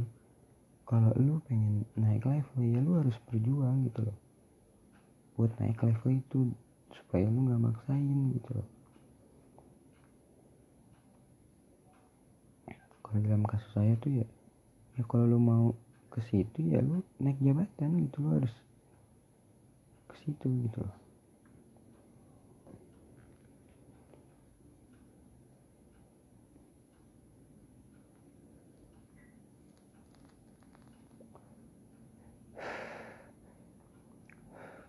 Kalau 0.84 1.10
lu 1.16 1.40
pengen 1.48 1.86
naik 1.96 2.26
level 2.26 2.60
ya 2.66 2.78
lu 2.82 3.00
harus 3.00 3.16
berjuang 3.30 3.86
gitu 3.88 4.10
loh. 4.10 4.18
Buat 5.38 5.54
naik 5.58 5.80
level 5.80 6.10
itu 6.18 6.38
supaya 6.92 7.30
lu 7.30 7.46
nggak 7.46 7.62
maksain 7.62 8.18
gitu 8.34 8.50
loh. 8.58 8.68
Kalau 13.06 13.18
dalam 13.22 13.46
kasus 13.46 13.70
saya 13.70 13.94
tuh 14.02 14.10
ya 14.10 14.26
ya 14.98 15.02
kalau 15.06 15.30
lu 15.30 15.38
mau 15.38 15.78
ke 16.10 16.22
situ 16.26 16.74
ya 16.74 16.82
lu 16.82 17.06
naik 17.22 17.38
jabatan 17.38 18.02
gitu. 18.10 18.18
Lo 18.18 18.42
harus 18.42 18.54
situ 20.22 20.46
gitu 20.68 20.78
loh. 20.82 20.96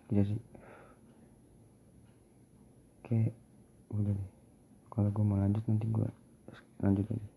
Gitu 0.06 0.22
sih. 0.22 0.42
Kayak 3.02 3.34
udah 3.90 4.14
deh. 4.14 4.30
Kalau 4.90 5.08
gue 5.10 5.24
mau 5.26 5.36
lanjut 5.36 5.62
nanti 5.66 5.86
gue 5.90 6.08
lanjut 6.80 7.06
lagi 7.08 7.28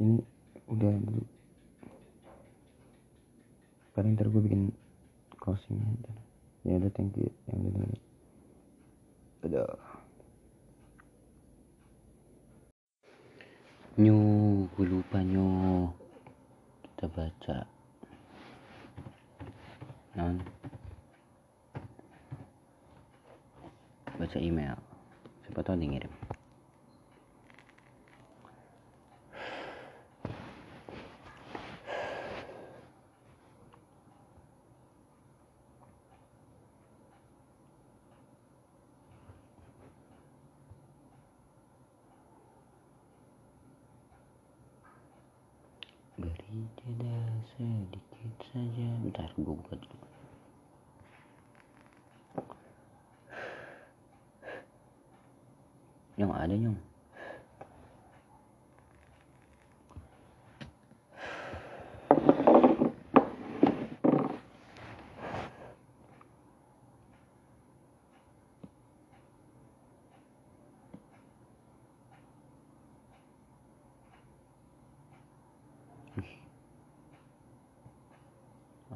ini 0.00 0.16
udah 0.72 0.92
dulu. 0.96 1.24
Paling 3.92 4.16
ntar 4.16 4.32
gue 4.32 4.40
bikin 4.40 4.72
closing 5.36 5.76
ntar 5.76 6.16
ya 6.64 6.76
udah 6.76 6.90
thank 6.92 7.16
you. 7.16 7.28
Yang 7.48 7.58
udah 7.60 7.70
dengerin 7.72 8.02
udah 9.40 9.70
nyu 14.00 14.18
gue 14.76 14.86
lupa 14.88 15.18
nyu 15.24 15.88
kita 16.84 17.06
baca. 17.12 17.58
Non. 20.16 20.36
Baca 24.20 24.38
email. 24.40 24.76
Siapa 25.44 25.64
tahu 25.64 25.80
dia 25.80 25.88
ngirim 25.88 26.39
bentar 49.70 49.86
gue 49.86 50.02
buka 56.66 56.89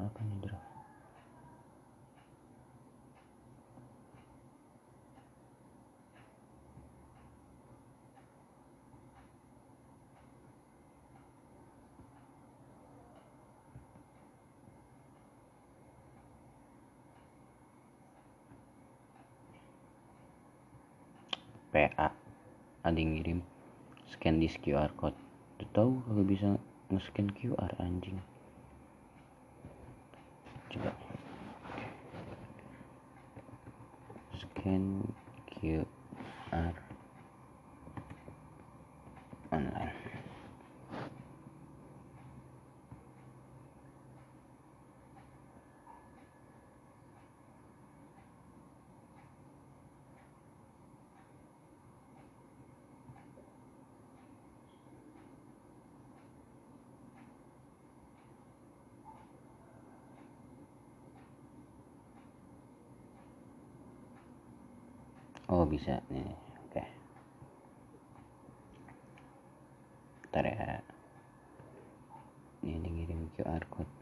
apa 0.05 0.21
nih 0.21 0.39
bro 0.45 0.59
PA 21.75 22.15
ada 22.87 22.95
yang 22.95 23.19
ngirim 23.19 23.43
scan 24.07 24.39
this 24.39 24.55
QR 24.63 24.95
code. 24.95 25.19
Tuh 25.59 25.67
tahu 25.75 25.93
kalau 26.07 26.23
bisa 26.23 26.55
nge-scan 26.87 27.35
QR 27.35 27.75
anjing 27.83 28.23
scan 34.65 35.13
QR 35.61 35.85
online 39.53 39.93
oh 65.85 65.93
bisa 65.93 66.01
nih 66.09 66.25
oke 66.65 66.85
ntar 70.33 70.49
ya 70.49 70.81
ini 72.65 72.89
ngirim 72.89 73.29
QR 73.37 73.61
code 73.69 73.93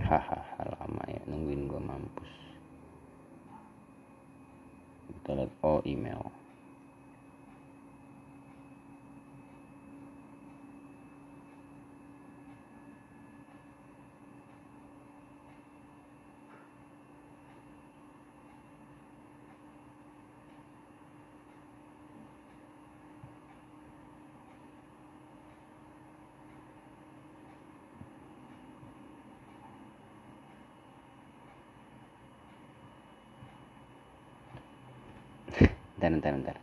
hahaha 0.00 0.64
lama 0.64 1.04
ya 1.12 1.20
nungguin 1.28 1.68
gua 1.68 1.84
mampus 1.84 2.32
kita 5.12 5.44
lihat 5.44 5.52
oh 5.60 5.84
email 5.84 6.32
Ntar, 36.06 36.22
ntar, 36.22 36.38
ntar. 36.38 36.56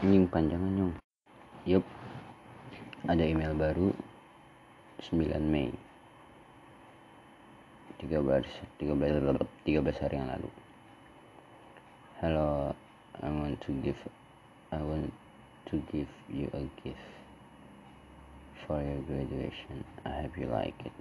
Nying 0.00 0.24
panjangan 0.32 0.72
nyong. 0.72 0.96
Yup. 1.68 1.84
Ada 3.04 3.28
email 3.28 3.52
baru 3.60 3.92
9 5.04 5.20
Mei. 5.44 5.68
13 8.00 8.48
13 8.80 9.36
13 9.68 10.00
hari 10.00 10.16
yang 10.16 10.32
lalu. 10.32 10.48
Hello, 12.20 12.76
I 13.22 13.30
want 13.30 13.62
to 13.62 13.72
give 13.80 13.96
I 14.70 14.76
want 14.76 15.10
to 15.70 15.82
give 15.90 16.12
you 16.28 16.50
a 16.52 16.68
gift 16.84 17.00
for 18.66 18.76
your 18.82 19.00
graduation. 19.08 19.84
I 20.04 20.20
hope 20.20 20.36
you 20.36 20.44
like 20.52 20.76
it. 20.84 20.92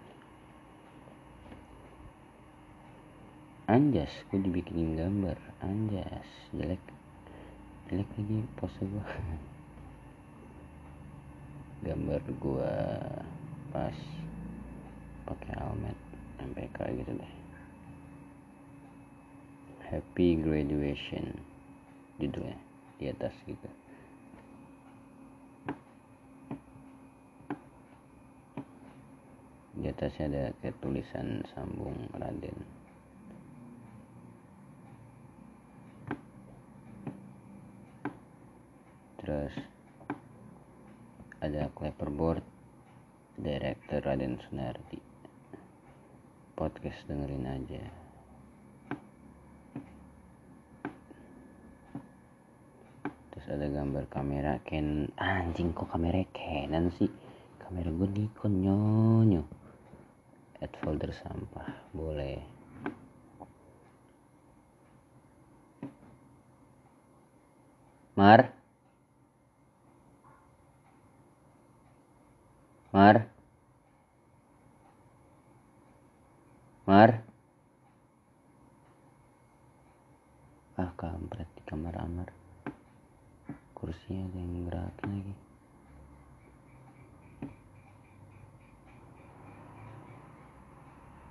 Anjas, 3.68 4.16
gue 4.32 4.40
dibikinin 4.40 4.96
gambar. 4.96 5.36
Anjas, 5.60 6.24
jelek. 6.56 6.80
Jelek 7.92 8.08
lagi 8.16 8.40
pose 8.56 8.80
gue. 8.80 9.04
gambar 11.84 12.24
gue 12.32 12.76
pas 13.76 13.98
pakai 15.28 15.52
helmet 15.52 16.00
MPK 16.40 16.80
gitu 17.04 17.12
deh. 17.20 17.39
Happy 19.90 20.38
Graduation. 20.38 21.34
Judulnya 22.22 22.62
di 23.02 23.10
atas 23.10 23.34
gitu. 23.50 23.70
Di 29.82 29.90
atasnya 29.90 30.26
ada 30.30 30.44
kayak 30.62 30.78
tulisan 30.78 31.42
sambung 31.50 32.06
Raden. 32.14 32.54
Terus 39.26 39.58
ada 41.42 41.66
clapperboard 41.74 42.46
director 43.42 44.06
Raden 44.06 44.38
Sunardi. 44.46 45.02
Podcast 46.54 47.02
dengerin 47.10 47.50
aja 47.50 47.99
ada 53.50 53.66
gambar 53.66 54.06
kamera 54.14 54.62
Ken. 54.62 55.10
Ah, 55.18 55.42
anjing 55.42 55.74
kok 55.74 55.90
kamera 55.90 56.22
kenan 56.30 56.94
sih? 56.94 57.10
Kamera 57.58 57.90
gue 57.90 58.08
Nikon 58.14 58.54
nyonyo. 58.62 59.42
Add 60.62 60.74
folder 60.84 61.10
sampah 61.10 61.90
boleh. 61.96 62.38
Mar? 68.14 68.52
Mar? 72.92 73.16
Mar? 76.86 77.10
Ah 80.76 80.92
kampret 81.00 81.48
di 81.56 81.64
kamar 81.64 81.96
Amar 82.04 82.49
kursinya 83.80 84.28
ada 84.28 84.38
yang 84.44 84.68
gerakin 84.68 85.10
lagi. 85.16 85.36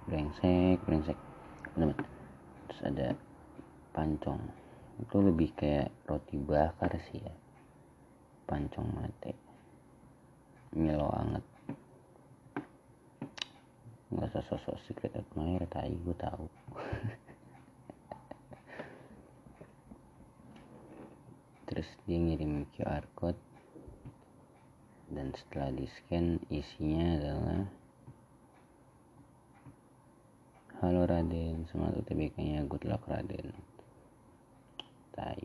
Brengsek 0.09 0.79
brengsek. 0.89 1.19
Teman 1.77 1.93
terus 2.65 2.81
ada 2.89 3.09
pancong. 3.93 4.41
Itu 4.99 5.21
lebih 5.21 5.53
kayak 5.53 5.93
roti 6.09 6.41
bakar 6.41 6.97
sih 7.13 7.21
ya. 7.21 7.35
Pancong 8.49 8.89
mate. 8.97 9.37
Milo 10.73 11.13
anget. 11.13 11.45
Nggak 14.09 14.33
usah 14.33 14.45
sosok 14.49 14.81
secret 14.89 15.13
admirer 15.13 15.69
tai 15.69 15.93
gue 15.93 16.17
tahu 16.17 16.49
terus 21.79 21.95
dia 22.11 22.19
ngirim 22.19 22.67
QR 22.75 23.07
code 23.15 23.39
dan 25.15 25.31
setelah 25.31 25.71
di 25.71 25.87
scan 25.87 26.43
isinya 26.51 27.07
adalah 27.15 27.71
Halo 30.83 31.07
Raden, 31.07 31.71
semangat 31.71 32.03
UTBK 32.03 32.35
nya 32.43 32.67
good 32.67 32.83
luck 32.83 33.07
Raden. 33.07 33.55
Tai. 35.15 35.39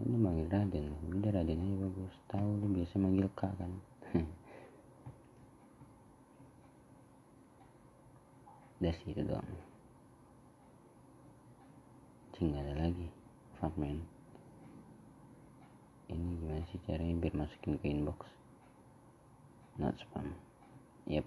Ini 0.00 0.16
manggil 0.16 0.48
Raden, 0.48 0.88
udah 1.20 1.30
Raden 1.36 1.60
aja 1.60 1.76
bagus. 1.76 2.16
Tahu 2.32 2.64
lu 2.64 2.80
biasa 2.80 2.96
manggil 2.96 3.28
Kak 3.36 3.52
kan. 3.52 3.72
Udah 8.80 8.94
sih 9.04 9.12
itu 9.12 9.20
doang. 9.20 9.52
Cing 12.32 12.56
ada 12.56 12.72
lagi. 12.72 13.12
Man. 13.76 14.13
Ini 16.12 16.30
gimana 16.40 16.64
sih 16.68 16.80
caranya 16.84 17.14
biar 17.16 17.34
masukin 17.36 17.80
ke 17.80 17.86
inbox? 17.88 18.28
Not 19.80 19.96
spam. 20.00 20.32
Yep. 21.08 21.24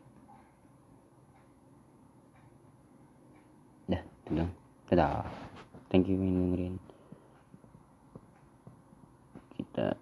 bilang 4.27 4.51
dadah 4.91 5.23
thank 5.87 6.07
you 6.11 6.19
yang 6.19 6.35
dengerin. 6.35 6.75
Kita 9.55 9.95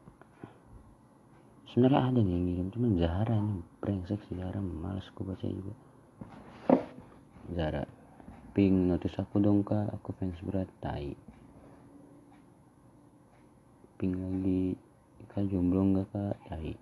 sebenarnya 1.70 2.02
ada 2.10 2.20
nih 2.26 2.34
yang 2.34 2.44
ngirim 2.50 2.68
cuman 2.74 2.92
Zahra 2.98 3.38
nih 3.38 3.62
brengsek 3.80 4.20
si 4.26 4.34
Zahra 4.34 4.60
males 4.62 5.06
gue 5.14 5.26
baca 5.26 5.46
juga. 5.46 5.74
Zahra 7.54 7.84
ping 8.58 8.90
notis 8.90 9.14
aku 9.22 9.38
dong 9.38 9.62
kak. 9.62 9.94
Aku 9.94 10.10
fans 10.18 10.38
berat 10.42 10.70
tai 10.82 11.14
ping 14.06 14.22
lagi. 14.22 14.78
Kak 15.34 15.49
jomblo 15.49 15.82
enggak 15.82 16.06
kak? 16.14 16.38
Tai. 16.45 16.78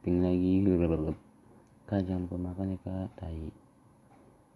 Ping 0.00 0.24
lagi. 0.24 0.64
Kak 1.84 2.00
jangan 2.08 2.24
lupa 2.24 2.36
makan 2.40 2.72
ya 2.72 2.78
kak. 2.80 3.08
Tai. 3.20 3.44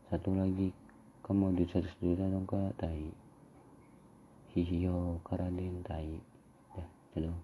Satu 0.09 0.33
lagi. 0.33 0.73
Kamu 1.21 1.53
di 1.53 1.69
satu 1.69 1.85
juta 2.01 2.25
dong 2.33 2.49
kak. 2.49 2.81
Tai. 2.81 3.13
Hihiyo 4.57 5.21
karaden 5.21 5.85
tai. 5.85 6.17
Ya 6.73 6.85
dadah 7.13 7.37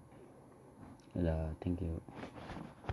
dadah 1.13 1.53
thank 1.61 1.77
you 1.85 2.01